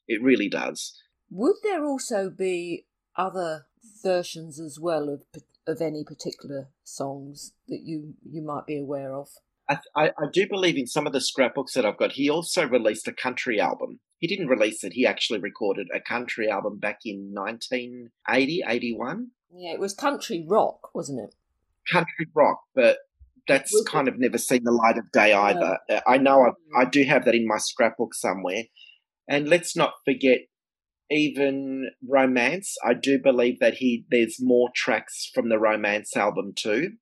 It 0.08 0.22
really 0.22 0.48
does. 0.48 0.96
Would 1.32 1.56
there 1.64 1.84
also 1.84 2.30
be 2.30 2.86
other 3.18 3.66
versions 4.04 4.60
as 4.60 4.80
well 4.80 5.10
of 5.10 5.24
of 5.66 5.82
any 5.82 6.04
particular 6.04 6.70
songs 6.84 7.54
that 7.68 7.82
you 7.84 8.14
you 8.24 8.42
might 8.42 8.66
be 8.68 8.78
aware 8.80 9.16
of? 9.16 9.30
I, 9.70 9.78
I, 9.96 10.08
I 10.10 10.26
do 10.32 10.48
believe 10.48 10.78
in 10.78 10.88
some 10.88 11.08
of 11.08 11.14
the 11.14 11.22
scrapbooks 11.22 11.74
that 11.74 11.86
I've 11.86 11.98
got. 11.98 12.14
He 12.14 12.30
also 12.30 12.68
released 12.68 13.08
a 13.08 13.14
country 13.14 13.62
album. 13.62 14.02
He 14.20 14.28
didn't 14.28 14.48
release 14.48 14.84
it. 14.84 14.94
He 14.94 15.06
actually 15.06 15.40
recorded 15.40 15.88
a 15.94 16.02
country 16.02 16.50
album 16.50 16.80
back 16.80 17.00
in 17.06 17.32
1980, 17.34 18.64
81. 18.68 19.32
Yeah, 19.56 19.74
it 19.74 19.80
was 19.80 19.94
country 19.94 20.46
rock, 20.48 20.94
wasn't 20.94 21.22
it? 21.22 21.36
Country 21.92 22.28
rock, 22.34 22.62
but 22.74 22.98
that's 23.48 23.84
kind 23.88 24.08
of 24.08 24.18
never 24.18 24.38
seen 24.38 24.64
the 24.64 24.72
light 24.72 24.98
of 24.98 25.12
day 25.12 25.34
either. 25.34 25.78
Uh, 25.90 26.00
I 26.08 26.18
know 26.18 26.42
I, 26.42 26.82
I 26.82 26.86
do 26.86 27.04
have 27.04 27.26
that 27.26 27.36
in 27.36 27.48
my 27.48 27.58
scrapbook 27.58 28.14
somewhere. 28.14 28.64
And 29.28 29.48
let's 29.48 29.76
not 29.76 29.94
forget, 30.06 30.40
even 31.12 31.92
romance. 32.08 32.76
I 32.84 32.94
do 32.94 33.20
believe 33.20 33.60
that 33.60 33.76
he 33.76 34.06
there's 34.10 34.38
more 34.40 34.70
tracks 34.76 35.30
from 35.34 35.50
the 35.50 35.60
romance 35.60 36.16
album 36.16 36.54
too. 36.56 36.94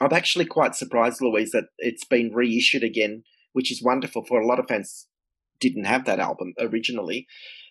I'm 0.00 0.12
actually 0.12 0.46
quite 0.46 0.74
surprised, 0.74 1.20
Louise, 1.20 1.52
that 1.52 1.68
it's 1.78 2.04
been 2.04 2.34
reissued 2.34 2.82
again, 2.82 3.22
which 3.52 3.70
is 3.70 3.82
wonderful 3.82 4.24
for 4.24 4.40
a 4.40 4.46
lot 4.46 4.58
of 4.58 4.66
fans. 4.68 5.06
Didn't 5.60 5.84
have 5.84 6.04
that 6.04 6.18
album 6.18 6.52
originally, 6.58 7.26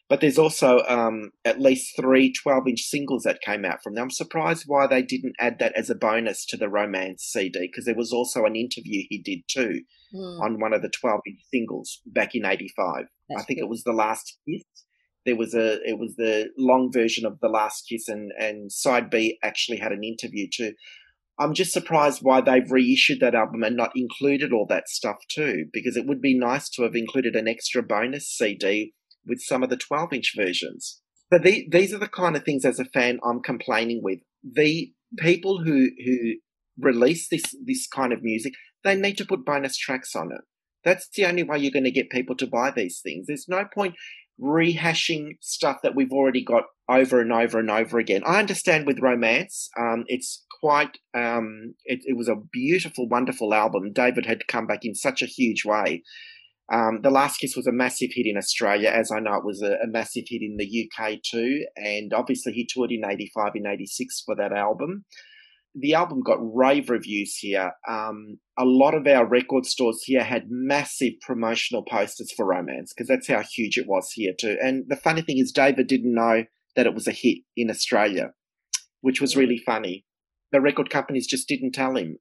but 0.10 0.22
there's 0.22 0.38
also 0.38 0.80
um, 0.88 1.32
at 1.46 1.62
least 1.62 1.96
three 1.96 2.32
12 2.32 2.68
inch 2.68 2.82
singles 2.82 3.24
that 3.24 3.42
came 3.42 3.66
out 3.66 3.82
from 3.82 3.96
them. 3.96 4.04
I'm 4.04 4.10
surprised 4.12 4.66
why 4.68 4.88
they 4.88 5.02
didn't 5.02 5.36
add 5.40 5.60
that 5.60 5.74
as 5.76 5.90
a 5.90 5.96
bonus 5.96 6.46
to 6.48 6.58
the 6.58 6.70
Romance 6.70 7.24
CD 7.24 7.68
because 7.68 7.86
there 7.86 7.96
was 7.96 8.12
also 8.12 8.46
an 8.46 8.56
interview 8.56 9.04
he 9.10 9.22
did 9.22 9.40
too 9.50 9.82
mm. 10.14 10.42
on 10.42 10.60
one 10.60 10.74
of 10.74 10.82
the 10.82 10.92
12 11.00 11.22
inch 11.28 11.40
singles 11.54 12.02
back 12.06 12.36
in 12.36 12.46
85. 12.46 13.06
That's 13.30 13.42
I 13.42 13.46
think 13.46 13.60
good. 13.60 13.66
it 13.66 13.70
was 13.70 13.84
The 13.84 13.94
Last 13.94 14.38
Kiss. 14.48 14.64
There 15.26 15.38
was 15.38 15.54
a 15.54 15.80
it 15.84 15.98
was 15.98 16.16
the 16.18 16.50
long 16.58 16.92
version 16.92 17.26
of 17.26 17.40
The 17.42 17.48
Last 17.48 17.86
Kiss 17.90 18.10
and 18.10 18.32
and 18.38 18.72
side 18.72 19.10
B 19.10 19.38
actually 19.42 19.78
had 19.78 19.94
an 19.94 20.04
interview 20.04 20.48
too. 20.54 20.74
I'm 21.40 21.54
just 21.54 21.74
surprised 21.74 22.20
why 22.22 22.42
they've 22.42 22.70
reissued 22.70 23.20
that 23.22 23.34
album 23.34 23.64
and 23.64 23.76
not 23.76 23.94
included 23.96 24.54
all 24.54 24.68
that 24.68 24.88
stuff 24.88 25.18
too, 25.32 25.66
because 25.74 25.98
it 25.98 26.06
would 26.06 26.22
be 26.22 26.38
nice 26.38 26.70
to 26.72 26.84
have 26.84 26.94
included 26.94 27.36
an 27.36 27.48
extra 27.48 27.82
bonus 27.82 28.28
CD 28.28 28.94
with 29.26 29.42
some 29.42 29.64
of 29.64 29.70
the 29.70 29.78
12 29.78 30.14
inch 30.14 30.34
versions. 30.36 31.02
But 31.30 31.44
the, 31.44 31.68
these 31.72 31.94
are 31.94 32.00
the 32.00 32.08
kind 32.08 32.36
of 32.36 32.44
things 32.44 32.66
as 32.66 32.80
a 32.80 32.86
fan 32.86 33.20
I'm 33.24 33.42
complaining 33.42 34.02
with. 34.04 34.20
The 34.44 34.92
people 35.18 35.64
who, 35.64 35.90
who 36.06 36.36
release 36.78 37.28
this, 37.30 37.44
this 37.66 37.88
kind 37.88 38.14
of 38.14 38.22
music, 38.22 38.54
they 38.84 38.96
need 38.96 39.18
to 39.18 39.26
put 39.26 39.46
bonus 39.46 39.78
tracks 39.78 40.16
on 40.16 40.32
it. 40.32 40.42
That's 40.84 41.08
the 41.16 41.26
only 41.26 41.44
way 41.44 41.58
you're 41.58 41.72
going 41.72 41.86
to 41.86 41.92
get 41.92 42.10
people 42.10 42.36
to 42.38 42.48
buy 42.48 42.72
these 42.72 43.00
things. 43.02 43.28
There's 43.28 43.48
no 43.48 43.66
point 43.74 43.96
rehashing 44.42 45.38
stuff 45.40 45.78
that 45.84 45.96
we've 45.96 46.12
already 46.12 46.44
got 46.44 46.64
over 46.90 47.22
and 47.22 47.32
over 47.32 47.60
and 47.60 47.72
over 47.72 48.00
again. 48.00 48.22
I 48.26 48.40
understand 48.40 48.86
with 48.86 49.00
romance, 49.00 49.70
um, 49.80 50.04
it's 50.08 50.44
quite. 50.60 50.98
Um, 51.14 51.76
it, 51.86 52.00
it, 52.06 52.18
was 52.18 52.28
a 52.28 52.36
beautiful, 52.36 53.08
wonderful 53.08 53.54
album. 53.54 53.94
David 53.94 54.26
had 54.26 54.48
come 54.48 54.68
back 54.68 54.84
in 54.84 54.96
such 54.96 55.22
a 55.22 55.28
huge 55.28 55.64
way. 55.66 56.04
Um, 56.74 57.02
the 57.04 57.12
Last 57.12 57.38
Kiss 57.38 57.56
was 57.56 57.68
a 57.68 57.72
massive 57.72 58.10
hit 58.14 58.26
in 58.26 58.36
Australia, 58.36 58.90
as 58.90 59.12
I 59.12 59.20
know 59.20 59.36
it 59.36 59.46
was 59.46 59.62
a, 59.62 59.74
a, 59.74 59.88
massive 59.88 60.24
hit 60.28 60.42
in 60.42 60.58
the 60.58 60.90
UK 60.90 61.20
too. 61.24 61.66
And 61.76 62.12
obviously, 62.14 62.54
he 62.54 62.66
toured 62.66 62.92
in 62.92 63.06
'85 63.08 63.52
and 63.54 63.68
'86 63.68 64.24
for 64.26 64.36
that 64.38 64.52
album. 64.52 65.06
The 65.76 65.94
album 65.94 66.22
got 66.22 66.40
rave 66.42 66.90
reviews 66.90 67.36
here. 67.38 67.74
Um, 67.88 68.40
a 68.58 68.66
lot 68.66 68.96
of 68.96 69.06
our 69.06 69.26
record 69.26 69.68
stores 69.68 70.02
here 70.04 70.24
had 70.24 70.46
massive 70.50 71.14
promotional 71.22 71.84
posters 71.84 72.32
for 72.36 72.46
Romance 72.48 72.92
because 72.92 73.08
that's 73.08 73.28
how 73.28 73.44
huge 73.44 73.78
it 73.78 73.88
was 73.88 74.12
here 74.12 74.34
too. 74.40 74.58
And 74.60 74.86
the 74.88 74.96
funny 74.96 75.22
thing 75.22 75.38
is, 75.38 75.52
David 75.52 75.86
didn't 75.86 76.14
know 76.14 76.46
that 76.76 76.88
it 76.88 76.96
was 76.96 77.08
a 77.08 77.12
hit 77.12 77.40
in 77.56 77.70
Australia, 77.70 78.32
which 79.02 79.22
was 79.22 79.36
really 79.36 79.62
funny. 79.64 80.06
The 80.52 80.62
record 80.62 80.90
companies 80.90 81.28
just 81.28 81.48
didn't 81.48 81.74
tell 81.74 81.96
him 81.96 82.18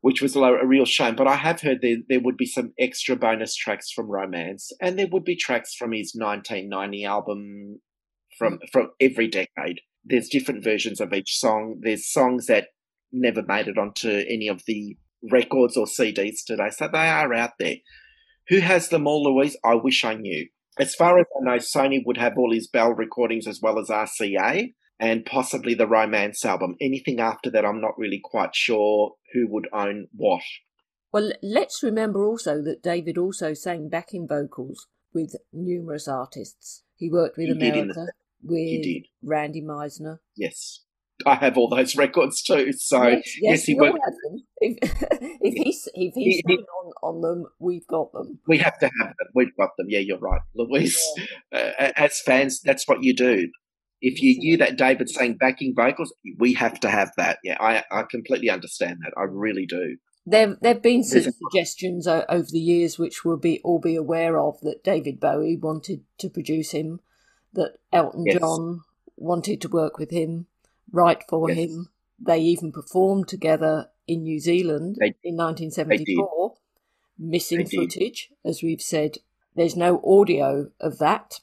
which 0.00 0.22
was 0.22 0.36
a, 0.36 0.66
real 0.66 0.84
shame. 0.84 1.16
But 1.16 1.26
I 1.26 1.36
have 1.36 1.60
heard 1.60 1.78
there, 1.82 1.96
there 2.08 2.20
would 2.20 2.36
be 2.36 2.46
some 2.46 2.72
extra 2.78 3.16
bonus 3.16 3.54
tracks 3.54 3.90
from 3.90 4.10
Romance, 4.10 4.70
and 4.80 4.98
there 4.98 5.08
would 5.10 5.24
be 5.24 5.36
tracks 5.36 5.74
from 5.74 5.92
his 5.92 6.12
1990 6.14 7.04
album 7.04 7.80
from 8.38 8.54
hmm. 8.54 8.58
from 8.72 8.90
every 9.00 9.28
decade. 9.28 9.80
There's 10.04 10.28
different 10.28 10.62
versions 10.62 11.00
of 11.00 11.12
each 11.12 11.38
song. 11.38 11.80
There's 11.82 12.10
songs 12.10 12.46
that 12.46 12.68
never 13.12 13.42
made 13.42 13.66
it 13.68 13.78
onto 13.78 14.08
any 14.08 14.48
of 14.48 14.62
the 14.66 14.96
records 15.30 15.76
or 15.76 15.86
CDs 15.86 16.44
today, 16.46 16.70
so 16.70 16.88
they 16.92 17.08
are 17.08 17.32
out 17.34 17.52
there. 17.58 17.76
Who 18.48 18.60
has 18.60 18.90
them 18.90 19.06
all, 19.06 19.24
Louise? 19.24 19.56
I 19.64 19.74
wish 19.74 20.04
I 20.04 20.14
knew. 20.14 20.46
As 20.78 20.94
far 20.94 21.18
as 21.18 21.26
I 21.40 21.44
know, 21.44 21.56
Sony 21.56 22.02
would 22.04 22.18
have 22.18 22.34
all 22.36 22.52
his 22.52 22.68
Bell 22.68 22.92
recordings 22.92 23.46
as 23.46 23.60
well 23.62 23.78
as 23.78 23.88
RCA 23.88 24.74
and 24.98 25.24
possibly 25.24 25.74
the 25.74 25.86
romance 25.86 26.44
album. 26.44 26.76
Anything 26.80 27.20
after 27.20 27.50
that, 27.50 27.64
I'm 27.64 27.80
not 27.80 27.98
really 27.98 28.20
quite 28.22 28.54
sure 28.54 29.14
who 29.32 29.46
would 29.48 29.68
own 29.72 30.08
what. 30.14 30.42
Well, 31.12 31.32
let's 31.42 31.82
remember 31.82 32.24
also 32.24 32.62
that 32.62 32.82
David 32.82 33.18
also 33.18 33.54
sang 33.54 33.88
backing 33.88 34.26
vocals 34.26 34.86
with 35.14 35.34
numerous 35.52 36.08
artists. 36.08 36.82
He 36.96 37.10
worked 37.10 37.36
with 37.36 37.46
he 37.46 37.68
America, 37.68 38.06
with 38.42 39.04
Randy 39.22 39.62
Meisner. 39.62 40.18
Yes. 40.36 40.80
I 41.24 41.36
have 41.36 41.56
all 41.56 41.68
those 41.68 41.96
records 41.96 42.42
too. 42.42 42.72
So 42.72 43.02
yes, 43.02 43.22
yes, 43.40 43.40
yes 43.40 43.64
he 43.64 43.74
worked. 43.74 43.98
If, 44.58 44.76
if 45.40 45.54
he's 45.54 45.88
if 45.94 46.12
he's 46.14 46.42
he, 46.46 46.56
on, 46.56 46.92
on 47.02 47.20
them, 47.22 47.46
we've 47.58 47.86
got 47.86 48.12
them. 48.12 48.38
We 48.46 48.58
have 48.58 48.78
to 48.78 48.90
have 49.00 49.14
them. 49.18 49.28
We've 49.34 49.56
got 49.56 49.70
them. 49.78 49.86
Yeah, 49.88 50.00
you're 50.00 50.18
right, 50.18 50.42
Louise. 50.54 51.02
Yeah. 51.52 51.72
Uh, 51.78 51.92
as 51.96 52.20
fans, 52.20 52.60
that's 52.60 52.86
what 52.86 53.02
you 53.02 53.14
do 53.14 53.48
if 54.06 54.22
you 54.22 54.36
hear 54.40 54.56
that 54.58 54.78
David 54.78 55.10
saying 55.10 55.36
backing 55.36 55.74
vocals, 55.74 56.14
we 56.38 56.54
have 56.54 56.78
to 56.80 56.88
have 56.88 57.10
that. 57.16 57.38
Yeah, 57.42 57.56
I, 57.58 57.82
I 57.90 58.04
completely 58.08 58.48
understand 58.48 59.00
that. 59.02 59.12
I 59.16 59.24
really 59.24 59.66
do. 59.66 59.96
There 60.24 60.56
there've 60.60 60.80
been 60.80 61.02
some 61.02 61.22
There's 61.22 61.34
suggestions 61.36 62.06
a- 62.06 62.30
over 62.30 62.46
the 62.48 62.60
years 62.60 63.00
which 63.00 63.24
we'll 63.24 63.36
be 63.36 63.60
all 63.64 63.80
be 63.80 63.96
aware 63.96 64.38
of 64.38 64.60
that 64.60 64.84
David 64.84 65.18
Bowie 65.18 65.56
wanted 65.56 66.04
to 66.18 66.30
produce 66.30 66.70
him, 66.70 67.00
that 67.54 67.78
Elton 67.92 68.26
yes. 68.26 68.38
John 68.38 68.82
wanted 69.16 69.60
to 69.62 69.68
work 69.68 69.98
with 69.98 70.12
him, 70.12 70.46
write 70.92 71.24
for 71.28 71.50
yes. 71.50 71.58
him. 71.58 71.88
They 72.24 72.38
even 72.38 72.70
performed 72.70 73.26
together 73.26 73.90
in 74.06 74.22
New 74.22 74.38
Zealand 74.38 74.98
they, 75.00 75.14
in 75.24 75.36
1974. 75.36 76.54
Missing 77.18 77.66
footage, 77.66 78.30
as 78.44 78.62
we've 78.62 78.80
said. 78.82 79.18
There's 79.56 79.74
no 79.74 80.00
audio 80.04 80.70
of 80.80 80.98
that 80.98 81.40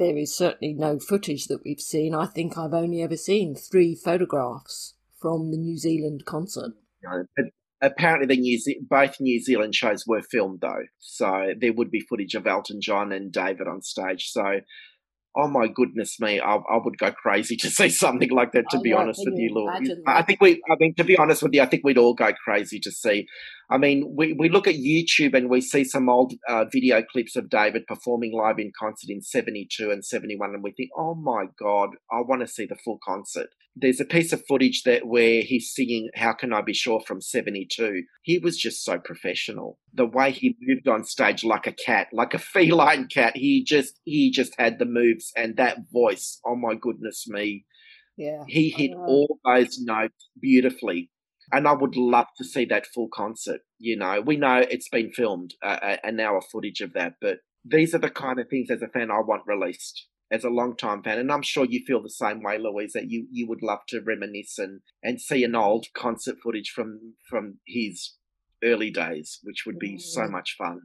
there 0.00 0.16
is 0.16 0.34
certainly 0.34 0.72
no 0.72 0.98
footage 0.98 1.46
that 1.46 1.60
we've 1.62 1.80
seen. 1.80 2.14
I 2.14 2.24
think 2.24 2.56
I've 2.56 2.72
only 2.72 3.02
ever 3.02 3.16
seen 3.16 3.54
three 3.54 3.94
photographs 3.94 4.94
from 5.20 5.50
the 5.50 5.58
New 5.58 5.76
Zealand 5.76 6.24
concert. 6.24 6.72
No, 7.04 7.24
but 7.36 7.46
apparently 7.82 8.34
the 8.34 8.40
New 8.40 8.58
Ze- 8.58 8.80
both 8.80 9.20
New 9.20 9.38
Zealand 9.40 9.74
shows 9.74 10.06
were 10.06 10.22
filmed 10.22 10.60
though, 10.62 10.86
so 10.98 11.52
there 11.60 11.74
would 11.74 11.90
be 11.90 12.00
footage 12.00 12.34
of 12.34 12.46
Elton 12.46 12.80
John 12.80 13.12
and 13.12 13.30
David 13.30 13.68
on 13.68 13.82
stage. 13.82 14.30
So 14.30 14.60
oh 15.36 15.48
my 15.48 15.68
goodness 15.68 16.18
me, 16.18 16.40
I, 16.40 16.56
I, 16.56 16.78
would 16.82 16.98
go 16.98 17.12
crazy 17.12 17.56
to 17.60 17.70
see 17.70 17.90
something 17.90 18.30
like 18.30 18.52
that. 18.52 18.64
To 18.70 18.78
oh, 18.78 18.82
be 18.82 18.92
honest 18.92 19.20
with 19.24 19.34
you, 19.36 19.50
Lord, 19.52 19.86
I 20.06 20.22
think 20.22 20.40
we. 20.40 20.62
I 20.70 20.76
mean, 20.80 20.94
to 20.94 21.04
be 21.04 21.18
honest 21.18 21.42
with 21.42 21.52
you, 21.52 21.62
I 21.62 21.66
think 21.66 21.84
we'd 21.84 21.98
all 21.98 22.14
go 22.14 22.32
crazy 22.32 22.80
to 22.80 22.90
see. 22.90 23.26
I 23.70 23.78
mean, 23.78 24.14
we, 24.16 24.32
we 24.32 24.48
look 24.48 24.66
at 24.66 24.74
YouTube 24.74 25.32
and 25.32 25.48
we 25.48 25.60
see 25.60 25.84
some 25.84 26.08
old 26.08 26.34
uh, 26.48 26.64
video 26.72 27.02
clips 27.02 27.36
of 27.36 27.48
David 27.48 27.86
performing 27.86 28.32
live 28.36 28.58
in 28.58 28.72
concert 28.76 29.10
in 29.10 29.22
'72 29.22 29.90
and 29.90 30.04
'71, 30.04 30.54
and 30.54 30.62
we 30.62 30.72
think, 30.72 30.90
oh 30.98 31.14
my 31.14 31.44
god, 31.58 31.90
I 32.10 32.20
want 32.20 32.40
to 32.40 32.48
see 32.48 32.66
the 32.66 32.74
full 32.74 32.98
concert. 33.06 33.50
There's 33.76 34.00
a 34.00 34.04
piece 34.04 34.32
of 34.32 34.42
footage 34.48 34.82
that 34.82 35.06
where 35.06 35.42
he's 35.42 35.72
singing 35.72 36.10
"How 36.16 36.32
Can 36.32 36.52
I 36.52 36.62
Be 36.62 36.74
Sure" 36.74 37.00
from 37.06 37.20
'72. 37.20 38.02
He 38.22 38.38
was 38.38 38.58
just 38.58 38.84
so 38.84 38.98
professional. 38.98 39.78
The 39.94 40.06
way 40.06 40.32
he 40.32 40.56
moved 40.60 40.88
on 40.88 41.04
stage 41.04 41.44
like 41.44 41.68
a 41.68 41.72
cat, 41.72 42.08
like 42.12 42.34
a 42.34 42.38
feline 42.38 43.06
cat. 43.06 43.36
He 43.36 43.62
just 43.62 44.00
he 44.02 44.32
just 44.32 44.52
had 44.58 44.80
the 44.80 44.84
moves 44.84 45.30
and 45.36 45.56
that 45.58 45.78
voice. 45.92 46.40
Oh 46.44 46.56
my 46.56 46.74
goodness 46.74 47.26
me! 47.28 47.66
Yeah, 48.16 48.42
he 48.48 48.70
hit 48.70 48.90
all 48.96 49.38
those 49.44 49.78
notes 49.80 50.28
beautifully. 50.40 51.08
And 51.52 51.66
I 51.66 51.72
would 51.72 51.96
love 51.96 52.26
to 52.38 52.44
see 52.44 52.64
that 52.66 52.86
full 52.86 53.08
concert. 53.12 53.60
You 53.78 53.96
know, 53.96 54.20
we 54.20 54.36
know 54.36 54.64
it's 54.70 54.88
been 54.88 55.10
filmed, 55.10 55.54
uh, 55.62 55.96
an 56.02 56.20
hour 56.20 56.40
footage 56.40 56.80
of 56.80 56.92
that, 56.94 57.14
but 57.20 57.38
these 57.64 57.94
are 57.94 57.98
the 57.98 58.10
kind 58.10 58.38
of 58.38 58.48
things 58.48 58.70
as 58.70 58.82
a 58.82 58.88
fan 58.88 59.10
I 59.10 59.20
want 59.20 59.42
released 59.46 60.06
as 60.30 60.44
a 60.44 60.48
long-time 60.48 61.02
fan, 61.02 61.18
and 61.18 61.32
I'm 61.32 61.42
sure 61.42 61.64
you 61.64 61.84
feel 61.84 62.00
the 62.00 62.08
same 62.08 62.42
way, 62.42 62.56
Louise, 62.56 62.92
that 62.92 63.10
you, 63.10 63.26
you 63.32 63.48
would 63.48 63.62
love 63.62 63.80
to 63.88 64.00
reminisce 64.00 64.58
and, 64.58 64.80
and 65.02 65.20
see 65.20 65.42
an 65.42 65.56
old 65.56 65.86
concert 65.92 66.36
footage 66.42 66.70
from 66.70 67.14
from 67.28 67.58
his 67.66 68.14
early 68.62 68.90
days, 68.90 69.40
which 69.42 69.64
would 69.66 69.78
be 69.78 69.94
mm. 69.94 70.00
so 70.00 70.28
much 70.28 70.54
fun. 70.56 70.82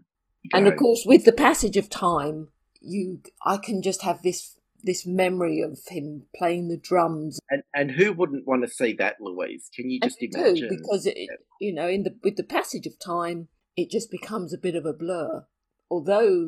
And 0.53 0.67
of 0.67 0.75
course, 0.77 1.03
with 1.05 1.25
the 1.25 1.31
passage 1.31 1.77
of 1.77 1.89
time, 1.89 2.49
you 2.81 3.21
I 3.45 3.57
can 3.57 3.81
just 3.81 4.01
have 4.01 4.23
this 4.23 4.57
this 4.85 5.05
memory 5.05 5.61
of 5.61 5.79
him 5.87 6.23
playing 6.35 6.69
the 6.69 6.77
drums. 6.77 7.39
And 7.49 7.63
and 7.73 7.91
who 7.91 8.13
wouldn't 8.13 8.47
want 8.47 8.63
to 8.63 8.69
see 8.69 8.93
that, 8.93 9.15
Louise? 9.19 9.69
Can 9.75 9.89
you 9.89 9.99
just 9.99 10.21
imagine? 10.21 10.69
Do, 10.69 10.77
because 10.77 11.05
it, 11.05 11.17
you 11.59 11.73
know, 11.73 11.87
in 11.87 12.03
the 12.03 12.15
with 12.23 12.37
the 12.37 12.43
passage 12.43 12.85
of 12.85 12.93
time, 12.99 13.49
it 13.75 13.89
just 13.89 14.09
becomes 14.09 14.53
a 14.53 14.57
bit 14.57 14.75
of 14.75 14.85
a 14.85 14.93
blur. 14.93 15.45
Although 15.89 16.47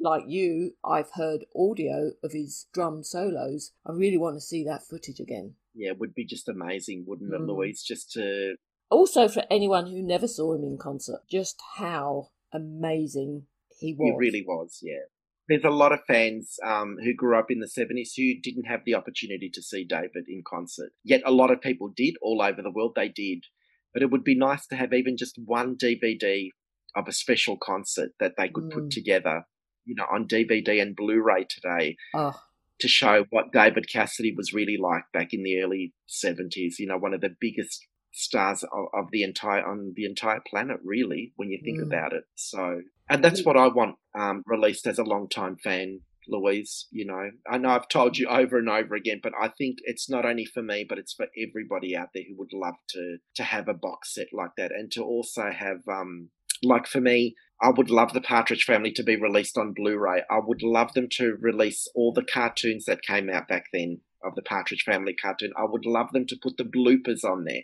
like 0.00 0.24
you, 0.26 0.72
I've 0.84 1.10
heard 1.14 1.44
audio 1.54 2.12
of 2.24 2.32
his 2.32 2.66
drum 2.72 3.02
solos. 3.04 3.72
I 3.86 3.92
really 3.92 4.18
want 4.18 4.36
to 4.36 4.40
see 4.40 4.64
that 4.64 4.86
footage 4.88 5.20
again. 5.20 5.54
Yeah, 5.74 5.90
it 5.90 5.98
would 6.00 6.14
be 6.14 6.24
just 6.24 6.48
amazing, 6.48 7.04
wouldn't 7.06 7.32
it, 7.32 7.40
mm. 7.40 7.46
Louise? 7.46 7.82
Just 7.82 8.12
to. 8.12 8.56
Also, 8.90 9.28
for 9.28 9.44
anyone 9.50 9.86
who 9.86 10.02
never 10.02 10.26
saw 10.26 10.54
him 10.54 10.64
in 10.64 10.78
concert, 10.78 11.20
just 11.30 11.60
how 11.76 12.28
amazing 12.52 13.44
he 13.78 13.94
was. 13.94 14.10
He 14.10 14.16
really 14.16 14.44
was, 14.46 14.80
yeah. 14.82 15.04
There's 15.50 15.64
a 15.64 15.70
lot 15.70 15.92
of 15.92 16.00
fans 16.06 16.56
um, 16.64 16.96
who 17.02 17.12
grew 17.12 17.38
up 17.38 17.50
in 17.50 17.58
the 17.58 17.66
70s 17.66 18.10
who 18.16 18.40
didn't 18.40 18.66
have 18.66 18.80
the 18.86 18.94
opportunity 18.94 19.50
to 19.52 19.62
see 19.62 19.84
David 19.84 20.24
in 20.28 20.42
concert. 20.46 20.92
Yet 21.04 21.22
a 21.26 21.32
lot 21.32 21.50
of 21.50 21.60
people 21.60 21.92
did 21.94 22.14
all 22.22 22.40
over 22.40 22.62
the 22.62 22.70
world, 22.70 22.92
they 22.96 23.08
did. 23.08 23.44
But 23.92 24.02
it 24.02 24.10
would 24.10 24.24
be 24.24 24.36
nice 24.36 24.66
to 24.68 24.76
have 24.76 24.92
even 24.92 25.16
just 25.16 25.38
one 25.44 25.76
DVD 25.76 26.50
of 26.94 27.08
a 27.08 27.12
special 27.12 27.56
concert 27.56 28.12
that 28.20 28.34
they 28.38 28.48
could 28.48 28.64
mm. 28.64 28.72
put 28.72 28.90
together 28.90 29.44
you 29.84 29.94
know, 29.94 30.06
on 30.10 30.28
DVD 30.28 30.80
and 30.80 30.94
Blu-ray 30.94 31.46
today 31.48 31.96
oh. 32.14 32.40
to 32.80 32.88
show 32.88 33.24
what 33.30 33.52
David 33.52 33.88
Cassidy 33.88 34.32
was 34.36 34.52
really 34.52 34.76
like 34.80 35.04
back 35.12 35.32
in 35.32 35.42
the 35.42 35.60
early 35.60 35.92
seventies. 36.06 36.76
You 36.78 36.86
know, 36.86 36.98
one 36.98 37.14
of 37.14 37.20
the 37.20 37.34
biggest 37.40 37.86
stars 38.20 38.62
of, 38.62 38.86
of, 38.92 39.10
the 39.10 39.22
entire 39.22 39.64
on 39.64 39.92
the 39.96 40.04
entire 40.04 40.40
planet, 40.46 40.78
really, 40.84 41.32
when 41.36 41.50
you 41.50 41.60
think 41.64 41.80
mm. 41.80 41.86
about 41.86 42.12
it. 42.12 42.24
So, 42.34 42.82
and 43.08 43.24
that's 43.24 43.44
what 43.44 43.56
I 43.56 43.68
want 43.68 43.96
um, 44.18 44.42
released 44.46 44.86
as 44.86 44.98
a 44.98 45.04
long-time 45.04 45.56
fan. 45.56 46.00
Louise, 46.28 46.86
you 46.92 47.06
know, 47.06 47.30
I 47.50 47.58
know 47.58 47.70
I've 47.70 47.88
told 47.88 48.16
you 48.16 48.28
over 48.28 48.58
and 48.58 48.68
over 48.68 48.94
again, 48.94 49.20
but 49.22 49.32
I 49.40 49.48
think 49.48 49.78
it's 49.82 50.08
not 50.08 50.24
only 50.24 50.44
for 50.44 50.62
me, 50.62 50.84
but 50.88 50.98
it's 50.98 51.14
for 51.14 51.26
everybody 51.36 51.96
out 51.96 52.10
there 52.14 52.22
who 52.28 52.36
would 52.38 52.52
love 52.52 52.76
to 52.90 53.16
to 53.34 53.42
have 53.42 53.68
a 53.68 53.74
box 53.74 54.14
set 54.14 54.28
like 54.32 54.52
that, 54.56 54.70
and 54.70 54.92
to 54.92 55.02
also 55.02 55.50
have, 55.50 55.80
um, 55.88 56.30
like 56.62 56.86
for 56.86 57.00
me, 57.00 57.34
I 57.62 57.70
would 57.70 57.90
love 57.90 58.12
the 58.12 58.20
Partridge 58.20 58.64
Family 58.64 58.92
to 58.92 59.02
be 59.02 59.16
released 59.16 59.58
on 59.58 59.74
Blu-ray. 59.74 60.22
I 60.30 60.40
would 60.42 60.62
love 60.62 60.94
them 60.94 61.08
to 61.12 61.36
release 61.40 61.88
all 61.94 62.12
the 62.12 62.24
cartoons 62.24 62.84
that 62.86 63.02
came 63.02 63.28
out 63.28 63.48
back 63.48 63.66
then 63.72 64.00
of 64.24 64.34
the 64.34 64.42
Partridge 64.42 64.84
Family 64.84 65.14
cartoon. 65.14 65.52
I 65.56 65.64
would 65.64 65.84
love 65.84 66.12
them 66.12 66.26
to 66.26 66.38
put 66.42 66.56
the 66.56 66.64
bloopers 66.64 67.24
on 67.24 67.44
there. 67.44 67.62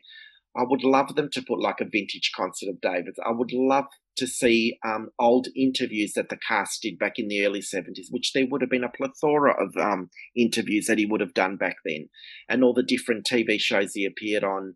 I 0.57 0.65
would 0.67 0.85
love 0.85 1.15
them 1.15 1.29
to 1.33 1.43
put 1.43 1.61
like 1.61 1.81
a 1.81 1.85
vintage 1.85 2.33
concert 2.35 2.69
of 2.69 2.81
David's. 2.81 3.19
I 3.25 3.31
would 3.31 3.53
love 3.53 3.87
to 4.17 4.27
see 4.27 4.79
um, 4.85 5.11
old 5.19 5.49
interviews 5.55 6.15
that 6.15 6.31
the 6.31 6.39
cast 6.49 6.83
did 6.83 6.99
back 6.99 7.19
in 7.19 7.29
the 7.29 7.45
early 7.45 7.61
70s, 7.61 8.07
which 8.11 8.33
there 8.33 8.47
would 8.51 8.63
have 8.63 8.71
been 8.71 8.85
a 8.85 8.89
plethora 8.89 9.53
of 9.63 9.77
um, 9.77 10.09
interviews 10.35 10.87
that 10.87 10.99
he 10.99 11.05
would 11.05 11.21
have 11.21 11.35
done 11.35 11.57
back 11.57 11.77
then, 11.85 12.09
and 12.49 12.65
all 12.65 12.73
the 12.73 12.83
different 12.83 13.27
TV 13.27 13.61
shows 13.61 13.93
he 13.93 14.07
appeared 14.07 14.45
on 14.45 14.75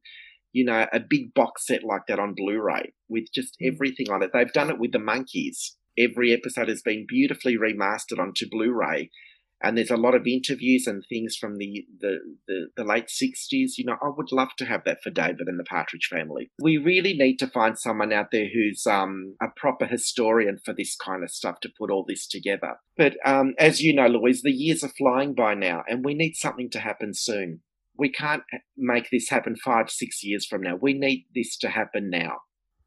you 0.53 0.65
know, 0.65 0.87
a 0.93 1.01
big 1.01 1.33
box 1.35 1.67
set 1.67 1.85
like 1.85 2.03
that 2.09 2.19
on 2.19 2.35
Blu-ray 2.35 2.93
with 3.09 3.27
just 3.33 3.57
mm. 3.61 3.73
everything 3.73 4.11
on 4.11 4.23
it. 4.23 4.31
They've 4.33 4.53
done 4.53 4.71
it 4.71 4.79
with 4.79 4.93
the 4.93 4.99
Monkees. 4.99 5.77
Every 5.99 6.33
episode 6.33 6.69
has 6.69 6.83
been 6.83 7.07
beautifully 7.09 7.57
remastered 7.57 8.19
onto 8.19 8.49
Blu-ray, 8.49 9.11
and 9.63 9.77
there's 9.77 9.91
a 9.91 9.97
lot 9.97 10.15
of 10.15 10.27
interviews 10.27 10.87
and 10.87 11.05
things 11.09 11.37
from 11.37 11.59
the, 11.59 11.85
the, 12.01 12.19
the, 12.49 12.69
the, 12.77 12.85
late 12.85 13.09
60s. 13.09 13.73
You 13.77 13.85
know, 13.85 13.97
I 14.03 14.09
would 14.09 14.33
love 14.33 14.51
to 14.59 14.65
have 14.65 14.85
that 14.85 15.03
for 15.03 15.11
David 15.11 15.47
and 15.47 15.59
the 15.59 15.65
Partridge 15.65 16.09
family. 16.11 16.51
We 16.61 16.79
really 16.79 17.13
need 17.13 17.37
to 17.39 17.47
find 17.47 17.79
someone 17.79 18.13
out 18.13 18.29
there 18.33 18.49
who's 18.53 18.87
um, 18.87 19.37
a 19.41 19.47
proper 19.55 19.87
historian 19.87 20.59
for 20.65 20.73
this 20.73 20.97
kind 20.97 21.23
of 21.23 21.31
stuff 21.31 21.61
to 21.61 21.71
put 21.79 21.91
all 21.91 22.05
this 22.09 22.27
together. 22.27 22.77
But 22.97 23.17
um, 23.25 23.55
as 23.59 23.81
you 23.81 23.95
know, 23.95 24.07
Louise, 24.07 24.43
the 24.43 24.51
years 24.51 24.83
are 24.83 24.89
flying 24.89 25.35
by 25.35 25.55
now, 25.55 25.83
and 25.89 26.05
we 26.05 26.15
need 26.15 26.37
something 26.37 26.71
to 26.71 26.81
happen 26.81 27.13
soon. 27.15 27.61
We 27.99 28.11
can't 28.11 28.45
make 28.79 29.11
this 29.11 29.29
happen 29.29 29.57
five, 29.57 29.91
six 29.91 30.25
years 30.25 30.47
from 30.47 30.63
now. 30.63 30.77
We 30.81 30.95
need 30.95 31.27
this 31.35 31.59
to 31.59 31.69
happen 31.69 32.09
now. 32.09 32.39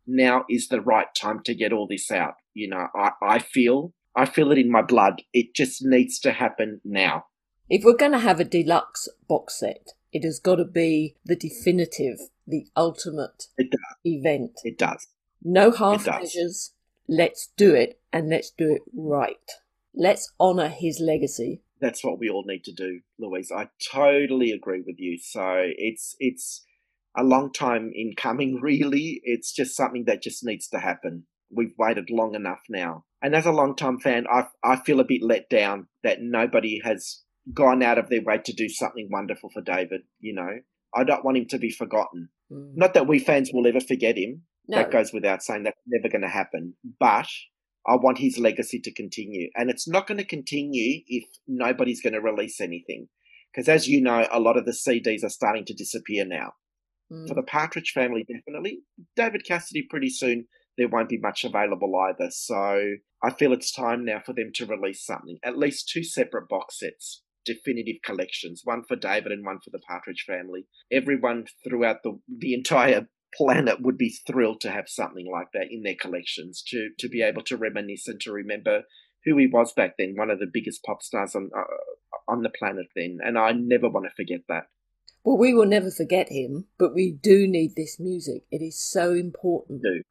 Now 0.08 0.44
is 0.50 0.68
the 0.68 0.82
right 0.82 1.08
time 1.16 1.42
to 1.46 1.54
get 1.54 1.72
all 1.72 1.88
this 1.88 2.10
out. 2.10 2.34
You 2.54 2.70
know, 2.70 2.88
I, 2.96 3.12
I 3.22 3.40
feel 3.40 3.94
I 4.16 4.26
feel 4.26 4.52
it 4.52 4.58
in 4.58 4.72
my 4.72 4.82
blood. 4.82 5.24
It 5.34 5.56
just 5.56 5.84
needs 5.84 6.20
to 6.20 6.32
happen 6.32 6.82
now. 6.84 7.26
If 7.70 7.84
we're 7.84 7.96
going 7.96 8.12
to 8.12 8.20
have 8.20 8.40
a 8.40 8.46
deluxe 8.46 9.08
box 9.28 9.60
set, 9.60 9.94
it 10.12 10.24
has 10.24 10.40
got 10.40 10.58
to 10.58 10.66
be 10.66 11.16
the 11.26 11.36
definitive, 11.36 12.20
the 12.46 12.68
ultimate 12.76 13.48
it 13.58 13.74
event. 14.06 14.60
It 14.64 14.78
does. 14.78 15.08
No 15.44 15.72
half 15.72 16.06
measures. 16.06 16.74
Let's 17.08 17.50
do 17.58 17.74
it 17.74 18.00
and 18.12 18.30
let's 18.30 18.52
do 18.52 18.72
it 18.72 18.84
right. 18.96 19.52
Let's 19.96 20.32
honour 20.40 20.70
his 20.70 21.00
legacy. 21.00 21.62
That's 21.82 22.04
what 22.04 22.20
we 22.20 22.30
all 22.30 22.46
need 22.46 22.64
to 22.66 22.72
do, 22.72 23.02
Louise. 23.20 23.52
I 23.52 23.70
totally 23.92 24.52
agree 24.52 24.82
with 24.86 25.00
you. 25.00 25.18
So 25.18 25.72
it's 25.78 26.16
it's 26.20 26.64
a 27.16 27.24
long 27.24 27.52
time 27.52 27.92
in 27.94 28.14
coming, 28.16 28.56
really. 28.62 29.22
It's 29.24 29.52
just 29.52 29.76
something 29.76 30.06
that 30.06 30.22
just 30.22 30.46
needs 30.46 30.68
to 30.70 30.80
happen. 30.80 31.26
We've 31.56 31.74
waited 31.78 32.10
long 32.10 32.36
enough 32.36 32.62
now. 32.70 33.06
And 33.22 33.36
as 33.36 33.46
a 33.46 33.52
long-time 33.52 34.00
fan, 34.00 34.26
I, 34.32 34.48
I 34.64 34.78
feel 34.78 35.00
a 35.00 35.06
bit 35.06 35.22
let 35.22 35.50
down 35.50 35.88
that 36.04 36.22
nobody 36.22 36.82
has 36.84 37.22
gone 37.54 37.84
out 37.84 37.98
of 37.98 38.10
their 38.10 38.22
way 38.22 38.40
to 38.40 38.54
do 38.54 38.70
something 38.70 39.10
wonderful 39.12 39.50
for 39.50 39.62
David. 39.62 40.02
You 40.20 40.36
know, 40.36 40.60
I 40.94 41.04
don't 41.04 41.26
want 41.26 41.38
him 41.38 41.48
to 41.48 41.58
be 41.58 41.72
forgotten. 41.72 42.30
Mm. 42.52 42.72
Not 42.76 42.94
that 42.94 43.08
we 43.08 43.20
fans 43.20 43.52
will 43.54 43.68
ever 43.68 43.80
forget 43.80 44.18
him. 44.18 44.44
No. 44.68 44.78
That 44.78 44.92
goes 44.92 45.12
without 45.14 45.44
saying. 45.44 45.64
That's 45.64 45.80
never 45.88 46.10
going 46.10 46.22
to 46.22 46.30
happen. 46.30 46.76
But 47.00 47.28
I 47.88 47.96
want 47.96 48.20
his 48.20 48.38
legacy 48.38 48.80
to 48.82 48.94
continue. 48.94 49.50
And 49.56 49.70
it's 49.70 49.88
not 49.88 50.08
going 50.08 50.20
to 50.20 50.26
continue 50.26 51.02
if 51.08 51.26
nobody's 51.48 52.02
going 52.02 52.14
to 52.14 52.22
release 52.22 52.62
anything. 52.62 53.08
Because 53.54 53.68
as 53.68 53.88
you 53.88 54.02
know, 54.02 54.28
a 54.32 54.40
lot 54.40 54.58
of 54.58 54.66
the 54.66 54.72
CDs 54.72 55.24
are 55.24 55.30
starting 55.30 55.66
to 55.66 55.74
disappear 55.74 56.26
now. 56.26 56.54
Mm. 57.12 57.28
For 57.28 57.36
the 57.36 57.44
Partridge 57.44 57.92
family, 57.94 58.26
definitely. 58.26 58.80
David 59.16 59.46
Cassidy, 59.46 59.86
pretty 59.90 60.10
soon, 60.10 60.48
there 60.78 60.88
won't 60.88 61.10
be 61.10 61.20
much 61.20 61.44
available 61.44 61.96
either. 61.96 62.30
So 62.32 62.96
I 63.22 63.32
feel 63.32 63.54
it's 63.54 63.72
time 63.72 64.06
now 64.06 64.22
for 64.26 64.34
them 64.34 64.52
to 64.56 64.66
release 64.66 65.06
something, 65.06 65.38
at 65.44 65.58
least 65.58 65.90
two 65.90 66.04
separate 66.04 66.50
box 66.50 66.80
sets, 66.80 67.24
definitive 67.46 68.02
collections, 68.04 68.62
one 68.64 68.84
for 68.88 68.96
David 68.96 69.32
and 69.32 69.46
one 69.46 69.60
for 69.64 69.70
the 69.72 69.80
Partridge 69.80 70.26
family. 70.28 70.66
Everyone 70.92 71.46
throughout 71.64 72.04
the, 72.04 72.20
the 72.28 72.54
entire 72.54 73.08
planet 73.36 73.82
would 73.82 73.98
be 73.98 74.16
thrilled 74.28 74.62
to 74.62 74.72
have 74.72 74.88
something 74.88 75.28
like 75.32 75.48
that 75.54 75.68
in 75.72 75.84
their 75.84 75.96
collections 76.00 76.64
to, 76.68 76.90
to 77.00 77.10
be 77.10 77.22
able 77.22 77.44
to 77.44 77.58
reminisce 77.58 78.08
and 78.08 78.20
to 78.22 78.32
remember 78.32 78.84
who 79.26 79.38
he 79.38 79.48
was 79.48 79.74
back 79.74 79.96
then, 79.98 80.16
one 80.16 80.30
of 80.30 80.40
the 80.40 80.52
biggest 80.52 80.84
pop 80.84 81.02
stars 81.02 81.34
on, 81.36 81.50
uh, 81.58 81.64
on 82.28 82.44
the 82.44 82.50
planet 82.50 82.88
then. 82.96 83.20
And 83.24 83.38
I 83.38 83.54
never 83.54 83.90
want 83.90 84.06
to 84.06 84.16
forget 84.16 84.42
that. 84.50 84.64
Well, 85.24 85.38
we 85.38 85.54
will 85.54 85.66
never 85.66 85.90
forget 85.90 86.30
him, 86.30 86.66
but 86.78 86.94
we 86.94 87.12
do 87.12 87.48
need 87.48 87.76
this 87.76 87.98
music. 88.00 88.44
It 88.52 88.62
is 88.62 88.78
so 88.78 89.14
important 89.14 89.82
to 89.84 90.02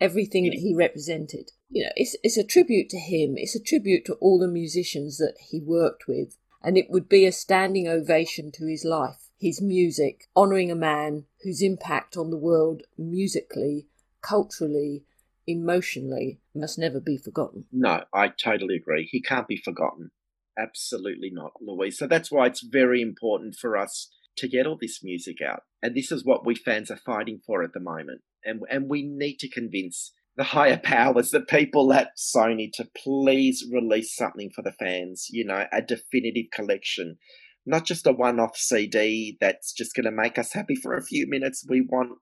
everything 0.00 0.44
that 0.44 0.58
he 0.58 0.74
represented 0.74 1.50
you 1.70 1.84
know, 1.84 1.90
it's, 1.96 2.16
it's 2.22 2.36
a 2.36 2.44
tribute 2.44 2.88
to 2.90 2.98
him. 2.98 3.34
It's 3.36 3.54
a 3.54 3.62
tribute 3.62 4.04
to 4.06 4.14
all 4.14 4.38
the 4.38 4.48
musicians 4.48 5.18
that 5.18 5.34
he 5.50 5.60
worked 5.60 6.08
with. 6.08 6.36
And 6.62 6.76
it 6.76 6.90
would 6.90 7.08
be 7.08 7.24
a 7.24 7.32
standing 7.32 7.86
ovation 7.86 8.50
to 8.52 8.66
his 8.66 8.84
life, 8.84 9.28
his 9.38 9.60
music, 9.60 10.28
honouring 10.36 10.70
a 10.70 10.76
man 10.76 11.24
whose 11.44 11.62
impact 11.62 12.16
on 12.16 12.30
the 12.30 12.36
world 12.36 12.82
musically, 12.96 13.86
culturally, 14.22 15.04
emotionally 15.46 16.40
must 16.54 16.78
never 16.78 17.00
be 17.00 17.16
forgotten. 17.16 17.66
No, 17.70 18.04
I 18.12 18.28
totally 18.28 18.76
agree. 18.76 19.08
He 19.10 19.22
can't 19.22 19.46
be 19.46 19.56
forgotten. 19.56 20.10
Absolutely 20.58 21.30
not, 21.30 21.52
Louise. 21.60 21.96
So 21.96 22.08
that's 22.08 22.32
why 22.32 22.46
it's 22.46 22.62
very 22.62 23.00
important 23.00 23.54
for 23.54 23.76
us 23.76 24.10
to 24.36 24.48
get 24.48 24.66
all 24.66 24.78
this 24.80 25.04
music 25.04 25.36
out. 25.40 25.62
And 25.82 25.94
this 25.94 26.10
is 26.10 26.24
what 26.24 26.44
we 26.44 26.56
fans 26.56 26.90
are 26.90 26.96
fighting 26.96 27.40
for 27.46 27.62
at 27.62 27.72
the 27.72 27.80
moment. 27.80 28.22
And, 28.48 28.62
and 28.70 28.88
we 28.88 29.02
need 29.02 29.38
to 29.40 29.48
convince 29.48 30.12
the 30.36 30.44
higher 30.44 30.78
powers, 30.78 31.30
the 31.30 31.40
people 31.40 31.92
at 31.92 32.12
Sony 32.16 32.70
to 32.74 32.88
please 32.96 33.66
release 33.72 34.14
something 34.14 34.50
for 34.54 34.62
the 34.62 34.72
fans, 34.72 35.26
you 35.30 35.44
know, 35.44 35.64
a 35.72 35.82
definitive 35.82 36.46
collection. 36.52 37.18
Not 37.66 37.84
just 37.84 38.06
a 38.06 38.12
one 38.12 38.40
off 38.40 38.56
CD 38.56 39.36
that's 39.40 39.72
just 39.72 39.94
going 39.94 40.04
to 40.04 40.12
make 40.12 40.38
us 40.38 40.52
happy 40.52 40.76
for 40.76 40.94
a 40.94 41.04
few 41.04 41.26
minutes. 41.28 41.66
We 41.68 41.82
want 41.82 42.12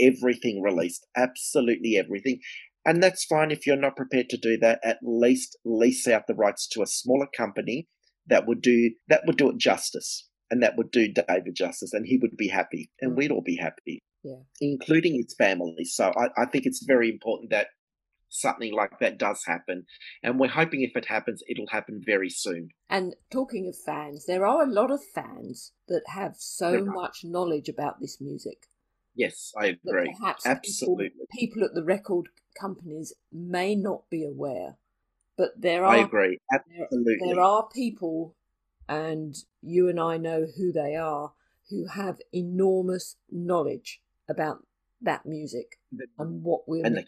everything 0.00 0.62
released, 0.62 1.06
absolutely 1.16 1.96
everything. 1.96 2.40
And 2.84 3.02
that's 3.02 3.24
fine 3.24 3.50
if 3.50 3.66
you're 3.66 3.76
not 3.76 3.96
prepared 3.96 4.30
to 4.30 4.38
do 4.38 4.56
that. 4.58 4.80
At 4.82 4.98
least 5.02 5.58
lease 5.64 6.08
out 6.08 6.26
the 6.26 6.34
rights 6.34 6.66
to 6.68 6.82
a 6.82 6.86
smaller 6.86 7.28
company 7.36 7.88
that 8.26 8.46
would 8.46 8.62
do 8.62 8.92
that 9.08 9.22
would 9.26 9.36
do 9.36 9.50
it 9.50 9.58
justice, 9.58 10.28
and 10.50 10.62
that 10.62 10.76
would 10.76 10.90
do 10.90 11.12
David 11.12 11.54
justice, 11.54 11.92
and 11.92 12.06
he 12.06 12.16
would 12.16 12.36
be 12.36 12.48
happy, 12.48 12.90
and 13.00 13.12
mm. 13.12 13.16
we'd 13.16 13.30
all 13.30 13.42
be 13.44 13.56
happy 13.56 14.02
yeah. 14.26 14.42
including 14.60 15.20
its 15.20 15.34
family. 15.34 15.84
So 15.84 16.12
I, 16.16 16.42
I 16.42 16.46
think 16.46 16.66
it's 16.66 16.84
very 16.84 17.08
important 17.08 17.50
that 17.50 17.68
something 18.28 18.74
like 18.74 18.98
that 19.00 19.18
does 19.18 19.44
happen. 19.46 19.86
And 20.22 20.38
we're 20.38 20.48
hoping 20.48 20.82
if 20.82 20.96
it 20.96 21.06
happens, 21.06 21.42
it'll 21.48 21.68
happen 21.68 22.02
very 22.04 22.30
soon. 22.30 22.70
And 22.90 23.14
talking 23.30 23.68
of 23.68 23.76
fans, 23.76 24.26
there 24.26 24.44
are 24.44 24.62
a 24.62 24.70
lot 24.70 24.90
of 24.90 25.00
fans 25.14 25.72
that 25.88 26.02
have 26.08 26.34
so 26.36 26.84
much 26.84 27.20
knowledge 27.24 27.68
about 27.68 28.00
this 28.00 28.20
music. 28.20 28.66
Yes, 29.14 29.52
I 29.56 29.66
agree. 29.66 30.14
Perhaps 30.18 30.46
Absolutely. 30.46 31.08
People, 31.08 31.26
people, 31.32 31.64
at 31.64 31.74
the 31.74 31.84
record 31.84 32.26
companies 32.60 33.14
may 33.32 33.74
not 33.74 34.10
be 34.10 34.24
aware. 34.24 34.76
But 35.38 35.60
there 35.60 35.84
are 35.84 35.94
I 35.94 35.98
agree. 35.98 36.38
Absolutely. 36.52 37.16
There, 37.20 37.34
there 37.34 37.40
are 37.40 37.68
people 37.74 38.34
and 38.88 39.34
you 39.62 39.88
and 39.88 39.98
I 40.00 40.16
know 40.16 40.46
who 40.56 40.72
they 40.72 40.94
are 40.94 41.32
who 41.70 41.86
have 41.88 42.20
enormous 42.32 43.16
knowledge 43.30 44.00
about 44.28 44.58
that 45.00 45.26
music 45.26 45.78
the, 45.92 46.06
and 46.18 46.42
what 46.42 46.62
we're 46.66 46.84
and, 46.84 47.04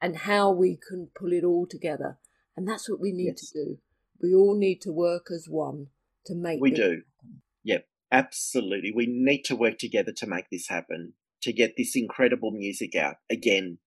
and 0.00 0.16
how 0.16 0.50
we 0.50 0.78
can 0.88 1.08
pull 1.14 1.32
it 1.32 1.44
all 1.44 1.66
together. 1.66 2.18
And 2.56 2.66
that's 2.66 2.88
what 2.88 3.00
we 3.00 3.12
need 3.12 3.36
yes. 3.36 3.50
to 3.50 3.64
do. 3.64 3.78
We 4.20 4.34
all 4.34 4.56
need 4.58 4.80
to 4.82 4.92
work 4.92 5.26
as 5.32 5.46
one 5.48 5.88
to 6.26 6.34
make 6.34 6.60
We 6.60 6.70
do. 6.70 6.82
Happen. 6.82 7.04
Yep, 7.64 7.86
absolutely. 8.10 8.92
We 8.94 9.06
need 9.06 9.44
to 9.44 9.56
work 9.56 9.78
together 9.78 10.12
to 10.16 10.26
make 10.26 10.50
this 10.50 10.68
happen, 10.68 11.12
to 11.42 11.52
get 11.52 11.74
this 11.76 11.94
incredible 11.94 12.50
music 12.50 12.96
out. 12.96 13.16
Again, 13.30 13.78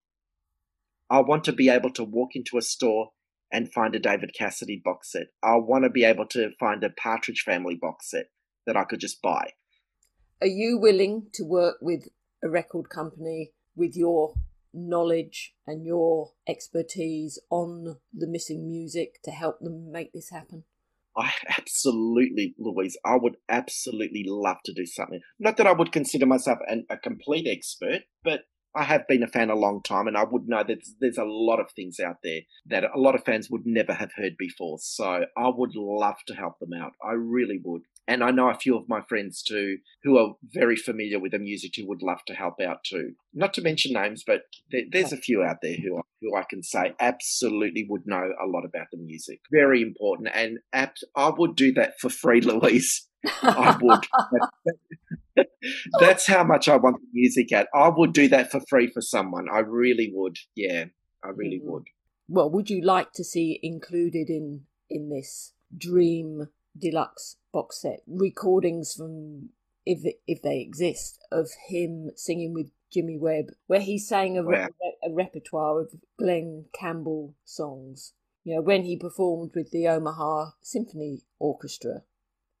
I 1.10 1.20
want 1.20 1.44
to 1.44 1.52
be 1.52 1.68
able 1.68 1.90
to 1.90 2.04
walk 2.04 2.30
into 2.34 2.56
a 2.56 2.62
store 2.62 3.10
and 3.52 3.70
find 3.70 3.94
a 3.94 3.98
David 3.98 4.32
Cassidy 4.36 4.80
box 4.82 5.12
set. 5.12 5.26
I 5.42 5.56
want 5.56 5.84
to 5.84 5.90
be 5.90 6.04
able 6.04 6.26
to 6.28 6.52
find 6.58 6.82
a 6.82 6.88
Partridge 6.88 7.42
Family 7.44 7.74
box 7.74 8.10
set 8.10 8.30
that 8.66 8.76
I 8.76 8.84
could 8.84 9.00
just 9.00 9.20
buy. 9.20 9.50
Are 10.40 10.46
you 10.46 10.78
willing 10.78 11.26
to 11.34 11.44
work 11.44 11.76
with 11.82 12.08
a 12.42 12.48
record 12.48 12.88
company 12.88 13.52
with 13.74 13.96
your 13.96 14.34
knowledge 14.74 15.54
and 15.66 15.84
your 15.84 16.32
expertise 16.48 17.38
on 17.50 17.96
the 18.12 18.26
missing 18.26 18.66
music 18.66 19.22
to 19.24 19.30
help 19.30 19.60
them 19.60 19.90
make 19.90 20.12
this 20.12 20.30
happen? 20.30 20.64
I 21.16 21.32
absolutely, 21.58 22.54
Louise, 22.58 22.96
I 23.04 23.16
would 23.16 23.36
absolutely 23.48 24.24
love 24.26 24.58
to 24.64 24.72
do 24.72 24.86
something. 24.86 25.20
Not 25.38 25.58
that 25.58 25.66
I 25.66 25.72
would 25.72 25.92
consider 25.92 26.26
myself 26.26 26.58
an, 26.66 26.86
a 26.88 26.96
complete 26.96 27.46
expert, 27.46 28.02
but 28.24 28.44
I 28.74 28.84
have 28.84 29.06
been 29.06 29.22
a 29.22 29.28
fan 29.28 29.50
a 29.50 29.54
long 29.54 29.82
time, 29.82 30.06
and 30.06 30.16
I 30.16 30.24
would 30.24 30.48
know 30.48 30.64
that 30.66 30.78
there's 30.98 31.18
a 31.18 31.24
lot 31.24 31.60
of 31.60 31.70
things 31.72 32.00
out 32.00 32.16
there 32.22 32.40
that 32.66 32.84
a 32.84 32.98
lot 32.98 33.14
of 33.14 33.24
fans 33.24 33.50
would 33.50 33.66
never 33.66 33.92
have 33.92 34.12
heard 34.16 34.36
before. 34.38 34.78
So 34.80 35.26
I 35.36 35.50
would 35.54 35.74
love 35.74 36.16
to 36.28 36.34
help 36.34 36.58
them 36.58 36.72
out. 36.72 36.92
I 37.04 37.12
really 37.12 37.60
would. 37.62 37.82
And 38.08 38.24
I 38.24 38.30
know 38.30 38.50
a 38.50 38.54
few 38.54 38.76
of 38.76 38.88
my 38.88 39.00
friends 39.00 39.42
too 39.42 39.78
who 40.02 40.18
are 40.18 40.34
very 40.42 40.76
familiar 40.76 41.20
with 41.20 41.32
the 41.32 41.38
music 41.38 41.72
who 41.76 41.86
would 41.86 42.02
love 42.02 42.24
to 42.26 42.34
help 42.34 42.60
out 42.60 42.84
too. 42.84 43.14
Not 43.32 43.54
to 43.54 43.62
mention 43.62 43.92
names, 43.92 44.24
but 44.26 44.42
there, 44.70 44.82
there's 44.90 45.12
a 45.12 45.16
few 45.16 45.42
out 45.42 45.58
there 45.62 45.76
who 45.76 45.98
I, 45.98 46.00
who 46.20 46.36
I 46.36 46.42
can 46.48 46.62
say 46.62 46.94
absolutely 46.98 47.86
would 47.88 48.06
know 48.06 48.32
a 48.42 48.46
lot 48.46 48.64
about 48.64 48.88
the 48.90 48.98
music. 48.98 49.40
Very 49.52 49.82
important, 49.82 50.30
and 50.34 50.58
apt, 50.72 51.04
I 51.16 51.30
would 51.36 51.54
do 51.54 51.72
that 51.74 52.00
for 52.00 52.08
free, 52.08 52.40
Louise. 52.42 53.06
I 53.42 53.78
would. 53.80 55.46
That's 56.00 56.26
how 56.26 56.42
much 56.42 56.68
I 56.68 56.76
want 56.76 56.96
the 57.00 57.08
music 57.12 57.52
at. 57.52 57.68
I 57.72 57.88
would 57.88 58.12
do 58.12 58.28
that 58.28 58.50
for 58.50 58.60
free 58.68 58.88
for 58.88 59.00
someone. 59.00 59.46
I 59.52 59.60
really 59.60 60.10
would. 60.12 60.38
Yeah, 60.56 60.86
I 61.24 61.28
really 61.28 61.60
mm-hmm. 61.60 61.70
would. 61.70 61.84
Well, 62.28 62.50
would 62.50 62.68
you 62.68 62.84
like 62.84 63.12
to 63.12 63.24
see 63.24 63.60
included 63.62 64.28
in 64.28 64.62
in 64.90 65.08
this 65.08 65.52
dream 65.76 66.48
deluxe 66.76 67.36
box 67.52 67.82
set 67.82 68.00
recordings 68.06 68.94
from 68.94 69.50
if 69.84 70.00
if 70.26 70.42
they 70.42 70.60
exist 70.60 71.18
of 71.30 71.50
him 71.68 72.10
singing 72.16 72.54
with 72.54 72.70
Jimmy 72.92 73.18
Webb, 73.18 73.46
where 73.66 73.80
he 73.80 73.98
sang 73.98 74.36
a, 74.36 74.44
re- 74.44 74.68
a 75.02 75.10
repertoire 75.10 75.80
of 75.80 75.94
Glen 76.18 76.66
Campbell 76.78 77.34
songs. 77.44 78.12
You 78.44 78.56
know, 78.56 78.60
when 78.60 78.84
he 78.84 78.96
performed 78.96 79.52
with 79.54 79.70
the 79.70 79.88
Omaha 79.88 80.50
Symphony 80.60 81.22
Orchestra, 81.38 82.02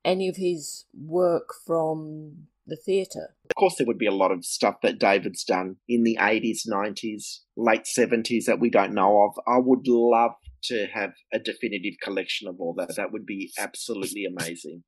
any 0.04 0.28
of 0.28 0.36
his 0.36 0.84
work 0.94 1.50
from 1.66 2.46
the 2.66 2.76
theatre. 2.76 3.34
Of 3.50 3.56
course, 3.56 3.74
there 3.76 3.86
would 3.86 3.98
be 3.98 4.06
a 4.06 4.12
lot 4.12 4.30
of 4.30 4.44
stuff 4.44 4.76
that 4.82 4.98
David's 4.98 5.44
done 5.44 5.76
in 5.88 6.04
the 6.04 6.16
80s, 6.20 6.60
90s, 6.68 7.40
late 7.56 7.84
70s 7.84 8.44
that 8.44 8.60
we 8.60 8.70
don't 8.70 8.94
know 8.94 9.22
of. 9.22 9.38
I 9.46 9.58
would 9.58 9.86
love 9.88 10.32
to 10.64 10.86
have 10.92 11.12
a 11.32 11.38
definitive 11.38 11.94
collection 12.02 12.48
of 12.48 12.56
all 12.60 12.74
that. 12.78 12.96
That 12.96 13.12
would 13.12 13.26
be 13.26 13.52
absolutely 13.58 14.24
amazing. 14.24 14.82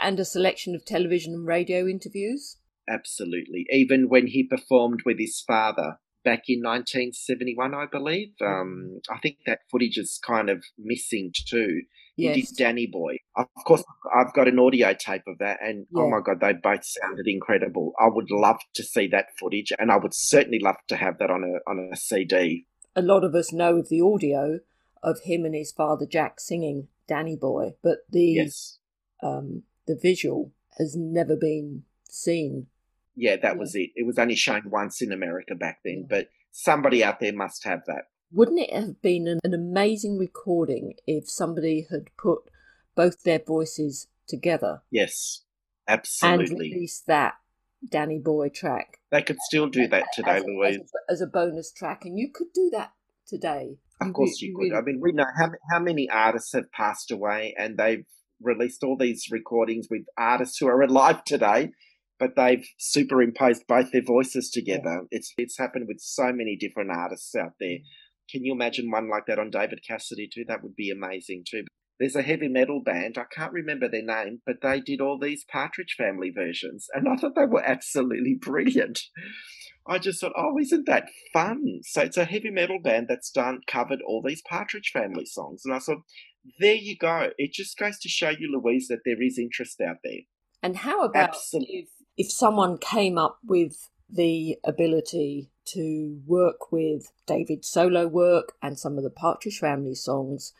And 0.00 0.18
a 0.18 0.24
selection 0.24 0.74
of 0.74 0.84
television 0.84 1.34
and 1.34 1.46
radio 1.46 1.86
interviews? 1.86 2.56
Absolutely. 2.88 3.66
Even 3.70 4.08
when 4.08 4.26
he 4.26 4.42
performed 4.42 5.00
with 5.04 5.18
his 5.18 5.42
father 5.46 5.98
back 6.24 6.44
in 6.48 6.60
1971, 6.60 7.74
I 7.74 7.86
believe. 7.90 8.32
Um, 8.44 9.00
I 9.10 9.18
think 9.18 9.38
that 9.46 9.60
footage 9.70 9.96
is 9.96 10.18
kind 10.24 10.50
of 10.50 10.64
missing 10.78 11.32
too. 11.48 11.82
Yes. 12.16 12.34
He 12.34 12.42
did 12.42 12.56
Danny 12.56 12.88
Boy. 12.90 13.18
Of 13.36 13.46
course, 13.64 13.84
I've 14.14 14.34
got 14.34 14.48
an 14.48 14.58
audio 14.58 14.92
tape 14.92 15.22
of 15.28 15.38
that, 15.38 15.58
and 15.62 15.86
oh 15.94 16.00
yeah. 16.00 16.04
oh 16.04 16.10
my 16.10 16.20
god, 16.24 16.40
they 16.40 16.52
both 16.52 16.84
sounded 16.84 17.28
incredible. 17.28 17.92
I 18.00 18.08
would 18.08 18.28
love 18.30 18.58
to 18.74 18.82
see 18.82 19.06
that 19.12 19.26
footage, 19.38 19.72
and 19.78 19.92
I 19.92 19.98
would 19.98 20.12
certainly 20.12 20.58
love 20.60 20.74
to 20.88 20.96
have 20.96 21.18
that 21.18 21.30
on 21.30 21.44
a 21.44 21.70
on 21.70 21.90
a 21.92 21.96
CD. 21.96 22.66
A 22.96 23.02
lot 23.02 23.22
of 23.22 23.36
us 23.36 23.52
know 23.52 23.76
of 23.76 23.88
the 23.88 24.00
audio 24.00 24.58
of 25.02 25.20
him 25.24 25.44
and 25.44 25.54
his 25.54 25.72
father 25.72 26.06
Jack 26.06 26.40
singing 26.40 26.88
Danny 27.06 27.36
Boy, 27.36 27.74
but 27.82 27.98
the 28.10 28.24
yes. 28.24 28.78
um, 29.22 29.62
the 29.86 29.96
visual 30.00 30.52
has 30.78 30.94
never 30.96 31.36
been 31.36 31.84
seen. 32.08 32.66
Yeah, 33.16 33.36
that 33.36 33.54
yeah. 33.54 33.58
was 33.58 33.74
it. 33.74 33.90
It 33.96 34.06
was 34.06 34.18
only 34.18 34.36
shown 34.36 34.70
once 34.70 35.02
in 35.02 35.12
America 35.12 35.54
back 35.54 35.80
then, 35.84 36.06
but 36.08 36.28
somebody 36.52 37.02
out 37.02 37.20
there 37.20 37.32
must 37.32 37.64
have 37.64 37.82
that. 37.86 38.08
Wouldn't 38.30 38.60
it 38.60 38.72
have 38.72 39.00
been 39.00 39.26
an, 39.26 39.40
an 39.42 39.54
amazing 39.54 40.18
recording 40.18 40.94
if 41.06 41.30
somebody 41.30 41.86
had 41.90 42.10
put 42.16 42.40
both 42.94 43.22
their 43.22 43.38
voices 43.38 44.08
together? 44.26 44.82
Yes, 44.90 45.42
absolutely. 45.88 46.44
And 46.44 46.74
released 46.74 47.06
that 47.06 47.34
Danny 47.88 48.18
Boy 48.18 48.50
track. 48.50 48.98
They 49.10 49.22
could 49.22 49.40
still 49.40 49.68
do 49.68 49.88
that 49.88 50.06
today, 50.12 50.38
as, 50.38 50.44
Louise. 50.44 50.76
As, 50.76 50.90
as, 51.08 51.20
a 51.22 51.26
bonus 51.26 51.72
track, 51.72 52.04
and 52.04 52.18
you 52.18 52.30
could 52.32 52.52
do 52.52 52.70
that 52.72 52.92
today. 53.26 53.78
Of 54.00 54.12
course, 54.12 54.40
you, 54.40 54.50
you 54.50 54.70
could. 54.70 54.76
I 54.76 54.82
mean, 54.82 55.00
we 55.00 55.12
know 55.12 55.26
how 55.36 55.50
how 55.70 55.80
many 55.80 56.08
artists 56.10 56.52
have 56.52 56.70
passed 56.72 57.10
away, 57.10 57.54
and 57.58 57.76
they've 57.76 58.04
released 58.40 58.84
all 58.84 58.96
these 58.96 59.26
recordings 59.30 59.88
with 59.90 60.02
artists 60.16 60.58
who 60.58 60.68
are 60.68 60.82
alive 60.82 61.24
today, 61.24 61.70
but 62.18 62.36
they've 62.36 62.66
superimposed 62.78 63.66
both 63.66 63.90
their 63.90 64.02
voices 64.02 64.50
together. 64.50 65.02
Yeah. 65.02 65.18
It's 65.18 65.32
it's 65.36 65.58
happened 65.58 65.86
with 65.88 66.00
so 66.00 66.32
many 66.32 66.56
different 66.56 66.90
artists 66.90 67.34
out 67.34 67.54
there. 67.58 67.78
Mm. 67.78 67.82
Can 68.30 68.44
you 68.44 68.52
imagine 68.52 68.90
one 68.90 69.08
like 69.08 69.26
that 69.26 69.38
on 69.38 69.50
David 69.50 69.80
Cassidy 69.86 70.28
too? 70.32 70.44
That 70.46 70.62
would 70.62 70.76
be 70.76 70.90
amazing 70.90 71.44
too. 71.48 71.64
There's 71.98 72.16
a 72.16 72.22
heavy 72.22 72.48
metal 72.48 72.80
band, 72.80 73.18
I 73.18 73.24
can't 73.24 73.52
remember 73.52 73.88
their 73.88 74.04
name, 74.04 74.40
but 74.46 74.60
they 74.62 74.80
did 74.80 75.00
all 75.00 75.18
these 75.18 75.44
Partridge 75.44 75.94
Family 75.98 76.30
versions, 76.30 76.86
and 76.94 77.08
I 77.08 77.16
thought 77.16 77.34
they 77.34 77.44
were 77.44 77.64
absolutely 77.64 78.34
brilliant. 78.40 79.00
I 79.86 79.98
just 79.98 80.20
thought, 80.20 80.34
oh, 80.36 80.58
isn't 80.58 80.86
that 80.86 81.08
fun? 81.32 81.80
So 81.82 82.02
it's 82.02 82.18
a 82.18 82.24
heavy 82.24 82.50
metal 82.50 82.78
band 82.78 83.06
that's 83.08 83.30
done 83.30 83.60
covered 83.66 84.00
all 84.06 84.22
these 84.24 84.42
Partridge 84.48 84.90
Family 84.92 85.24
songs, 85.24 85.62
and 85.64 85.74
I 85.74 85.78
thought, 85.78 86.02
there 86.60 86.74
you 86.74 86.96
go. 86.96 87.30
It 87.36 87.52
just 87.52 87.76
goes 87.76 87.98
to 88.00 88.08
show 88.08 88.30
you, 88.30 88.50
Louise, 88.52 88.88
that 88.88 89.00
there 89.04 89.22
is 89.22 89.38
interest 89.38 89.80
out 89.80 89.96
there. 90.04 90.20
And 90.62 90.76
how 90.76 91.02
about 91.02 91.30
Absolutely. 91.30 91.88
if, 92.16 92.26
if 92.26 92.32
someone 92.32 92.78
came 92.78 93.18
up 93.18 93.38
with 93.44 93.88
the 94.08 94.56
ability 94.64 95.50
to 95.66 96.20
work 96.26 96.72
with 96.72 97.12
David's 97.26 97.68
solo 97.68 98.06
work 98.06 98.54
and 98.62 98.78
some 98.78 98.96
of 98.96 99.04
the 99.04 99.10
Partridge 99.10 99.58
Family 99.58 99.94
songs 99.94 100.52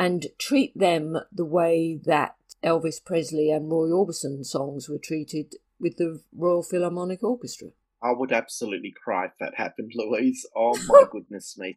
and 0.00 0.28
treat 0.38 0.72
them 0.74 1.18
the 1.30 1.44
way 1.44 2.00
that 2.06 2.34
Elvis 2.64 3.04
Presley 3.04 3.50
and 3.50 3.70
Roy 3.70 3.88
Orbison 3.88 4.46
songs 4.46 4.88
were 4.88 4.98
treated 4.98 5.56
with 5.78 5.98
the 5.98 6.22
Royal 6.34 6.62
Philharmonic 6.62 7.22
Orchestra. 7.22 7.68
I 8.02 8.12
would 8.12 8.32
absolutely 8.32 8.94
cry 9.04 9.26
if 9.26 9.32
that 9.40 9.56
happened, 9.56 9.92
Louise. 9.94 10.46
Oh 10.56 10.74
my 10.88 11.02
goodness 11.12 11.58
me. 11.58 11.76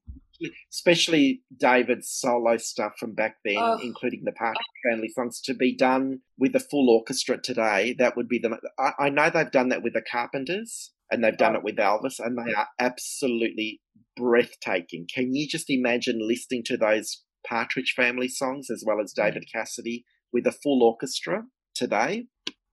Especially 0.72 1.42
David's 1.58 2.10
solo 2.10 2.56
stuff 2.56 2.94
from 2.98 3.14
back 3.14 3.40
then, 3.44 3.58
oh. 3.58 3.80
including 3.84 4.22
the 4.24 4.32
Partridge 4.32 4.64
Family 4.90 5.10
songs, 5.10 5.42
to 5.42 5.54
be 5.54 5.76
done 5.76 6.22
with 6.38 6.56
a 6.56 6.62
full 6.62 6.90
orchestra 6.90 7.38
today. 7.38 7.94
That 8.00 8.16
would 8.16 8.30
be 8.30 8.40
the. 8.40 8.58
I, 8.80 9.08
I 9.08 9.10
know 9.10 9.30
they've 9.30 9.52
done 9.52 9.68
that 9.70 9.84
with 9.84 9.94
the 9.94 10.02
Carpenters, 10.02 10.92
and 11.12 11.22
they've 11.22 11.38
done 11.38 11.56
oh. 11.56 11.60
it 11.60 11.66
with 11.66 11.76
Elvis, 11.76 12.20
and 12.20 12.38
they 12.38 12.54
are 12.54 12.68
absolutely 12.80 13.82
breathtaking. 14.16 15.08
Can 15.14 15.36
you 15.36 15.46
just 15.46 15.70
imagine 15.70 16.26
listening 16.26 16.64
to 16.68 16.78
those 16.78 17.22
Partridge 17.48 17.94
Family 17.96 18.28
songs 18.28 18.70
as 18.70 18.84
well 18.86 19.00
as 19.02 19.14
David 19.14 19.46
Cassidy 19.52 20.06
with 20.32 20.48
a 20.48 20.52
full 20.52 20.84
orchestra 20.84 21.44
today? 21.76 22.26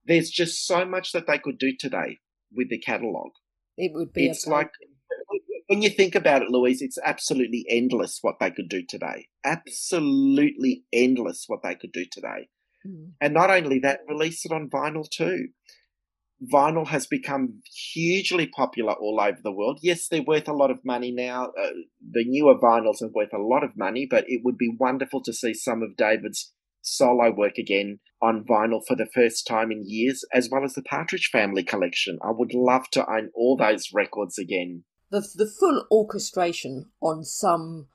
There's 0.05 0.29
just 0.29 0.65
so 0.65 0.85
much 0.85 1.11
that 1.11 1.27
they 1.27 1.37
could 1.37 1.59
do 1.59 1.73
today 1.77 2.19
with 2.53 2.69
the 2.69 2.79
catalogue. 2.79 3.33
It 3.77 3.91
would 3.93 4.13
be. 4.13 4.27
It's 4.27 4.47
like 4.47 4.71
when 5.67 5.81
you 5.81 5.89
think 5.89 6.15
about 6.15 6.41
it, 6.41 6.49
Louise, 6.49 6.81
it's 6.81 6.97
absolutely 7.05 7.65
endless 7.69 8.19
what 8.21 8.35
they 8.39 8.51
could 8.51 8.67
do 8.67 8.83
today. 8.87 9.27
Absolutely 9.45 10.83
endless 10.91 11.45
what 11.47 11.61
they 11.63 11.75
could 11.75 11.91
do 11.91 12.05
today. 12.11 12.49
Mm. 12.85 13.11
And 13.21 13.33
not 13.33 13.49
only 13.49 13.79
that, 13.79 14.01
release 14.07 14.45
it 14.45 14.51
on 14.51 14.69
vinyl 14.69 15.09
too 15.09 15.47
vinyl 16.41 16.87
has 16.87 17.05
become 17.05 17.61
hugely 17.93 18.47
popular 18.47 18.93
all 18.93 19.19
over 19.21 19.37
the 19.43 19.51
world. 19.51 19.79
Yes, 19.81 20.07
they're 20.07 20.23
worth 20.23 20.47
a 20.47 20.53
lot 20.53 20.71
of 20.71 20.83
money 20.83 21.11
now. 21.11 21.45
Uh, 21.45 21.69
the 22.11 22.25
newer 22.25 22.57
vinyls 22.57 23.01
are 23.01 23.11
worth 23.13 23.33
a 23.33 23.41
lot 23.41 23.63
of 23.63 23.77
money, 23.77 24.07
but 24.09 24.25
it 24.27 24.41
would 24.43 24.57
be 24.57 24.75
wonderful 24.79 25.21
to 25.23 25.33
see 25.33 25.53
some 25.53 25.81
of 25.81 25.97
David's 25.97 26.53
solo 26.81 27.31
work 27.31 27.57
again 27.57 27.99
on 28.21 28.43
vinyl 28.43 28.81
for 28.87 28.95
the 28.95 29.09
first 29.13 29.45
time 29.45 29.71
in 29.71 29.83
years, 29.85 30.25
as 30.33 30.49
well 30.51 30.63
as 30.63 30.73
the 30.73 30.81
Partridge 30.81 31.29
Family 31.31 31.63
collection. 31.63 32.17
I 32.23 32.31
would 32.31 32.53
love 32.53 32.89
to 32.91 33.09
own 33.09 33.29
all 33.35 33.55
those 33.55 33.89
records 33.93 34.37
again. 34.37 34.83
The, 35.11 35.21
the 35.35 35.51
full 35.59 35.85
orchestration 35.91 36.85
on 37.01 37.23
some 37.23 37.87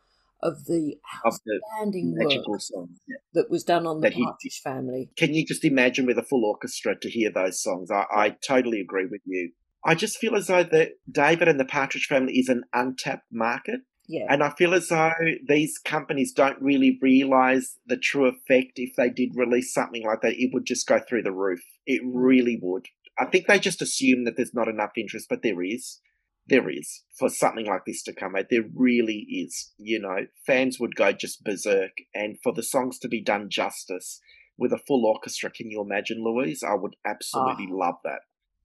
of 0.42 0.64
the 0.66 0.96
outstanding 1.24 2.16
work 2.18 2.60
songs, 2.60 2.98
yeah. 3.08 3.16
that 3.34 3.50
was 3.50 3.64
done 3.64 3.86
on 3.86 4.00
the 4.00 4.10
Partridge 4.10 4.60
Family. 4.62 5.10
Can 5.16 5.34
you 5.34 5.44
just 5.46 5.64
imagine 5.64 6.06
with 6.06 6.18
a 6.18 6.22
full 6.22 6.44
orchestra 6.44 6.98
to 7.00 7.10
hear 7.10 7.30
those 7.32 7.62
songs? 7.62 7.90
I, 7.90 8.04
I 8.14 8.36
totally 8.46 8.80
agree 8.80 9.06
with 9.06 9.22
you. 9.24 9.52
I 9.84 9.94
just 9.94 10.18
feel 10.18 10.34
as 10.34 10.48
though 10.48 10.64
that 10.64 10.92
David 11.10 11.48
and 11.48 11.60
the 11.60 11.64
Partridge 11.64 12.06
Family 12.06 12.34
is 12.34 12.48
an 12.48 12.64
untapped 12.72 13.26
market. 13.32 13.80
Yeah. 14.08 14.26
And 14.28 14.42
I 14.42 14.50
feel 14.50 14.74
as 14.74 14.88
though 14.88 15.12
these 15.48 15.78
companies 15.78 16.32
don't 16.32 16.60
really 16.60 16.98
realize 17.02 17.76
the 17.86 17.96
true 17.96 18.26
effect 18.26 18.72
if 18.76 18.94
they 18.96 19.10
did 19.10 19.30
release 19.34 19.72
something 19.72 20.04
like 20.04 20.20
that. 20.22 20.34
It 20.34 20.50
would 20.52 20.64
just 20.64 20.86
go 20.86 21.00
through 21.00 21.22
the 21.22 21.32
roof. 21.32 21.60
It 21.86 22.02
mm. 22.02 22.10
really 22.12 22.58
would. 22.62 22.86
I 23.18 23.24
think 23.26 23.46
they 23.46 23.58
just 23.58 23.82
assume 23.82 24.24
that 24.24 24.36
there's 24.36 24.54
not 24.54 24.68
enough 24.68 24.92
interest, 24.96 25.28
but 25.28 25.42
there 25.42 25.62
is 25.62 26.00
there 26.48 26.68
is 26.68 27.02
for 27.18 27.28
something 27.28 27.66
like 27.66 27.84
this 27.86 28.02
to 28.04 28.12
come 28.12 28.36
out. 28.36 28.46
There 28.50 28.64
really 28.74 29.26
is. 29.30 29.72
You 29.78 30.00
know, 30.00 30.26
fans 30.46 30.78
would 30.78 30.94
go 30.94 31.12
just 31.12 31.44
berserk, 31.44 31.92
and 32.14 32.38
for 32.42 32.52
the 32.52 32.62
songs 32.62 32.98
to 33.00 33.08
be 33.08 33.22
done 33.22 33.48
justice 33.50 34.20
with 34.58 34.72
a 34.72 34.78
full 34.78 35.04
orchestra, 35.04 35.50
can 35.50 35.70
you 35.70 35.80
imagine, 35.80 36.22
Louise? 36.22 36.62
I 36.62 36.74
would 36.74 36.96
absolutely 37.04 37.68
oh. 37.70 37.76
love 37.76 37.96
that. 38.04 38.20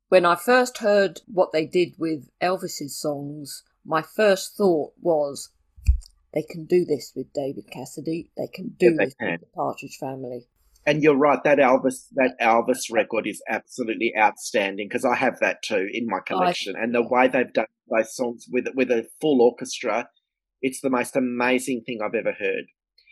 When 0.10 0.26
I 0.26 0.36
first 0.36 0.80
heard 0.80 1.22
what 1.26 1.52
they 1.52 1.66
did 1.66 1.96
with 1.98 2.30
Elvis's 2.42 3.00
songs, 3.00 3.64
my 3.86 4.02
first 4.02 4.56
thought 4.58 4.94
was 5.02 5.50
they 6.34 6.44
can 6.44 6.66
do 6.66 6.86
this 6.86 7.14
with 7.16 7.34
David 7.34 7.66
Cassidy. 7.72 8.30
They 8.38 8.48
can 8.48 8.76
do 8.78 8.96
yeah, 8.98 9.06
this 9.06 9.14
can. 9.16 9.32
with 9.32 9.42
the 9.42 9.48
Partridge 9.56 9.98
Family 10.00 10.48
and 10.86 11.04
you're 11.04 11.18
right 11.18 11.40
that 11.44 11.60
Elvis 11.60 12.08
that 12.14 12.36
Elvis 12.42 12.92
record 12.92 13.28
is 13.28 13.42
absolutely 13.50 14.14
outstanding 14.18 14.88
because 14.88 15.06
I 15.06 15.16
have 15.16 15.40
that 15.40 15.62
too 15.64 15.88
in 15.92 16.08
my 16.08 16.20
collection. 16.26 16.76
and 16.76 16.94
the 16.94 17.08
way 17.08 17.28
they've 17.28 17.54
done 17.54 17.66
those 17.90 18.16
songs 18.16 18.46
with 18.52 18.68
with 18.76 18.90
a 18.90 19.08
full 19.20 19.42
orchestra, 19.42 20.10
it's 20.62 20.82
the 20.82 20.90
most 20.90 21.16
amazing 21.16 21.84
thing 21.86 22.00
I've 22.04 22.16
ever 22.16 22.34
heard 22.34 22.66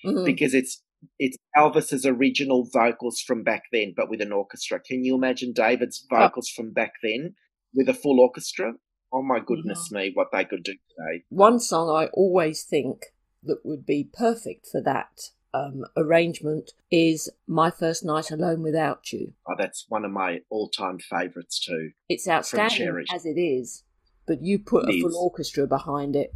mm-hmm. 0.06 0.26
because 0.26 0.54
it's 0.54 0.82
it's 1.18 1.38
Elvis's 1.56 2.06
original 2.06 2.68
vocals 2.74 3.22
from 3.26 3.44
back 3.44 3.64
then, 3.72 3.94
but 3.96 4.10
with 4.10 4.22
an 4.22 4.34
orchestra. 4.34 4.80
Can 4.80 5.06
you 5.06 5.16
imagine 5.16 5.54
David's 5.54 6.06
vocals 6.10 6.52
oh. 6.52 6.56
from 6.56 6.74
back 6.74 6.94
then 7.02 7.36
with 7.74 7.88
a 7.88 7.94
full 7.94 8.20
orchestra? 8.20 8.74
Oh 9.14 9.24
my 9.24 9.40
goodness 9.40 9.88
mm-hmm. 9.88 9.98
me, 9.98 10.12
what 10.14 10.28
they 10.32 10.46
could 10.46 10.64
do 10.64 10.74
today! 10.74 11.24
One 11.30 11.60
song 11.60 11.90
I 11.90 12.08
always 12.14 12.64
think 12.64 13.06
that 13.44 13.60
would 13.64 13.86
be 13.86 14.10
perfect 14.12 14.68
for 14.72 14.82
that 14.84 15.32
um, 15.54 15.86
arrangement 15.98 16.72
is 16.92 17.30
My 17.48 17.72
First 17.72 18.04
Night 18.04 18.32
Alone 18.32 18.62
Without 18.62 19.12
You. 19.12 19.34
Oh, 19.48 19.56
that's 19.58 19.86
one 19.90 20.06
of 20.06 20.12
my 20.12 20.42
all 20.50 20.70
time 20.70 21.00
favourites 21.00 21.60
too. 21.60 21.92
It's 22.08 22.28
outstanding 22.28 23.06
as 23.14 23.26
it 23.26 23.40
is, 23.40 23.84
but 24.28 24.42
you 24.42 24.60
put 24.60 24.90
it 24.90 24.96
a 24.96 25.02
full 25.02 25.10
is. 25.10 25.16
orchestra 25.16 25.68
behind 25.68 26.16
it. 26.16 26.34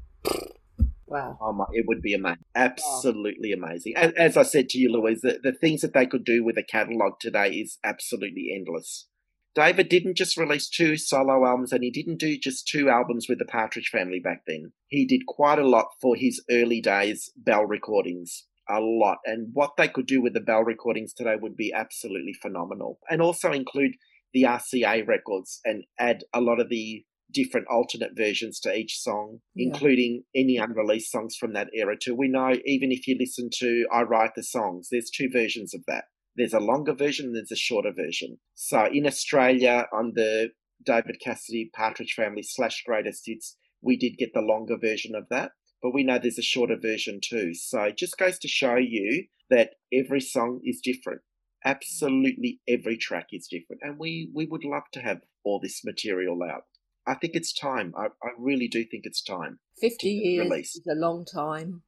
Wow. 1.05 1.37
Oh 1.39 1.53
my, 1.53 1.65
it 1.71 1.85
would 1.87 2.01
be 2.01 2.13
amazing. 2.13 2.43
Absolutely 2.55 3.53
wow. 3.55 3.67
amazing. 3.67 3.95
As, 3.95 4.13
as, 4.13 4.37
I 4.37 4.43
said 4.43 4.69
to 4.69 4.79
you, 4.79 4.91
Louise, 4.91 5.21
the, 5.21 5.39
the 5.43 5.51
things 5.51 5.81
that 5.81 5.93
they 5.93 6.07
could 6.07 6.25
do 6.25 6.43
with 6.43 6.57
a 6.57 6.63
catalogue 6.63 7.19
today 7.19 7.49
is 7.49 7.77
absolutely 7.83 8.51
endless. 8.55 9.07
David 9.53 9.89
didn't 9.89 10.17
just 10.17 10.37
release 10.37 10.67
two 10.67 10.97
solo 10.97 11.45
albums 11.45 11.71
and 11.71 11.83
he 11.83 11.91
didn't 11.91 12.17
do 12.17 12.39
just 12.39 12.67
two 12.67 12.89
albums 12.89 13.27
with 13.29 13.37
the 13.37 13.45
Partridge 13.45 13.89
Family 13.91 14.19
back 14.19 14.41
then. 14.47 14.71
He 14.87 15.05
did 15.05 15.27
quite 15.27 15.59
a 15.59 15.67
lot 15.67 15.89
for 16.01 16.15
his 16.15 16.43
early 16.49 16.81
days 16.81 17.29
Bell 17.37 17.63
recordings 17.63 18.45
a 18.69 18.79
lot. 18.79 19.17
And 19.25 19.49
what 19.53 19.71
they 19.77 19.87
could 19.87 20.05
do 20.05 20.21
with 20.21 20.33
the 20.33 20.39
Bell 20.39 20.63
recordings 20.63 21.13
today 21.13 21.35
would 21.39 21.55
be 21.55 21.73
absolutely 21.73 22.33
phenomenal. 22.33 22.99
And 23.09 23.21
also 23.21 23.51
include 23.51 23.95
the 24.33 24.43
RCA 24.43 25.07
records 25.07 25.59
and 25.63 25.83
add 25.99 26.23
a 26.33 26.41
lot 26.41 26.59
of 26.59 26.69
the 26.69 27.05
different 27.31 27.67
alternate 27.67 28.11
versions 28.15 28.59
to 28.61 28.73
each 28.73 28.99
song, 28.99 29.39
yeah. 29.55 29.67
including 29.67 30.23
any 30.35 30.57
unreleased 30.57 31.11
songs 31.11 31.35
from 31.35 31.53
that 31.53 31.69
era 31.73 31.95
too. 31.99 32.15
We 32.15 32.27
know 32.27 32.53
even 32.65 32.91
if 32.91 33.07
you 33.07 33.17
listen 33.19 33.49
to 33.59 33.85
I 33.91 34.03
Write 34.03 34.31
the 34.35 34.43
Songs, 34.43 34.89
there's 34.91 35.09
two 35.09 35.29
versions 35.31 35.73
of 35.73 35.81
that. 35.87 36.05
There's 36.35 36.53
a 36.53 36.59
longer 36.59 36.93
version 36.93 37.27
and 37.27 37.35
there's 37.35 37.51
a 37.51 37.55
shorter 37.55 37.91
version. 37.95 38.37
So 38.55 38.87
in 38.91 39.05
Australia, 39.05 39.87
on 39.93 40.13
the 40.15 40.51
David 40.83 41.17
Cassidy 41.23 41.69
Partridge 41.73 42.13
Family 42.15 42.43
slash 42.43 42.83
Greatest 42.85 43.23
Hits, 43.25 43.57
we 43.81 43.97
did 43.97 44.17
get 44.17 44.33
the 44.33 44.41
longer 44.41 44.77
version 44.77 45.13
of 45.15 45.27
that, 45.29 45.51
but 45.83 45.93
we 45.93 46.03
know 46.03 46.17
there's 46.17 46.39
a 46.39 46.41
shorter 46.41 46.77
version 46.81 47.19
too. 47.21 47.53
So 47.53 47.83
it 47.83 47.97
just 47.97 48.17
goes 48.17 48.39
to 48.39 48.47
show 48.47 48.77
you 48.77 49.25
that 49.49 49.71
every 49.93 50.21
song 50.21 50.61
is 50.63 50.79
different. 50.81 51.21
Absolutely 51.65 52.61
every 52.67 52.97
track 52.97 53.27
is 53.33 53.47
different. 53.47 53.81
And 53.83 53.99
we, 53.99 54.31
we 54.33 54.45
would 54.45 54.63
love 54.63 54.83
to 54.93 55.01
have 55.01 55.19
all 55.43 55.59
this 55.59 55.83
material 55.83 56.39
out. 56.41 56.63
I 57.05 57.15
think 57.15 57.35
it's 57.35 57.51
time. 57.51 57.93
I, 57.97 58.05
I 58.23 58.29
really 58.39 58.69
do 58.69 58.85
think 58.85 59.03
it's 59.05 59.21
time. 59.21 59.59
50 59.81 60.09
years 60.09 60.49
release. 60.49 60.75
is 60.77 60.87
a 60.87 60.95
long 60.95 61.25
time. 61.25 61.81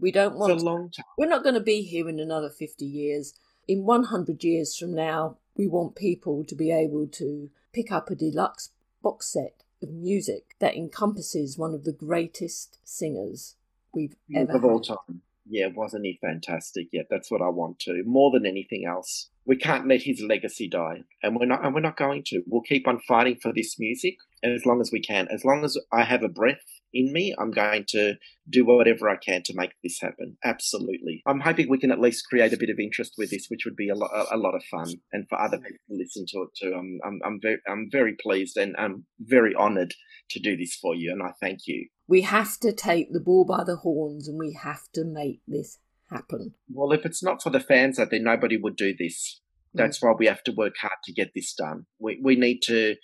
We 0.00 0.10
don't 0.10 0.36
want 0.36 0.52
it's 0.52 0.62
a 0.62 0.66
long 0.66 0.90
time. 0.90 1.04
We're 1.18 1.28
not 1.28 1.42
going 1.42 1.54
to 1.54 1.60
be 1.60 1.82
here 1.82 2.08
in 2.08 2.18
another 2.18 2.48
50 2.48 2.84
years. 2.86 3.34
In 3.68 3.84
100 3.84 4.42
years 4.42 4.76
from 4.76 4.94
now, 4.94 5.36
we 5.54 5.66
want 5.66 5.96
people 5.96 6.44
to 6.44 6.54
be 6.54 6.72
able 6.72 7.06
to 7.08 7.50
pick 7.74 7.92
up 7.92 8.10
a 8.10 8.14
deluxe 8.14 8.70
box 9.02 9.30
set 9.30 9.63
of 9.84 9.90
music 9.90 10.56
that 10.58 10.74
encompasses 10.74 11.56
one 11.56 11.74
of 11.74 11.84
the 11.84 11.92
greatest 11.92 12.78
singers 12.82 13.54
we've 13.94 14.16
ever 14.34 14.56
of 14.56 14.62
had. 14.62 14.70
all 14.70 14.80
time. 14.80 15.22
Yeah, 15.46 15.68
wasn't 15.68 16.06
he 16.06 16.18
fantastic? 16.20 16.88
Yeah, 16.90 17.02
that's 17.08 17.30
what 17.30 17.42
I 17.42 17.48
want 17.48 17.78
to. 17.80 18.02
More 18.04 18.32
than 18.32 18.46
anything 18.46 18.84
else, 18.86 19.28
we 19.44 19.56
can't 19.56 19.86
let 19.86 20.02
his 20.02 20.22
legacy 20.22 20.66
die, 20.66 21.04
and 21.22 21.36
we're 21.36 21.46
not. 21.46 21.64
And 21.64 21.74
we're 21.74 21.80
not 21.80 21.96
going 21.96 22.24
to. 22.28 22.42
We'll 22.46 22.62
keep 22.62 22.88
on 22.88 22.98
fighting 23.06 23.36
for 23.36 23.52
this 23.52 23.78
music 23.78 24.16
as 24.42 24.66
long 24.66 24.80
as 24.80 24.90
we 24.90 25.00
can. 25.00 25.28
As 25.30 25.44
long 25.44 25.64
as 25.64 25.78
I 25.92 26.04
have 26.04 26.22
a 26.22 26.28
breath 26.28 26.73
in 26.94 27.12
me, 27.12 27.34
I'm 27.38 27.50
going 27.50 27.84
to 27.88 28.14
do 28.48 28.64
whatever 28.64 29.08
I 29.08 29.16
can 29.16 29.42
to 29.44 29.54
make 29.54 29.72
this 29.82 30.00
happen. 30.00 30.36
Absolutely. 30.44 31.22
I'm 31.26 31.40
hoping 31.40 31.68
we 31.68 31.78
can 31.78 31.90
at 31.90 32.00
least 32.00 32.28
create 32.28 32.52
a 32.52 32.56
bit 32.56 32.70
of 32.70 32.78
interest 32.78 33.14
with 33.18 33.30
this, 33.30 33.46
which 33.48 33.64
would 33.64 33.76
be 33.76 33.88
a 33.88 33.94
lot, 33.94 34.10
a, 34.30 34.36
lot 34.36 34.54
of 34.54 34.62
fun, 34.70 34.94
and 35.12 35.26
for 35.28 35.40
other 35.40 35.58
people 35.58 35.78
to 35.90 35.96
listen 35.96 36.24
to 36.28 36.42
it 36.42 36.48
too. 36.58 36.74
I'm, 36.74 37.00
I'm, 37.04 37.20
I'm 37.24 37.40
very, 37.42 37.58
I'm 37.68 37.88
very 37.90 38.14
pleased 38.18 38.56
and 38.56 38.74
I'm 38.78 39.04
very 39.18 39.54
honoured 39.54 39.94
to 40.30 40.40
do 40.40 40.56
this 40.56 40.74
for 40.76 40.94
you, 40.94 41.12
and 41.12 41.22
I 41.22 41.32
thank 41.40 41.66
you. 41.66 41.88
We 42.06 42.22
have 42.22 42.58
to 42.60 42.72
take 42.72 43.12
the 43.12 43.20
bull 43.20 43.44
by 43.44 43.64
the 43.64 43.76
horns, 43.76 44.28
and 44.28 44.38
we 44.38 44.56
have 44.62 44.82
to 44.94 45.04
make 45.04 45.40
this 45.46 45.78
happen. 46.10 46.54
Well, 46.70 46.92
if 46.92 47.04
it's 47.04 47.22
not 47.22 47.42
for 47.42 47.50
the 47.50 47.60
fans, 47.60 47.98
I 47.98 48.06
think 48.06 48.24
nobody 48.24 48.56
would 48.56 48.76
do 48.76 48.94
this. 48.96 49.40
That's 49.74 49.98
mm. 49.98 50.06
why 50.06 50.14
we 50.18 50.26
have 50.26 50.42
to 50.44 50.52
work 50.52 50.74
hard 50.80 50.98
to 51.04 51.12
get 51.12 51.32
this 51.34 51.52
done. 51.54 51.86
We 51.98 52.20
we 52.22 52.36
need 52.36 52.60
to 52.66 52.96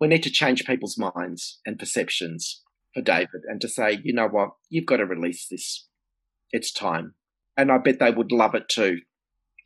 we 0.00 0.08
need 0.08 0.22
to 0.24 0.30
change 0.30 0.64
people's 0.64 0.98
minds 0.98 1.60
and 1.66 1.78
perceptions 1.78 2.62
for 2.98 3.04
David 3.04 3.42
and 3.48 3.60
to 3.60 3.68
say, 3.68 4.00
you 4.02 4.12
know 4.12 4.26
what, 4.26 4.50
you've 4.68 4.86
got 4.86 4.96
to 4.96 5.06
release 5.06 5.46
this. 5.48 5.86
It's 6.50 6.72
time. 6.72 7.14
And 7.56 7.70
I 7.70 7.78
bet 7.78 7.98
they 7.98 8.10
would 8.10 8.32
love 8.32 8.54
it 8.54 8.68
too. 8.68 8.98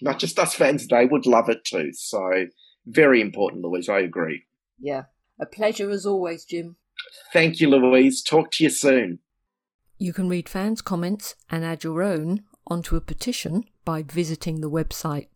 Not 0.00 0.18
just 0.18 0.38
us 0.38 0.54
fans, 0.54 0.86
they 0.86 1.06
would 1.06 1.26
love 1.26 1.48
it 1.48 1.64
too. 1.64 1.92
So 1.92 2.46
very 2.86 3.20
important, 3.20 3.62
Louise. 3.62 3.88
I 3.88 4.00
agree. 4.00 4.44
Yeah. 4.78 5.04
A 5.40 5.46
pleasure 5.46 5.90
as 5.90 6.04
always, 6.04 6.44
Jim. 6.44 6.76
Thank 7.32 7.60
you, 7.60 7.68
Louise. 7.70 8.22
Talk 8.22 8.50
to 8.52 8.64
you 8.64 8.70
soon. 8.70 9.20
You 9.98 10.12
can 10.12 10.28
read 10.28 10.48
fans' 10.48 10.82
comments 10.82 11.34
and 11.50 11.64
add 11.64 11.84
your 11.84 12.02
own 12.02 12.42
onto 12.66 12.96
a 12.96 13.00
petition 13.00 13.64
by 13.84 14.02
visiting 14.02 14.60
the 14.60 14.70
website 14.70 15.28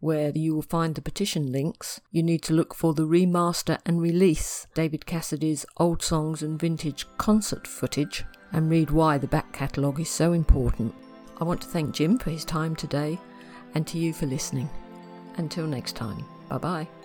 where 0.00 0.30
you 0.30 0.54
will 0.54 0.62
find 0.62 0.94
the 0.94 1.02
petition 1.02 1.52
links. 1.52 2.00
You 2.10 2.22
need 2.22 2.42
to 2.42 2.52
look 2.52 2.74
for 2.74 2.94
the 2.94 3.06
remaster 3.06 3.78
and 3.86 4.00
release 4.00 4.66
David 4.74 5.06
Cassidy's 5.06 5.66
old 5.76 6.02
songs 6.02 6.42
and 6.42 6.58
vintage 6.58 7.06
concert 7.18 7.66
footage 7.66 8.24
and 8.52 8.70
read 8.70 8.90
why 8.90 9.18
the 9.18 9.26
back 9.26 9.52
catalogue 9.52 10.00
is 10.00 10.10
so 10.10 10.32
important. 10.32 10.94
I 11.40 11.44
want 11.44 11.60
to 11.62 11.68
thank 11.68 11.94
Jim 11.94 12.18
for 12.18 12.30
his 12.30 12.44
time 12.44 12.76
today 12.76 13.18
and 13.74 13.86
to 13.88 13.98
you 13.98 14.12
for 14.12 14.26
listening. 14.26 14.70
Until 15.36 15.66
next 15.66 15.96
time, 15.96 16.24
bye 16.48 16.58
bye. 16.58 17.03